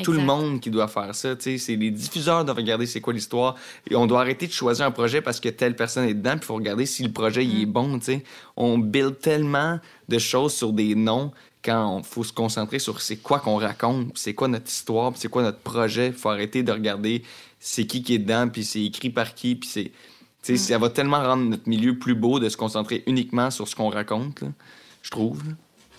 tout 0.03 0.13
le 0.13 0.23
monde 0.23 0.61
qui 0.61 0.71
doit 0.71 0.89
faire 0.89 1.15
ça, 1.15 1.37
tu 1.37 1.43
sais. 1.43 1.59
C'est 1.59 1.77
les 1.77 1.91
diffuseurs 1.91 2.45
doivent 2.45 2.57
regarder 2.57 2.87
c'est 2.87 3.01
quoi 3.01 3.13
l'histoire. 3.13 3.57
Et 3.91 3.95
on 3.95 4.07
doit 4.07 4.21
arrêter 4.21 4.47
de 4.47 4.53
choisir 4.53 4.87
un 4.87 4.91
projet 4.91 5.21
parce 5.21 5.39
que 5.39 5.49
telle 5.51 5.77
personne 5.77 6.09
est 6.09 6.15
dedans, 6.15 6.33
puis 6.33 6.41
il 6.43 6.47
faut 6.47 6.55
regarder 6.55 6.87
si 6.87 7.03
le 7.03 7.13
projet 7.13 7.45
il 7.45 7.63
est 7.63 7.67
bon, 7.67 7.99
tu 7.99 8.07
sais. 8.07 8.25
On 8.57 8.79
build 8.79 9.19
tellement 9.19 9.81
de 10.09 10.19
choses 10.19 10.55
sur 10.55 10.73
des 10.73 10.95
noms 10.95 11.33
quand 11.63 11.99
il 11.99 12.05
faut 12.05 12.25
se 12.25 12.33
concentrer 12.33 12.79
sur 12.79 13.03
c'est 13.03 13.17
quoi 13.17 13.41
qu'on 13.41 13.57
raconte, 13.57 14.17
c'est 14.17 14.33
quoi 14.33 14.49
notre 14.49 14.69
histoire, 14.69 15.11
puis 15.11 15.21
c'est 15.21 15.29
quoi 15.29 15.43
notre 15.43 15.61
projet. 15.61 16.07
Il 16.07 16.13
faut 16.15 16.31
arrêter 16.31 16.63
de 16.63 16.73
regarder 16.73 17.23
c'est 17.61 17.87
qui 17.87 18.03
qui 18.03 18.15
est 18.15 18.19
dedans, 18.19 18.49
puis 18.49 18.65
c'est 18.65 18.83
écrit 18.83 19.11
par 19.11 19.35
qui, 19.35 19.57
puis 19.57 19.69
c'est... 19.69 19.93
sais, 20.43 20.57
Ça 20.57 20.79
va 20.79 20.91
tellement 20.91 21.23
rendre 21.23 21.45
notre 21.45 21.69
milieu 21.69 21.99
plus 21.99 22.15
beau 22.15 22.39
de 22.39 22.49
se 22.49 22.57
concentrer 22.57 23.03
uniquement 23.07 23.51
sur 23.51 23.69
ce 23.69 23.77
qu'on 23.77 23.89
raconte, 23.89 24.41
là, 24.41 24.49
je 25.03 25.11
trouve. 25.11 25.47
là. 25.47 25.55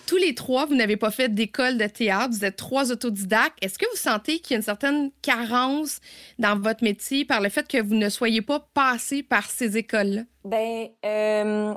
Tous 0.06 0.16
les 0.16 0.34
trois, 0.34 0.66
vous 0.66 0.74
n'avez 0.74 0.96
pas 0.96 1.12
fait 1.12 1.32
d'école 1.32 1.78
de 1.78 1.86
théâtre. 1.86 2.30
Vous 2.32 2.44
êtes 2.44 2.56
trois 2.56 2.90
autodidactes. 2.90 3.56
Est-ce 3.62 3.78
que 3.78 3.86
vous 3.92 3.96
sentez 3.96 4.40
qu'il 4.40 4.54
y 4.54 4.54
a 4.54 4.56
une 4.56 4.64
certaine 4.64 5.12
carence 5.22 6.00
dans 6.40 6.58
votre 6.58 6.82
métier 6.82 7.24
par 7.24 7.40
le 7.40 7.48
fait 7.48 7.68
que 7.68 7.80
vous 7.80 7.94
ne 7.94 8.08
soyez 8.08 8.42
pas 8.42 8.68
passé 8.74 9.22
par 9.22 9.48
ces 9.48 9.76
écoles-là? 9.76 10.22
Ben, 10.44 10.88
euh, 11.06 11.74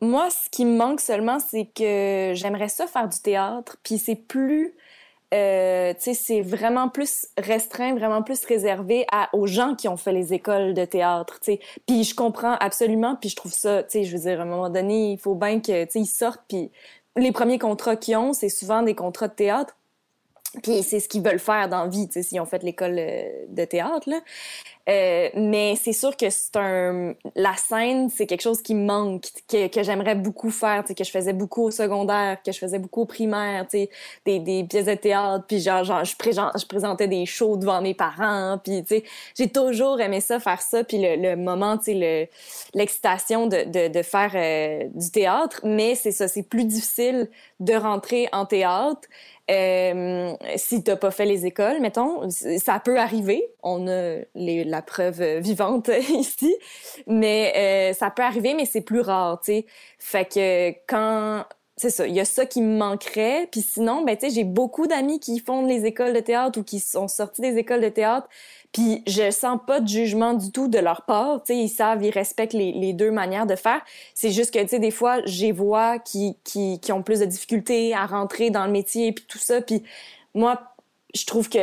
moi, 0.00 0.30
ce 0.30 0.48
qui 0.48 0.64
me 0.64 0.78
manque 0.78 1.00
seulement, 1.00 1.38
c'est 1.38 1.68
que 1.76 2.32
j'aimerais 2.34 2.70
ça 2.70 2.86
faire 2.86 3.06
du 3.06 3.18
théâtre, 3.18 3.76
puis 3.82 3.98
c'est 3.98 4.16
plus 4.16 4.72
euh, 5.34 5.92
c'est 5.98 6.40
vraiment 6.40 6.88
plus 6.88 7.26
restreint, 7.36 7.94
vraiment 7.94 8.22
plus 8.22 8.44
réservé 8.44 9.04
à, 9.10 9.28
aux 9.34 9.46
gens 9.46 9.74
qui 9.74 9.88
ont 9.88 9.96
fait 9.96 10.12
les 10.12 10.32
écoles 10.32 10.74
de 10.74 10.84
théâtre. 10.84 11.40
Puis 11.86 12.04
je 12.04 12.14
comprends 12.14 12.54
absolument, 12.54 13.16
puis 13.16 13.28
je 13.30 13.36
trouve 13.36 13.52
ça, 13.52 13.82
je 13.92 14.10
veux 14.10 14.22
dire, 14.22 14.40
à 14.40 14.44
un 14.44 14.46
moment 14.46 14.70
donné, 14.70 15.12
il 15.12 15.18
faut 15.18 15.34
bien 15.34 15.60
que, 15.60 15.84
tu 15.84 15.90
sais, 15.90 16.00
ils 16.00 16.06
sortent, 16.06 16.42
puis 16.48 16.70
les 17.16 17.32
premiers 17.32 17.58
contrats 17.58 17.96
qu'ils 17.96 18.16
ont, 18.16 18.32
c'est 18.32 18.48
souvent 18.48 18.82
des 18.82 18.94
contrats 18.94 19.28
de 19.28 19.34
théâtre. 19.34 19.76
Puis 20.62 20.84
c'est 20.84 21.00
ce 21.00 21.08
qu'ils 21.08 21.22
veulent 21.22 21.40
faire 21.40 21.68
dans 21.68 21.82
la 21.84 21.88
vie, 21.88 22.08
s'ils 22.10 22.40
ont 22.40 22.46
fait 22.46 22.62
l'école 22.62 22.96
euh, 22.96 23.44
de 23.48 23.64
théâtre, 23.64 24.08
là. 24.08 24.20
Euh, 24.86 25.30
mais 25.34 25.76
c'est 25.76 25.94
sûr 25.94 26.14
que 26.14 26.28
c'est 26.28 26.56
un... 26.56 27.14
La 27.34 27.56
scène, 27.56 28.10
c'est 28.10 28.26
quelque 28.26 28.42
chose 28.42 28.60
qui 28.60 28.74
manque, 28.74 29.24
que, 29.48 29.68
que 29.68 29.82
j'aimerais 29.82 30.14
beaucoup 30.14 30.50
faire, 30.50 30.84
que 30.84 31.04
je 31.04 31.10
faisais 31.10 31.32
beaucoup 31.32 31.62
au 31.64 31.70
secondaire, 31.70 32.36
que 32.44 32.52
je 32.52 32.58
faisais 32.58 32.78
beaucoup 32.78 33.02
au 33.02 33.06
primaire, 33.06 33.66
des, 33.72 33.88
des 34.26 34.64
pièces 34.64 34.84
de 34.84 34.94
théâtre, 34.94 35.44
puis 35.48 35.60
genre, 35.60 35.84
genre 35.84 36.04
je, 36.04 36.12
je 36.12 36.66
présentais 36.66 37.08
des 37.08 37.24
shows 37.24 37.56
devant 37.56 37.80
mes 37.80 37.94
parents, 37.94 38.58
puis 38.62 38.84
j'ai 39.38 39.48
toujours 39.48 40.00
aimé 40.02 40.20
ça, 40.20 40.38
faire 40.38 40.60
ça, 40.60 40.84
puis 40.84 40.98
le, 40.98 41.16
le 41.16 41.36
moment, 41.36 41.78
sais, 41.80 41.94
le- 41.94 42.26
l'excitation 42.78 43.46
de, 43.46 43.64
de, 43.64 43.88
de 43.88 44.02
faire 44.02 44.32
euh, 44.34 44.88
du 44.94 45.10
théâtre, 45.10 45.60
mais 45.64 45.94
c'est 45.94 46.12
ça, 46.12 46.28
c'est 46.28 46.42
plus 46.42 46.64
difficile 46.64 47.30
de 47.60 47.72
rentrer 47.74 48.28
en 48.32 48.44
théâtre 48.44 49.08
euh, 49.50 50.32
si 50.56 50.82
t'as 50.82 50.96
pas 50.96 51.10
fait 51.10 51.26
les 51.26 51.44
écoles, 51.44 51.80
mettons, 51.80 52.28
ça 52.30 52.80
peut 52.80 52.98
arriver. 52.98 53.46
On 53.62 53.86
a 53.88 54.16
les- 54.34 54.64
la 54.74 54.82
preuve 54.82 55.38
vivante 55.38 55.90
ici, 56.10 56.54
mais 57.06 57.52
euh, 57.56 57.94
ça 57.94 58.10
peut 58.10 58.22
arriver, 58.22 58.54
mais 58.54 58.66
c'est 58.66 58.80
plus 58.80 59.00
rare, 59.00 59.40
tu 59.40 59.52
sais. 59.52 59.66
Fait 59.98 60.24
que 60.24 60.70
quand 60.86 61.44
c'est 61.76 61.90
ça, 61.90 62.06
il 62.06 62.14
y 62.14 62.20
a 62.20 62.24
ça 62.24 62.46
qui 62.46 62.62
me 62.62 62.76
manquerait. 62.76 63.48
Puis 63.50 63.60
sinon, 63.62 64.04
ben 64.04 64.16
tu 64.16 64.28
sais, 64.28 64.34
j'ai 64.34 64.44
beaucoup 64.44 64.86
d'amis 64.86 65.18
qui 65.18 65.40
font 65.40 65.66
les 65.66 65.84
écoles 65.86 66.12
de 66.12 66.20
théâtre 66.20 66.60
ou 66.60 66.62
qui 66.62 66.78
sont 66.78 67.08
sortis 67.08 67.40
des 67.40 67.56
écoles 67.56 67.80
de 67.80 67.88
théâtre. 67.88 68.28
Puis 68.72 69.02
je 69.06 69.30
sens 69.30 69.58
pas 69.66 69.80
de 69.80 69.88
jugement 69.88 70.34
du 70.34 70.52
tout 70.52 70.68
de 70.68 70.78
leur 70.78 71.02
part. 71.02 71.42
Tu 71.42 71.52
sais, 71.52 71.58
ils 71.58 71.68
savent, 71.68 72.04
ils 72.04 72.10
respectent 72.10 72.52
les, 72.52 72.72
les 72.72 72.92
deux 72.92 73.10
manières 73.10 73.46
de 73.46 73.56
faire. 73.56 73.82
C'est 74.14 74.30
juste 74.30 74.52
que, 74.54 74.60
tu 74.60 74.68
sais, 74.68 74.78
des 74.78 74.92
fois, 74.92 75.20
j'ai 75.24 75.50
vois 75.52 75.98
qui, 75.98 76.36
qui, 76.44 76.78
qui 76.80 76.92
ont 76.92 77.02
plus 77.02 77.20
de 77.20 77.24
difficultés 77.24 77.92
à 77.94 78.06
rentrer 78.06 78.50
dans 78.50 78.66
le 78.66 78.72
métier 78.72 79.12
puis 79.12 79.24
tout 79.28 79.38
ça. 79.38 79.60
Puis 79.60 79.82
moi, 80.34 80.60
je 81.14 81.26
trouve 81.26 81.48
que 81.48 81.58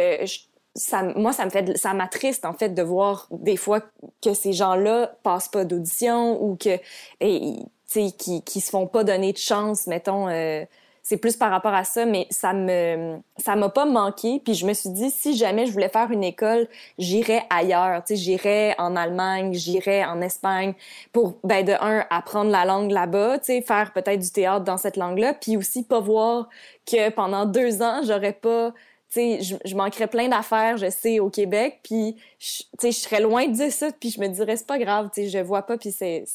ça, 0.76 1.03
moi, 1.03 1.34
ça 1.34 1.45
me 1.45 1.49
fait, 1.49 1.78
ça 1.78 1.93
m'attriste 1.93 2.45
en 2.45 2.53
fait 2.53 2.69
de 2.69 2.82
voir 2.82 3.28
des 3.32 3.57
fois 3.57 3.82
que 4.22 4.34
ces 4.34 4.53
gens-là 4.53 5.13
passent 5.24 5.49
pas 5.49 5.65
d'audition 5.65 6.41
ou 6.41 6.55
que, 6.55 6.80
et, 7.19 7.57
qui, 7.88 8.41
qui 8.43 8.61
se 8.61 8.69
font 8.69 8.88
pas 8.88 9.03
donner 9.03 9.34
de 9.34 9.38
chance, 9.38 9.88
mettons. 9.88 10.30
euh, 10.30 10.65
c'est 11.03 11.17
plus 11.17 11.36
par 11.36 11.49
rapport 11.49 11.74
à 11.74 11.84
ça, 11.84 12.05
mais 12.05 12.28
ça 12.30 12.53
me, 12.53 13.17
ça 13.38 13.55
m'a 13.55 13.69
pas 13.69 13.86
manqué. 13.86 14.39
Puis 14.43 14.53
je 14.53 14.65
me 14.65 14.74
suis 14.74 14.89
dit, 14.89 15.09
si 15.09 15.36
jamais 15.36 15.65
je 15.65 15.72
voulais 15.72 15.89
faire 15.89 16.11
une 16.11 16.24
école, 16.24 16.67
j'irais 16.99 17.43
ailleurs. 17.49 18.03
Tu 18.03 18.15
sais, 18.15 18.22
j'irais 18.22 18.76
en 18.78 18.95
Allemagne, 18.95 19.53
j'irais 19.53 20.05
en 20.05 20.22
Espagne 20.22 20.74
pour, 21.11 21.39
ben, 21.43 21.65
de 21.65 21.74
un, 21.82 22.05
apprendre 22.09 22.51
la 22.51 22.65
langue 22.65 22.91
là-bas, 22.91 23.39
tu 23.39 23.45
sais, 23.45 23.61
faire 23.61 23.93
peut-être 23.93 24.19
du 24.19 24.32
théâtre 24.32 24.63
dans 24.63 24.78
cette 24.78 24.97
langue-là, 24.97 25.34
puis 25.34 25.57
aussi 25.57 25.84
pas 25.84 25.99
voir 25.99 26.49
que 26.86 27.09
pendant 27.09 27.45
deux 27.45 27.82
ans, 27.82 28.01
j'aurais 28.03 28.34
pas 28.34 28.74
sais, 29.12 29.41
je, 29.41 29.55
je 29.66 29.76
manquerais 29.76 30.07
plein 30.07 30.30
d'affaires, 30.30 30.78
je 30.78 30.89
sais, 30.89 31.20
au 31.20 31.30
Québec, 31.30 31.80
puis, 31.84 32.16
tu 32.39 32.64
sais, 32.80 32.91
je 32.91 32.97
serais 32.97 33.20
loin 33.20 33.47
de 33.47 33.53
dire 33.53 33.72
ça, 33.72 33.89
puis 33.91 34.09
je 34.09 34.22
me 34.22 34.28
dirais, 34.28 34.55
c'est 34.55 34.68
pas 34.68 34.80
grave, 34.80 35.09
tu 35.14 35.24
sais, 35.24 35.30
je 35.30 35.39
vois 35.39 35.64
pas, 35.64 35.78
puis 35.78 35.91
c'est, 35.91 36.26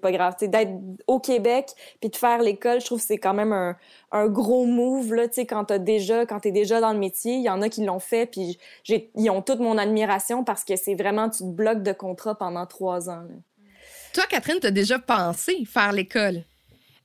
pas 0.00 0.12
grave. 0.12 0.34
Tu 0.38 0.44
sais, 0.44 0.48
d'être 0.48 0.70
au 1.06 1.18
Québec, 1.18 1.70
puis 2.00 2.10
de 2.10 2.16
faire 2.16 2.40
l'école, 2.40 2.80
je 2.80 2.86
trouve 2.86 3.00
que 3.00 3.06
c'est 3.06 3.18
quand 3.18 3.34
même 3.34 3.52
un, 3.52 3.76
un 4.12 4.28
gros 4.28 4.66
move, 4.66 5.14
là, 5.14 5.26
tu 5.28 5.34
sais, 5.34 5.46
quand 5.46 5.64
t'as 5.64 5.78
déjà, 5.78 6.26
quand 6.26 6.40
t'es 6.40 6.52
déjà 6.52 6.80
dans 6.80 6.92
le 6.92 6.98
métier, 6.98 7.34
il 7.34 7.42
y 7.42 7.50
en 7.50 7.60
a 7.60 7.68
qui 7.68 7.84
l'ont 7.84 8.00
fait, 8.00 8.26
puis 8.26 8.58
ils 8.88 9.30
ont 9.30 9.42
toute 9.42 9.60
mon 9.60 9.76
admiration 9.76 10.44
parce 10.44 10.64
que 10.64 10.76
c'est 10.76 10.94
vraiment, 10.94 11.28
tu 11.28 11.38
te 11.38 11.48
bloques 11.48 11.82
de 11.82 11.92
contrat 11.92 12.36
pendant 12.36 12.66
trois 12.66 13.10
ans. 13.10 13.24
Toi, 14.12 14.24
Catherine, 14.28 14.58
t'as 14.60 14.70
déjà 14.70 14.98
pensé 14.98 15.64
faire 15.66 15.92
l'école? 15.92 16.44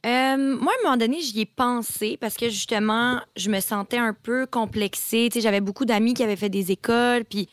Euh, 0.05 0.57
moi, 0.59 0.73
à 0.73 0.79
un 0.79 0.83
moment 0.83 0.97
donné, 0.97 1.21
j'y 1.21 1.41
ai 1.41 1.45
pensé 1.45 2.17
parce 2.19 2.35
que 2.35 2.49
justement, 2.49 3.21
je 3.35 3.49
me 3.49 3.59
sentais 3.59 3.97
un 3.97 4.13
peu 4.13 4.47
complexée. 4.47 5.29
Tu 5.31 5.41
j'avais 5.41 5.61
beaucoup 5.61 5.85
d'amis 5.85 6.13
qui 6.13 6.23
avaient 6.23 6.35
fait 6.35 6.49
des 6.49 6.71
écoles, 6.71 7.23
puis 7.25 7.49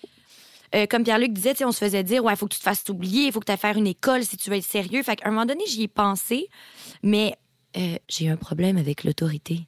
euh, 0.74 0.86
comme 0.86 1.05
Pierre-Luc 1.05 1.32
disait, 1.32 1.55
on 1.64 1.72
se 1.72 1.78
faisait 1.78 2.03
dire, 2.03 2.24
ouais, 2.24 2.32
il 2.32 2.36
faut 2.36 2.46
que 2.46 2.55
tu 2.55 2.59
te 2.59 2.64
fasses 2.64 2.84
oublier, 2.88 3.26
il 3.26 3.32
faut 3.32 3.40
que 3.40 3.46
tu 3.46 3.53
ailles 3.53 3.59
faire 3.59 3.76
une 3.76 3.86
école 3.86 4.24
si 4.24 4.36
tu 4.36 4.49
veux 4.49 4.57
être 4.57 4.64
sérieux. 4.64 5.03
Fait 5.03 5.16
qu'à 5.16 5.28
un 5.28 5.30
moment 5.30 5.46
donné, 5.46 5.64
j'y 5.66 5.82
ai 5.82 5.88
pensé, 5.88 6.49
mais 7.03 7.34
euh, 7.76 7.96
j'ai 8.09 8.28
un 8.28 8.36
problème 8.36 8.78
avec 8.78 9.05
l'autorité. 9.05 9.66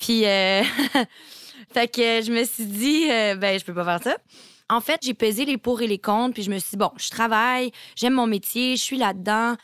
Puis, 0.00 0.22
fait 1.72 1.88
que 1.88 2.22
je 2.22 2.32
me 2.32 2.44
suis 2.44 2.66
dit, 2.66 3.06
ben, 3.06 3.58
je 3.58 3.64
peux 3.64 3.74
pas 3.74 3.84
faire 3.84 4.02
ça. 4.02 4.16
En 4.70 4.80
fait, 4.80 5.00
j'ai 5.02 5.14
pesé 5.14 5.44
les 5.44 5.56
pour 5.56 5.80
et 5.82 5.86
les 5.86 5.98
contre, 5.98 6.34
puis 6.34 6.42
je 6.42 6.50
me 6.50 6.58
suis 6.58 6.70
dit, 6.72 6.76
bon, 6.76 6.90
je 6.96 7.10
travaille, 7.10 7.70
j'aime 7.96 8.14
mon 8.14 8.26
métier, 8.26 8.76
je 8.76 8.82
suis 8.82 8.98
là-dedans. 8.98 9.56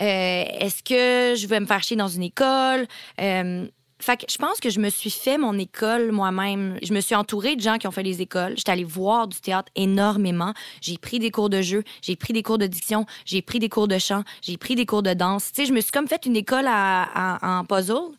Euh, 0.00 0.44
Est-ce 0.60 0.82
que 0.82 1.38
je 1.38 1.46
vais 1.46 1.60
me 1.60 1.66
faire 1.66 1.82
chier 1.82 1.96
dans 1.96 2.08
une 2.08 2.22
école? 2.22 2.86
Euh, 3.20 3.66
fait 4.02 4.16
que 4.16 4.24
je 4.28 4.36
pense 4.36 4.58
que 4.58 4.68
je 4.68 4.80
me 4.80 4.90
suis 4.90 5.10
fait 5.10 5.38
mon 5.38 5.56
école 5.56 6.10
moi-même. 6.10 6.76
Je 6.82 6.92
me 6.92 7.00
suis 7.00 7.14
entourée 7.14 7.54
de 7.54 7.60
gens 7.60 7.78
qui 7.78 7.86
ont 7.86 7.92
fait 7.92 8.02
les 8.02 8.20
écoles. 8.20 8.54
J'étais 8.56 8.72
allée 8.72 8.82
voir 8.82 9.28
du 9.28 9.40
théâtre 9.40 9.70
énormément. 9.76 10.54
J'ai 10.80 10.98
pris 10.98 11.20
des 11.20 11.30
cours 11.30 11.48
de 11.48 11.62
jeu, 11.62 11.84
j'ai 12.00 12.16
pris 12.16 12.32
des 12.32 12.42
cours 12.42 12.58
de 12.58 12.66
diction, 12.66 13.06
j'ai 13.24 13.42
pris 13.42 13.60
des 13.60 13.68
cours 13.68 13.86
de 13.86 13.98
chant, 13.98 14.24
j'ai 14.40 14.56
pris 14.56 14.74
des 14.74 14.86
cours 14.86 15.04
de 15.04 15.14
danse. 15.14 15.52
Tu 15.52 15.62
sais, 15.62 15.68
je 15.68 15.72
me 15.72 15.80
suis 15.80 15.92
comme 15.92 16.08
fait 16.08 16.26
une 16.26 16.34
école 16.34 16.66
en 16.66 17.64
puzzle. 17.64 18.10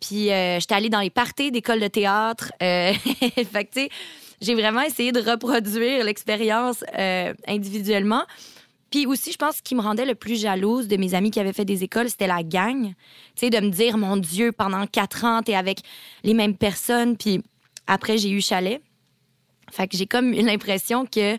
Puis 0.00 0.30
euh, 0.30 0.60
j'étais 0.60 0.74
allée 0.74 0.90
dans 0.90 1.00
les 1.00 1.10
parties 1.10 1.50
d'école 1.50 1.80
de 1.80 1.88
théâtre. 1.88 2.52
Euh, 2.62 2.92
fait 3.52 3.64
que 3.64 3.72
tu 3.72 3.80
sais, 3.80 3.88
j'ai 4.42 4.54
vraiment 4.54 4.82
essayé 4.82 5.12
de 5.12 5.20
reproduire 5.20 6.04
l'expérience 6.04 6.84
euh, 6.98 7.32
individuellement. 7.46 8.24
Puis 8.92 9.06
aussi, 9.06 9.32
je 9.32 9.36
pense 9.38 9.56
ce 9.56 9.62
qui 9.62 9.74
me 9.74 9.80
rendait 9.80 10.04
le 10.04 10.14
plus 10.14 10.40
jalouse 10.40 10.86
de 10.86 10.96
mes 10.96 11.14
amis 11.14 11.32
qui 11.32 11.40
avaient 11.40 11.52
fait 11.52 11.64
des 11.64 11.82
écoles, 11.82 12.08
c'était 12.08 12.28
la 12.28 12.44
gang. 12.44 12.86
Tu 12.86 12.94
sais, 13.46 13.50
de 13.50 13.58
me 13.58 13.70
dire, 13.70 13.98
mon 13.98 14.16
Dieu, 14.16 14.52
pendant 14.52 14.86
quatre 14.86 15.24
ans, 15.24 15.42
t'es 15.42 15.56
avec 15.56 15.80
les 16.22 16.34
mêmes 16.34 16.56
personnes. 16.56 17.16
Puis 17.16 17.42
après, 17.88 18.18
j'ai 18.18 18.30
eu 18.30 18.40
chalet. 18.40 18.80
Fait 19.72 19.88
que 19.88 19.96
j'ai 19.96 20.06
comme 20.06 20.32
eu 20.32 20.42
l'impression 20.42 21.06
que 21.06 21.38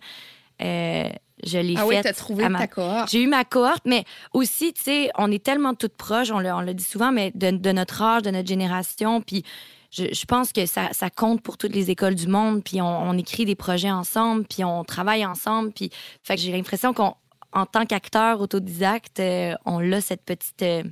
euh, 0.62 1.10
je 1.46 1.58
l'ai 1.60 1.76
Ah 1.78 1.86
oui, 1.86 1.96
faite 1.96 2.04
t'as 2.06 2.14
trouvé 2.14 2.48
ma- 2.50 2.60
ta 2.60 2.68
cohorte. 2.68 3.10
j'ai 3.12 3.22
eu 3.22 3.28
ma 3.28 3.44
cohorte, 3.44 3.84
mais 3.86 4.06
aussi, 4.34 4.74
tu 4.74 4.82
sais, 4.84 5.10
on 5.18 5.32
est 5.32 5.44
tellement 5.44 5.74
toutes 5.74 5.96
proches, 5.96 6.32
on 6.32 6.40
le, 6.40 6.52
on 6.52 6.62
le 6.62 6.74
dit 6.74 6.84
souvent, 6.84 7.12
mais 7.12 7.32
de, 7.36 7.52
de 7.52 7.72
notre 7.72 8.02
âge, 8.02 8.22
de 8.24 8.32
notre 8.32 8.48
génération. 8.48 9.22
Puis 9.22 9.44
je, 9.92 10.06
je 10.12 10.26
pense 10.26 10.52
que 10.54 10.66
ça, 10.66 10.90
ça 10.94 11.10
compte 11.12 11.42
pour 11.42 11.58
toutes 11.58 11.76
les 11.76 11.92
écoles 11.92 12.16
du 12.16 12.28
monde. 12.28 12.64
Puis 12.64 12.82
on, 12.82 13.10
on 13.10 13.18
écrit 13.18 13.46
des 13.46 13.56
projets 13.56 13.92
ensemble, 13.92 14.46
puis 14.46 14.64
on 14.64 14.84
travaille 14.84 15.26
ensemble. 15.26 15.72
Puis 15.72 15.92
fait 16.24 16.36
que 16.36 16.42
j'ai 16.42 16.52
l'impression 16.52 16.94
qu'on, 16.94 17.14
en 17.54 17.66
tant 17.66 17.86
qu'acteur 17.86 18.42
autodidacte, 18.42 19.20
euh, 19.20 19.54
on 19.66 19.92
a 19.92 20.02
cette 20.02 20.24
petite. 20.24 20.62
euh, 20.62 20.84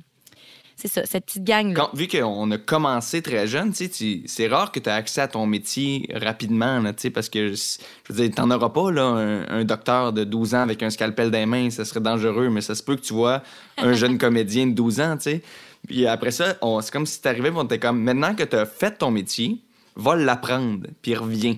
c'est 0.74 0.88
ça, 0.88 1.04
cette 1.06 1.26
petite 1.26 1.44
gang-là. 1.44 1.74
Quand- 1.74 1.96
vu 1.96 2.08
qu'on 2.08 2.50
a 2.50 2.58
commencé 2.58 3.22
très 3.22 3.46
jeune, 3.46 3.72
c'est 3.74 4.48
rare 4.48 4.72
que 4.72 4.80
tu 4.80 4.88
as 4.88 4.94
accès 4.94 5.20
à 5.20 5.28
ton 5.28 5.46
métier 5.46 6.08
rapidement, 6.12 6.80
là, 6.80 6.92
parce 7.14 7.28
que, 7.28 7.52
je 7.52 7.78
veux 8.12 8.26
dire, 8.26 8.34
t'en 8.34 8.50
auras 8.50 8.70
pas, 8.70 8.90
là, 8.90 9.04
un, 9.04 9.48
un 9.60 9.64
docteur 9.64 10.12
de 10.12 10.24
12 10.24 10.54
ans 10.54 10.62
avec 10.62 10.82
un 10.82 10.90
scalpel 10.90 11.30
dans 11.30 11.38
les 11.38 11.46
mains, 11.46 11.70
ça 11.70 11.84
serait 11.84 12.00
dangereux, 12.00 12.48
mais 12.48 12.62
ça 12.62 12.74
se 12.74 12.82
peut 12.82 12.96
que 12.96 13.02
tu 13.02 13.12
vois 13.14 13.42
un 13.78 13.92
jeune 13.92 14.18
comédien 14.26 14.66
de 14.66 14.72
12 14.72 15.00
ans, 15.00 15.16
tu 15.16 15.24
sais. 15.24 15.42
Puis 15.86 16.06
après 16.06 16.30
ça, 16.32 16.56
c'est 16.80 16.90
comme 16.92 17.06
si 17.06 17.20
t'arrivais, 17.20 17.52
on 17.54 17.64
était 17.64 17.78
comme, 17.78 18.00
maintenant 18.02 18.34
que 18.34 18.42
tu 18.44 18.56
as 18.56 18.66
fait 18.66 18.98
ton 18.98 19.10
métier, 19.12 19.58
va 19.94 20.16
l'apprendre, 20.16 20.86
puis 21.02 21.14
reviens. 21.14 21.54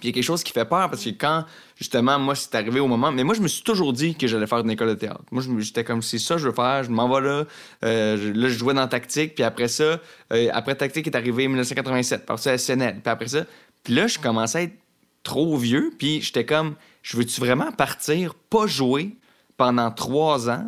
Puis 0.00 0.04
il 0.04 0.06
y 0.06 0.10
a 0.10 0.12
quelque 0.14 0.24
chose 0.24 0.42
qui 0.42 0.52
fait 0.52 0.64
peur 0.64 0.88
parce 0.90 1.04
que 1.04 1.10
quand, 1.10 1.44
justement, 1.82 2.18
moi, 2.18 2.34
c'est 2.34 2.54
arrivé 2.54 2.80
au 2.80 2.86
moment. 2.86 3.12
Mais 3.12 3.24
moi, 3.24 3.34
je 3.34 3.40
me 3.40 3.48
suis 3.48 3.62
toujours 3.62 3.92
dit 3.92 4.14
que 4.14 4.26
j'allais 4.26 4.46
faire 4.46 4.58
une 4.58 4.70
école 4.70 4.88
de 4.90 4.94
théâtre. 4.94 5.22
Moi, 5.30 5.42
j'étais 5.58 5.84
comme, 5.84 6.00
c'est 6.00 6.18
ça 6.18 6.38
je 6.38 6.48
veux 6.48 6.54
faire, 6.54 6.84
je 6.84 6.90
m'en 6.90 7.08
vais 7.08 7.20
là. 7.20 7.44
Euh, 7.84 8.32
là, 8.34 8.48
je 8.48 8.56
jouais 8.56 8.74
dans 8.74 8.86
Tactique, 8.86 9.34
puis 9.34 9.44
après 9.44 9.68
ça, 9.68 10.00
euh, 10.32 10.48
après 10.52 10.74
Tactique 10.74 11.06
est 11.06 11.16
arrivé 11.16 11.46
en 11.46 11.50
1987, 11.50 12.24
par 12.24 12.38
ça, 12.38 12.56
SNL. 12.56 13.00
Puis 13.02 13.10
après 13.10 13.28
ça, 13.28 13.44
puis 13.82 13.94
là, 13.94 14.06
je 14.06 14.18
commençais 14.18 14.58
à 14.58 14.62
être 14.62 14.76
trop 15.22 15.56
vieux, 15.56 15.92
puis 15.98 16.20
j'étais 16.22 16.44
comme, 16.44 16.74
je 17.02 17.16
veux-tu 17.16 17.40
vraiment 17.40 17.72
partir, 17.72 18.34
pas 18.34 18.66
jouer 18.66 19.16
pendant 19.56 19.90
trois 19.90 20.48
ans 20.48 20.66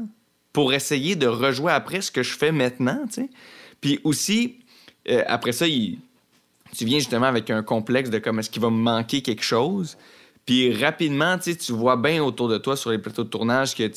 pour 0.53 0.73
essayer 0.73 1.17
de 1.17 1.27
rejouer 1.27 1.73
après 1.73 2.01
ce 2.01 2.11
que 2.11 2.23
je 2.23 2.37
fais 2.37 2.53
maintenant, 2.53 3.01
tu 3.07 3.23
sais? 3.23 3.31
Puis 3.81 4.01
aussi, 4.05 4.61
euh, 5.09 5.23
après 5.27 5.53
ça, 5.53 5.67
tu 5.67 6.85
viens 6.85 6.99
justement 6.99 7.27
avec 7.27 7.51
un 7.51 7.63
complexe 7.63 8.11
de 8.11 8.19
comme 8.19 8.39
est-ce 8.39 8.51
qu'il 8.51 8.63
va 8.63 8.71
me 8.71 8.77
manquer 8.77 9.23
quelque 9.23 9.43
chose? 9.43 9.97
Puis 10.47 10.75
rapidement, 10.75 11.39
tu 11.39 11.73
vois 11.73 11.97
bien 11.97 12.23
autour 12.23 12.49
de 12.49 12.59
toi 12.59 12.77
sur 12.77 12.91
les 12.91 12.99
plateaux 12.99 13.25
de 13.25 13.29
tournage 13.31 13.75
que, 13.75 13.91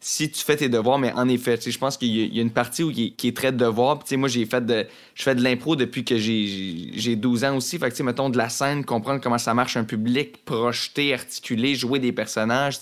si 0.00 0.30
tu 0.30 0.44
fais 0.44 0.56
tes 0.56 0.68
devoirs, 0.68 0.98
mais 0.98 1.12
en 1.12 1.28
effet, 1.28 1.58
je 1.64 1.78
pense 1.78 1.96
qu'il 1.96 2.08
y, 2.08 2.22
a- 2.22 2.24
il 2.26 2.34
y 2.34 2.38
a 2.40 2.42
une 2.42 2.50
partie 2.50 2.82
où 2.82 2.90
qui 2.92 3.06
est, 3.06 3.10
qui 3.10 3.28
est 3.28 3.36
très 3.36 3.52
devoir. 3.52 4.00
Puis, 4.00 4.16
moi, 4.16 4.28
j'ai 4.28 4.44
fait 4.44 4.64
de, 4.66 4.86
je 5.14 5.22
fais 5.22 5.34
de 5.36 5.42
l'impro 5.42 5.76
depuis 5.76 6.04
que 6.04 6.16
j'ai- 6.18 6.46
j'ai 6.46 6.90
j'ai 6.94 7.16
12 7.16 7.44
ans 7.44 7.56
aussi. 7.56 7.78
Fait 7.78 7.90
que, 7.96 8.02
mettons, 8.02 8.28
de 8.28 8.36
la 8.36 8.48
scène, 8.48 8.84
comprendre 8.84 9.20
comment 9.22 9.38
ça 9.38 9.54
marche 9.54 9.76
un 9.76 9.84
public, 9.84 10.44
projeter, 10.44 11.14
articuler, 11.14 11.74
jouer 11.74 11.98
des 12.00 12.12
personnages. 12.12 12.78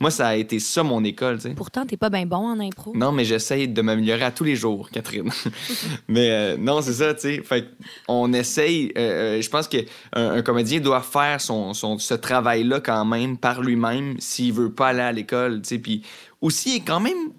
Moi, 0.00 0.10
ça 0.10 0.28
a 0.28 0.34
été 0.36 0.58
ça, 0.58 0.82
mon 0.82 1.04
école, 1.04 1.36
tu 1.36 1.42
sais. 1.48 1.54
Pourtant, 1.54 1.86
t'es 1.86 1.96
pas 1.96 2.10
bien 2.10 2.26
bon 2.26 2.38
en 2.38 2.58
impro. 2.58 2.92
Non, 2.96 3.12
mais 3.12 3.24
j'essaye 3.24 3.68
de 3.68 3.82
m'améliorer 3.82 4.24
à 4.24 4.30
tous 4.32 4.44
les 4.44 4.56
jours, 4.56 4.90
Catherine. 4.92 5.30
mais 6.08 6.30
euh, 6.30 6.56
non, 6.58 6.82
c'est 6.82 6.92
ça. 6.94 7.14
Fait 7.14 7.66
on 8.08 8.32
essaye. 8.32 8.92
euh, 8.98 9.36
euh, 9.38 9.42
je 9.42 9.48
pense 9.48 9.68
qu'un 9.68 9.82
un 10.12 10.42
comédien 10.42 10.80
doit 10.80 11.02
faire 11.02 11.40
son, 11.40 11.72
son- 11.74 11.98
ce 11.98 12.14
travail-là 12.48 12.80
quand 12.80 13.04
même 13.04 13.36
par 13.36 13.60
lui-même 13.60 14.16
s'il 14.20 14.52
veut 14.52 14.72
pas 14.72 14.88
aller 14.88 15.00
à 15.00 15.12
l'école, 15.12 15.60
tu 15.62 15.68
sais. 15.68 15.78
Puis 15.78 16.02
aussi, 16.40 16.82
quand 16.82 17.00
même, 17.00 17.32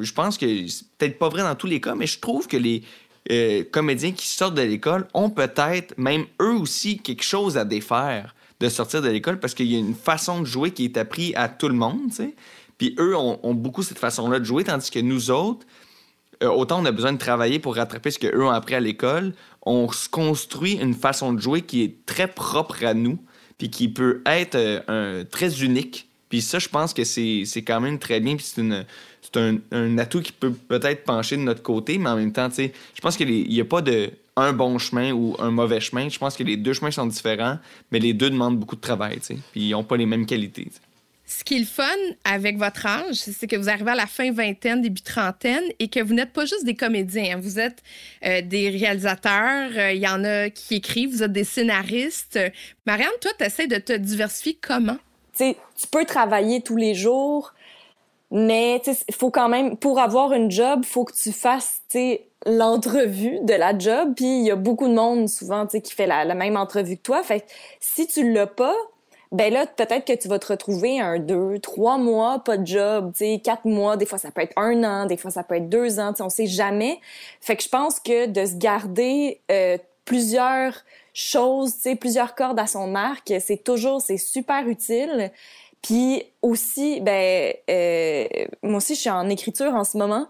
je 0.00 0.12
pense 0.12 0.38
que 0.38 0.66
c'est 0.66 0.86
peut-être 0.96 1.18
pas 1.18 1.28
vrai 1.28 1.42
dans 1.42 1.54
tous 1.54 1.66
les 1.66 1.80
cas, 1.80 1.94
mais 1.94 2.06
je 2.06 2.18
trouve 2.18 2.46
que 2.46 2.56
les 2.56 2.82
euh, 3.30 3.62
comédiens 3.70 4.12
qui 4.12 4.26
sortent 4.26 4.54
de 4.54 4.62
l'école 4.62 5.06
ont 5.12 5.30
peut-être, 5.30 5.94
même 5.98 6.24
eux 6.40 6.54
aussi, 6.54 6.98
quelque 6.98 7.22
chose 7.22 7.58
à 7.58 7.64
défaire 7.64 8.34
de 8.60 8.68
sortir 8.68 9.02
de 9.02 9.08
l'école 9.08 9.38
parce 9.38 9.52
qu'il 9.52 9.66
y 9.66 9.76
a 9.76 9.78
une 9.78 9.94
façon 9.94 10.40
de 10.40 10.46
jouer 10.46 10.70
qui 10.70 10.84
est 10.84 10.96
apprise 10.96 11.32
à 11.36 11.48
tout 11.48 11.68
le 11.68 11.74
monde, 11.74 12.08
tu 12.08 12.16
sais. 12.16 12.34
Puis 12.78 12.94
eux 12.98 13.16
ont, 13.16 13.38
ont 13.42 13.54
beaucoup 13.54 13.82
cette 13.82 13.98
façon-là 13.98 14.40
de 14.40 14.44
jouer, 14.44 14.64
tandis 14.64 14.90
que 14.90 14.98
nous 14.98 15.30
autres, 15.30 15.66
euh, 16.42 16.48
autant 16.48 16.80
on 16.80 16.84
a 16.86 16.92
besoin 16.92 17.12
de 17.12 17.18
travailler 17.18 17.58
pour 17.58 17.76
rattraper 17.76 18.10
ce 18.10 18.18
qu'eux 18.18 18.42
ont 18.42 18.50
appris 18.50 18.74
à 18.74 18.80
l'école, 18.80 19.34
on 19.62 19.90
se 19.92 20.08
construit 20.08 20.72
une 20.72 20.94
façon 20.94 21.32
de 21.32 21.40
jouer 21.40 21.62
qui 21.62 21.82
est 21.82 22.06
très 22.06 22.28
propre 22.28 22.84
à 22.84 22.94
nous, 22.94 23.18
puis 23.58 23.70
qui 23.70 23.88
peut 23.88 24.22
être 24.26 24.54
euh, 24.56 24.80
un- 24.88 25.24
très 25.24 25.62
unique. 25.62 26.08
Puis 26.28 26.42
ça, 26.42 26.58
je 26.58 26.68
pense 26.68 26.92
que 26.92 27.04
c'est 27.04 27.44
quand 27.64 27.80
même 27.80 27.98
très 27.98 28.18
bien, 28.20 28.34
puis 28.36 28.44
c'est 28.44 28.60
un, 29.36 29.56
un 29.72 29.98
atout 29.98 30.20
qui 30.20 30.32
peut 30.32 30.52
peut-être 30.52 31.04
pencher 31.04 31.36
de 31.36 31.42
notre 31.42 31.62
côté, 31.62 31.98
mais 31.98 32.10
en 32.10 32.16
même 32.16 32.32
temps, 32.32 32.48
je 32.56 33.00
pense 33.00 33.16
qu'il 33.16 33.48
n'y 33.48 33.60
a 33.60 33.64
pas 33.64 33.82
de 33.82 34.10
un 34.36 34.52
bon 34.52 34.78
chemin 34.78 35.12
ou 35.12 35.36
un 35.38 35.52
mauvais 35.52 35.80
chemin. 35.80 36.08
Je 36.08 36.18
pense 36.18 36.36
que 36.36 36.42
les 36.42 36.56
deux 36.56 36.72
chemins 36.72 36.90
sont 36.90 37.06
différents, 37.06 37.58
mais 37.92 38.00
les 38.00 38.12
deux 38.12 38.30
demandent 38.30 38.58
beaucoup 38.58 38.74
de 38.74 38.80
travail, 38.80 39.20
puis 39.20 39.40
ils 39.54 39.70
n'ont 39.70 39.84
pas 39.84 39.96
les 39.96 40.06
mêmes 40.06 40.26
qualités. 40.26 40.68
Ce 41.26 41.42
qui 41.42 41.56
est 41.56 41.60
le 41.60 41.64
fun 41.64 41.84
avec 42.24 42.58
votre 42.58 42.84
âge, 42.86 43.14
c'est 43.14 43.46
que 43.46 43.56
vous 43.56 43.70
arrivez 43.70 43.92
à 43.92 43.94
la 43.94 44.06
fin 44.06 44.30
vingtaine, 44.30 44.82
début 44.82 45.00
trentaine, 45.00 45.64
et 45.78 45.88
que 45.88 46.00
vous 46.00 46.12
n'êtes 46.12 46.32
pas 46.32 46.44
juste 46.44 46.64
des 46.64 46.74
comédiens. 46.74 47.36
hein. 47.36 47.40
Vous 47.40 47.58
êtes 47.58 47.82
euh, 48.24 48.42
des 48.42 48.68
réalisateurs, 48.68 49.70
euh, 49.76 49.92
il 49.92 50.00
y 50.00 50.08
en 50.08 50.22
a 50.24 50.50
qui 50.50 50.76
écrivent, 50.76 51.10
vous 51.10 51.22
êtes 51.22 51.32
des 51.32 51.44
scénaristes. 51.44 52.38
Marianne, 52.86 53.08
toi, 53.20 53.30
tu 53.38 53.44
essaies 53.44 53.66
de 53.66 53.78
te 53.78 53.92
diversifier 53.92 54.58
comment? 54.60 54.98
tu 55.36 55.86
peux 55.90 56.04
travailler 56.04 56.60
tous 56.60 56.76
les 56.76 56.94
jours, 56.94 57.54
mais 58.30 58.80
il 59.08 59.14
faut 59.14 59.30
quand 59.30 59.48
même, 59.48 59.76
pour 59.76 59.98
avoir 59.98 60.32
une 60.32 60.50
job, 60.50 60.84
faut 60.84 61.04
que 61.04 61.14
tu 61.14 61.32
fasses, 61.32 61.82
l'entrevue 62.46 63.38
de 63.42 63.54
la 63.54 63.76
job. 63.78 64.14
Puis 64.16 64.26
il 64.26 64.44
y 64.44 64.50
a 64.50 64.56
beaucoup 64.56 64.88
de 64.88 64.94
monde 64.94 65.28
souvent, 65.28 65.66
qui 65.66 65.92
fait 65.92 66.06
la, 66.06 66.24
même 66.34 66.56
entrevue 66.56 66.96
que 66.96 67.02
toi. 67.02 67.22
Fait 67.22 67.44
si 67.80 68.06
tu 68.06 68.32
l'as 68.32 68.46
pas, 68.46 68.74
ben 69.34 69.52
là, 69.52 69.66
peut-être 69.66 70.06
que 70.06 70.12
tu 70.12 70.28
vas 70.28 70.38
te 70.38 70.46
retrouver 70.46 71.00
un, 71.00 71.18
deux, 71.18 71.58
trois 71.58 71.98
mois, 71.98 72.38
pas 72.38 72.56
de 72.56 72.64
job, 72.64 73.12
tu 73.12 73.24
sais, 73.24 73.40
quatre 73.42 73.64
mois, 73.64 73.96
des 73.96 74.06
fois 74.06 74.16
ça 74.16 74.30
peut 74.30 74.42
être 74.42 74.56
un 74.56 74.84
an, 74.84 75.06
des 75.06 75.16
fois 75.16 75.32
ça 75.32 75.42
peut 75.42 75.56
être 75.56 75.68
deux 75.68 75.98
ans, 75.98 76.12
tu 76.12 76.18
sais, 76.18 76.22
on 76.22 76.30
sait 76.30 76.46
jamais. 76.46 77.00
Fait 77.40 77.56
que 77.56 77.64
je 77.64 77.68
pense 77.68 77.98
que 77.98 78.26
de 78.26 78.46
se 78.46 78.54
garder 78.54 79.40
euh, 79.50 79.76
plusieurs 80.04 80.84
choses, 81.14 81.74
tu 81.74 81.80
sais, 81.80 81.96
plusieurs 81.96 82.36
cordes 82.36 82.60
à 82.60 82.68
son 82.68 82.94
arc, 82.94 83.32
c'est 83.40 83.64
toujours, 83.64 84.00
c'est 84.00 84.18
super 84.18 84.68
utile. 84.68 85.32
Puis 85.82 86.22
aussi, 86.40 87.00
ben, 87.00 87.52
euh, 87.68 88.26
moi 88.62 88.76
aussi, 88.76 88.94
je 88.94 89.00
suis 89.00 89.10
en 89.10 89.28
écriture 89.28 89.74
en 89.74 89.84
ce 89.84 89.98
moment 89.98 90.28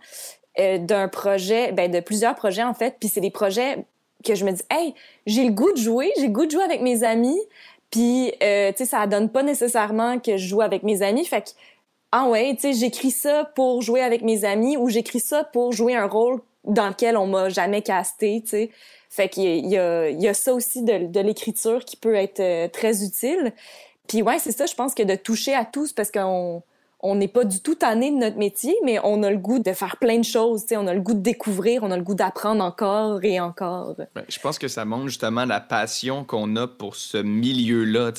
euh, 0.59 0.79
d'un 0.79 1.09
projet, 1.09 1.73
ben, 1.73 1.91
de 1.91 2.01
plusieurs 2.01 2.35
projets 2.35 2.65
en 2.65 2.75
fait. 2.75 2.97
Puis 2.99 3.11
c'est 3.11 3.21
des 3.21 3.31
projets 3.31 3.85
que 4.25 4.35
je 4.35 4.45
me 4.45 4.53
dis, 4.53 4.63
hey, 4.71 4.95
j'ai 5.27 5.45
le 5.45 5.53
goût 5.53 5.71
de 5.73 5.79
jouer, 5.79 6.11
j'ai 6.17 6.27
le 6.27 6.33
goût 6.33 6.47
de 6.47 6.51
jouer 6.51 6.65
avec 6.65 6.81
mes 6.81 7.05
amis. 7.05 7.39
Puis, 7.91 8.33
euh, 8.43 8.73
tu 8.73 8.79
sais, 8.79 8.85
ça 8.87 9.07
donne 9.07 9.31
pas 9.31 9.43
nécessairement 9.43 10.19
que 10.19 10.37
je 10.37 10.49
joue 10.49 10.61
avec 10.61 10.83
mes 10.83 11.03
amis. 11.03 11.25
Fait 11.25 11.43
que, 11.43 11.51
ah 12.13 12.29
ouais, 12.29 12.55
tu 12.55 12.63
sais, 12.63 12.73
j'écris 12.73 13.11
ça 13.11 13.51
pour 13.55 13.83
jouer 13.83 14.01
avec 14.01 14.23
mes 14.23 14.45
amis 14.45 14.77
ou 14.77 14.89
j'écris 14.89 15.21
ça 15.21 15.45
pour 15.45 15.73
jouer 15.73 15.95
un 15.95 16.07
rôle 16.07 16.41
dans 16.65 16.89
lequel 16.89 17.17
on 17.17 17.27
m'a 17.27 17.49
jamais 17.49 17.83
casté, 17.83 18.41
tu 18.43 18.51
sais. 18.51 18.71
Fait 19.11 19.29
qu'il 19.29 19.67
y 19.67 19.77
a, 19.77 20.09
il 20.09 20.21
y 20.21 20.27
a, 20.27 20.35
ça 20.35 20.55
aussi 20.55 20.83
de, 20.83 21.07
de 21.07 21.21
l'écriture 21.21 21.85
qui 21.85 21.97
peut 21.97 22.15
être 22.17 22.41
euh, 22.41 22.69
très 22.69 23.05
utile. 23.05 23.53
Puis 24.09 24.23
ouais, 24.23 24.39
c'est 24.39 24.53
ça, 24.53 24.67
je 24.67 24.75
pense 24.75 24.95
que 24.95 25.03
de 25.03 25.15
toucher 25.15 25.55
à 25.55 25.65
tous 25.65 25.93
parce 25.93 26.11
qu'on 26.11 26.63
on 27.07 27.17
n'est 27.17 27.29
pas 27.29 27.45
du 27.45 27.61
tout 27.61 27.75
tanné 27.75 28.11
de 28.11 28.17
notre 28.17 28.39
métier, 28.39 28.75
mais 28.83 28.99
on 29.05 29.23
a 29.23 29.31
le 29.31 29.37
goût 29.37 29.59
de 29.59 29.73
faire 29.75 29.99
plein 29.99 30.19
de 30.19 30.25
choses, 30.25 30.65
on 30.73 30.87
a 30.87 30.95
le 30.95 31.03
goût 31.03 31.13
de 31.13 31.21
découvrir, 31.21 31.83
on 31.83 31.91
a 31.91 31.99
le 31.99 32.03
goût 32.03 32.15
d'apprendre 32.15 32.65
encore 32.65 33.23
et 33.23 33.39
encore. 33.39 33.95
Ben, 34.15 34.25
je 34.27 34.39
pense 34.39 34.59
que 34.59 34.69
ça 34.69 34.87
montre 34.87 35.09
justement 35.09 35.45
la 35.45 35.61
passion 35.61 36.25
qu'on 36.25 36.57
a 36.57 36.67
pour 36.67 36.97
ce 36.97 37.19
milieu-là. 37.19 38.13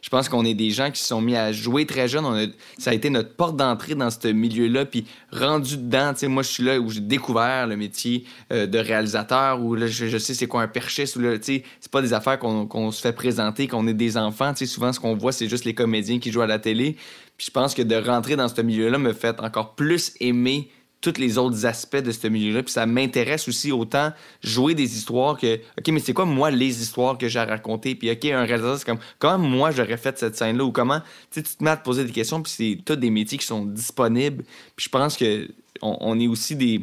Je 0.00 0.08
pense 0.08 0.30
qu'on 0.30 0.46
est 0.46 0.54
des 0.54 0.70
gens 0.70 0.90
qui 0.90 1.00
se 1.00 1.08
sont 1.08 1.20
mis 1.20 1.36
à 1.36 1.52
jouer 1.52 1.84
très 1.84 2.08
jeunes. 2.08 2.52
Ça 2.78 2.90
a 2.90 2.94
été 2.94 3.10
notre 3.10 3.34
porte 3.36 3.56
d'entrée 3.56 3.94
dans 3.94 4.10
ce 4.10 4.28
milieu-là. 4.28 4.86
Puis 4.86 5.04
rendu 5.30 5.76
dedans, 5.76 6.12
moi, 6.22 6.42
je 6.42 6.48
suis 6.48 6.64
là 6.64 6.80
où 6.80 6.88
j'ai 6.88 7.00
découvert 7.00 7.66
le 7.66 7.76
métier 7.76 8.24
euh, 8.50 8.66
de 8.66 8.78
réalisateur, 8.78 9.60
où 9.60 9.76
je, 9.76 10.18
sais 10.18 10.32
c'est 10.32 10.46
quoi 10.46 10.62
un 10.62 10.68
perchiste. 10.68 11.18
C'est 11.42 11.62
pas 11.90 12.00
des 12.00 12.14
affaires 12.14 12.38
qu'on 12.38 12.90
se 12.90 13.00
fait 13.02 13.12
présenter, 13.12 13.68
qu'on 13.68 13.86
est 13.86 13.94
des 13.94 14.16
enfants. 14.16 14.54
Tu 14.54 14.66
sais, 14.66 14.72
souvent, 14.72 14.92
ce 14.92 14.98
qu'on 14.98 15.16
voit, 15.16 15.32
c'est 15.32 15.48
juste 15.48 15.66
les 15.66 15.74
comédiens 15.74 16.18
qui 16.18 16.32
jouent 16.32 16.40
à 16.40 16.46
la 16.46 16.58
télé. 16.58 16.96
Puis 17.36 17.46
je 17.46 17.50
pense 17.50 17.74
que 17.74 17.82
de 17.82 17.96
rentrer 17.96 18.36
dans 18.36 18.48
ce 18.48 18.60
milieu-là 18.60 18.98
me 18.98 19.12
fait 19.12 19.40
encore 19.40 19.74
plus 19.74 20.12
aimer 20.20 20.70
tous 21.02 21.18
les 21.18 21.36
autres 21.36 21.66
aspects 21.66 21.96
de 21.96 22.12
ce 22.12 22.28
milieu-là. 22.28 22.62
Puis 22.62 22.72
ça 22.72 22.86
m'intéresse 22.86 23.48
aussi 23.48 23.72
autant 23.72 24.12
jouer 24.42 24.74
des 24.74 24.96
histoires 24.96 25.36
que, 25.36 25.56
OK, 25.56 25.88
mais 25.88 26.00
c'est 26.00 26.14
quoi, 26.14 26.24
moi, 26.24 26.50
les 26.50 26.80
histoires 26.80 27.18
que 27.18 27.28
j'ai 27.28 27.40
à 27.40 27.44
raconter? 27.44 27.96
Puis, 27.96 28.10
OK, 28.10 28.24
un 28.26 28.44
réalisateur, 28.44 28.78
c'est 28.78 28.86
comme, 28.86 29.00
comment 29.18 29.38
moi, 29.38 29.70
j'aurais 29.72 29.96
fait 29.96 30.16
cette 30.16 30.36
scène-là? 30.36 30.64
Ou 30.64 30.70
comment, 30.70 31.00
tu 31.30 31.42
te 31.42 31.62
mets 31.62 31.70
à 31.70 31.76
te 31.76 31.84
poser 31.84 32.04
des 32.04 32.12
questions, 32.12 32.40
puis 32.40 32.52
c'est 32.56 32.78
tous 32.84 32.96
des 32.96 33.10
métiers 33.10 33.36
qui 33.36 33.46
sont 33.46 33.66
disponibles. 33.66 34.44
Puis 34.76 34.84
je 34.84 34.88
pense 34.88 35.16
que 35.16 35.48
on 35.82 36.20
est 36.20 36.28
aussi 36.28 36.54
des 36.54 36.80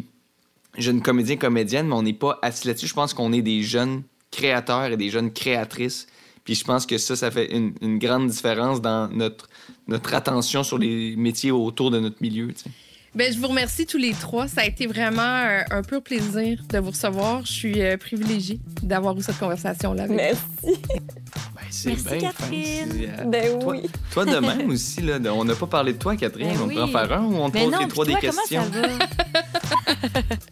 jeunes 0.78 1.02
comédiens, 1.02 1.38
comédiennes, 1.38 1.88
mais 1.88 1.96
on 1.96 2.04
n'est 2.04 2.14
pas 2.14 2.38
assis 2.42 2.68
là-dessus. 2.68 2.88
Je 2.88 2.94
pense 2.94 3.14
qu'on 3.14 3.32
est 3.32 3.42
des 3.42 3.64
jeunes 3.64 4.04
créateurs 4.30 4.92
et 4.92 4.98
des 4.98 5.10
jeunes 5.10 5.32
créatrices. 5.32 6.08
Puis 6.50 6.56
je 6.56 6.64
pense 6.64 6.88
que 6.88 6.98
ça, 6.98 7.16
ça 7.16 7.30
fait 7.30 7.56
une, 7.56 7.76
une 7.80 8.00
grande 8.00 8.28
différence 8.28 8.82
dans 8.82 9.08
notre, 9.10 9.48
notre 9.88 10.12
attention 10.16 10.64
sur 10.64 10.80
les 10.80 11.16
métiers 11.16 11.52
autour 11.52 11.92
de 11.92 12.00
notre 12.00 12.16
milieu, 12.22 12.48
tu 12.48 12.64
sais. 12.64 12.72
Ben, 13.14 13.32
je 13.32 13.38
vous 13.38 13.48
remercie 13.48 13.86
tous 13.86 14.00
les 14.00 14.14
trois. 14.14 14.48
Ça 14.48 14.62
a 14.62 14.66
été 14.66 14.88
vraiment 14.88 15.22
euh, 15.22 15.62
un 15.70 15.84
pur 15.84 16.02
plaisir 16.02 16.64
de 16.68 16.80
vous 16.80 16.90
recevoir. 16.90 17.46
Je 17.46 17.52
suis 17.52 17.82
euh, 17.84 17.98
privilégiée 17.98 18.60
d'avoir 18.82 19.16
eu 19.16 19.22
cette 19.22 19.38
conversation-là 19.38 20.08
Merci. 20.08 20.42
Ben, 20.64 21.62
c'est 21.70 21.90
Merci, 21.90 22.04
bien 22.06 22.20
Catherine. 22.20 22.88
fancy, 22.90 23.06
euh, 23.06 23.24
Ben 23.26 23.60
toi, 23.60 23.74
oui. 23.74 23.90
toi 24.12 24.26
de 24.26 24.38
même 24.40 24.70
aussi, 24.72 25.02
là, 25.02 25.20
de- 25.20 25.30
on 25.30 25.44
n'a 25.46 25.54
pas 25.56 25.68
parlé 25.68 25.94
de 25.94 26.00
toi, 26.00 26.16
Catherine. 26.16 26.50
Ben 26.50 26.62
on 26.64 26.68
oui. 26.68 26.74
peut 26.76 26.82
en 26.84 26.88
faire 26.88 27.14
un 27.14 27.26
ou 27.26 27.36
on 27.36 27.50
te 27.52 27.58
Mais 27.60 27.66
pose 27.66 27.80
les 27.80 27.88
trois 27.88 28.06
toi, 28.06 28.16
des 28.20 28.28
comment 28.28 28.42
questions? 28.42 28.64
ça 28.74 28.82
va? 28.82 30.36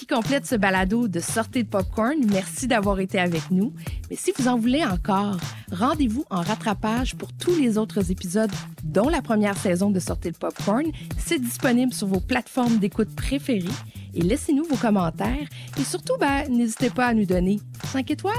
Qui 0.00 0.06
complète 0.06 0.46
ce 0.46 0.54
balado 0.54 1.08
de 1.08 1.20
Sortez 1.20 1.62
de 1.62 1.68
Popcorn. 1.68 2.16
Merci 2.32 2.66
d'avoir 2.66 3.00
été 3.00 3.18
avec 3.18 3.50
nous. 3.50 3.74
Mais 4.08 4.16
si 4.16 4.32
vous 4.34 4.48
en 4.48 4.56
voulez 4.56 4.82
encore, 4.82 5.36
rendez-vous 5.70 6.24
en 6.30 6.40
rattrapage 6.40 7.16
pour 7.16 7.30
tous 7.34 7.54
les 7.60 7.76
autres 7.76 8.10
épisodes, 8.10 8.50
dont 8.82 9.10
la 9.10 9.20
première 9.20 9.58
saison 9.58 9.90
de 9.90 10.00
Sortez 10.00 10.30
de 10.30 10.38
Popcorn. 10.38 10.86
C'est 11.18 11.38
disponible 11.38 11.92
sur 11.92 12.06
vos 12.06 12.20
plateformes 12.20 12.78
d'écoute 12.78 13.14
préférées. 13.14 13.68
Et 14.14 14.22
laissez-nous 14.22 14.64
vos 14.64 14.76
commentaires. 14.76 15.46
Et 15.78 15.84
surtout, 15.84 16.16
ben, 16.18 16.48
n'hésitez 16.48 16.88
pas 16.88 17.08
à 17.08 17.12
nous 17.12 17.26
donner 17.26 17.60
5 17.92 18.10
étoiles. 18.10 18.34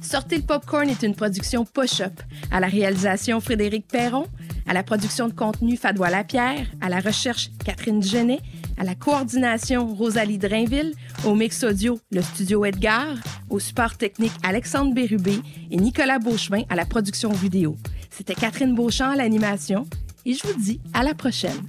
Sortez 0.00 0.38
le 0.38 0.42
Popcorn 0.42 0.88
est 0.88 1.04
une 1.04 1.14
production 1.14 1.64
Push-Up. 1.64 2.20
À 2.50 2.58
la 2.58 2.66
réalisation, 2.66 3.40
Frédéric 3.40 3.86
Perron. 3.86 4.26
À 4.66 4.74
la 4.74 4.82
production 4.82 5.28
de 5.28 5.32
contenu, 5.32 5.76
Fadois 5.76 6.10
Lapierre. 6.10 6.66
À 6.80 6.88
la 6.88 6.98
recherche, 6.98 7.50
Catherine 7.64 8.02
Genet. 8.02 8.40
À 8.78 8.84
la 8.84 8.94
coordination, 8.94 9.92
Rosalie 9.94 10.38
Drainville. 10.38 10.92
Au 11.24 11.34
mix 11.34 11.64
audio, 11.64 11.98
le 12.12 12.22
studio 12.22 12.64
Edgar. 12.64 13.16
Au 13.50 13.58
support 13.58 13.96
technique, 13.96 14.32
Alexandre 14.44 14.94
Bérubé. 14.94 15.40
Et 15.70 15.76
Nicolas 15.76 16.20
Beauchemin 16.20 16.62
à 16.70 16.76
la 16.76 16.84
production 16.84 17.32
vidéo. 17.32 17.76
C'était 18.10 18.34
Catherine 18.34 18.74
Beauchamp 18.74 19.10
à 19.10 19.16
l'animation. 19.16 19.84
Et 20.24 20.34
je 20.34 20.46
vous 20.46 20.60
dis 20.60 20.80
à 20.94 21.02
la 21.02 21.14
prochaine. 21.14 21.60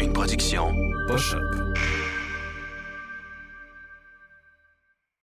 Une 0.00 0.12
production 0.12 0.72
Poche 1.08 1.34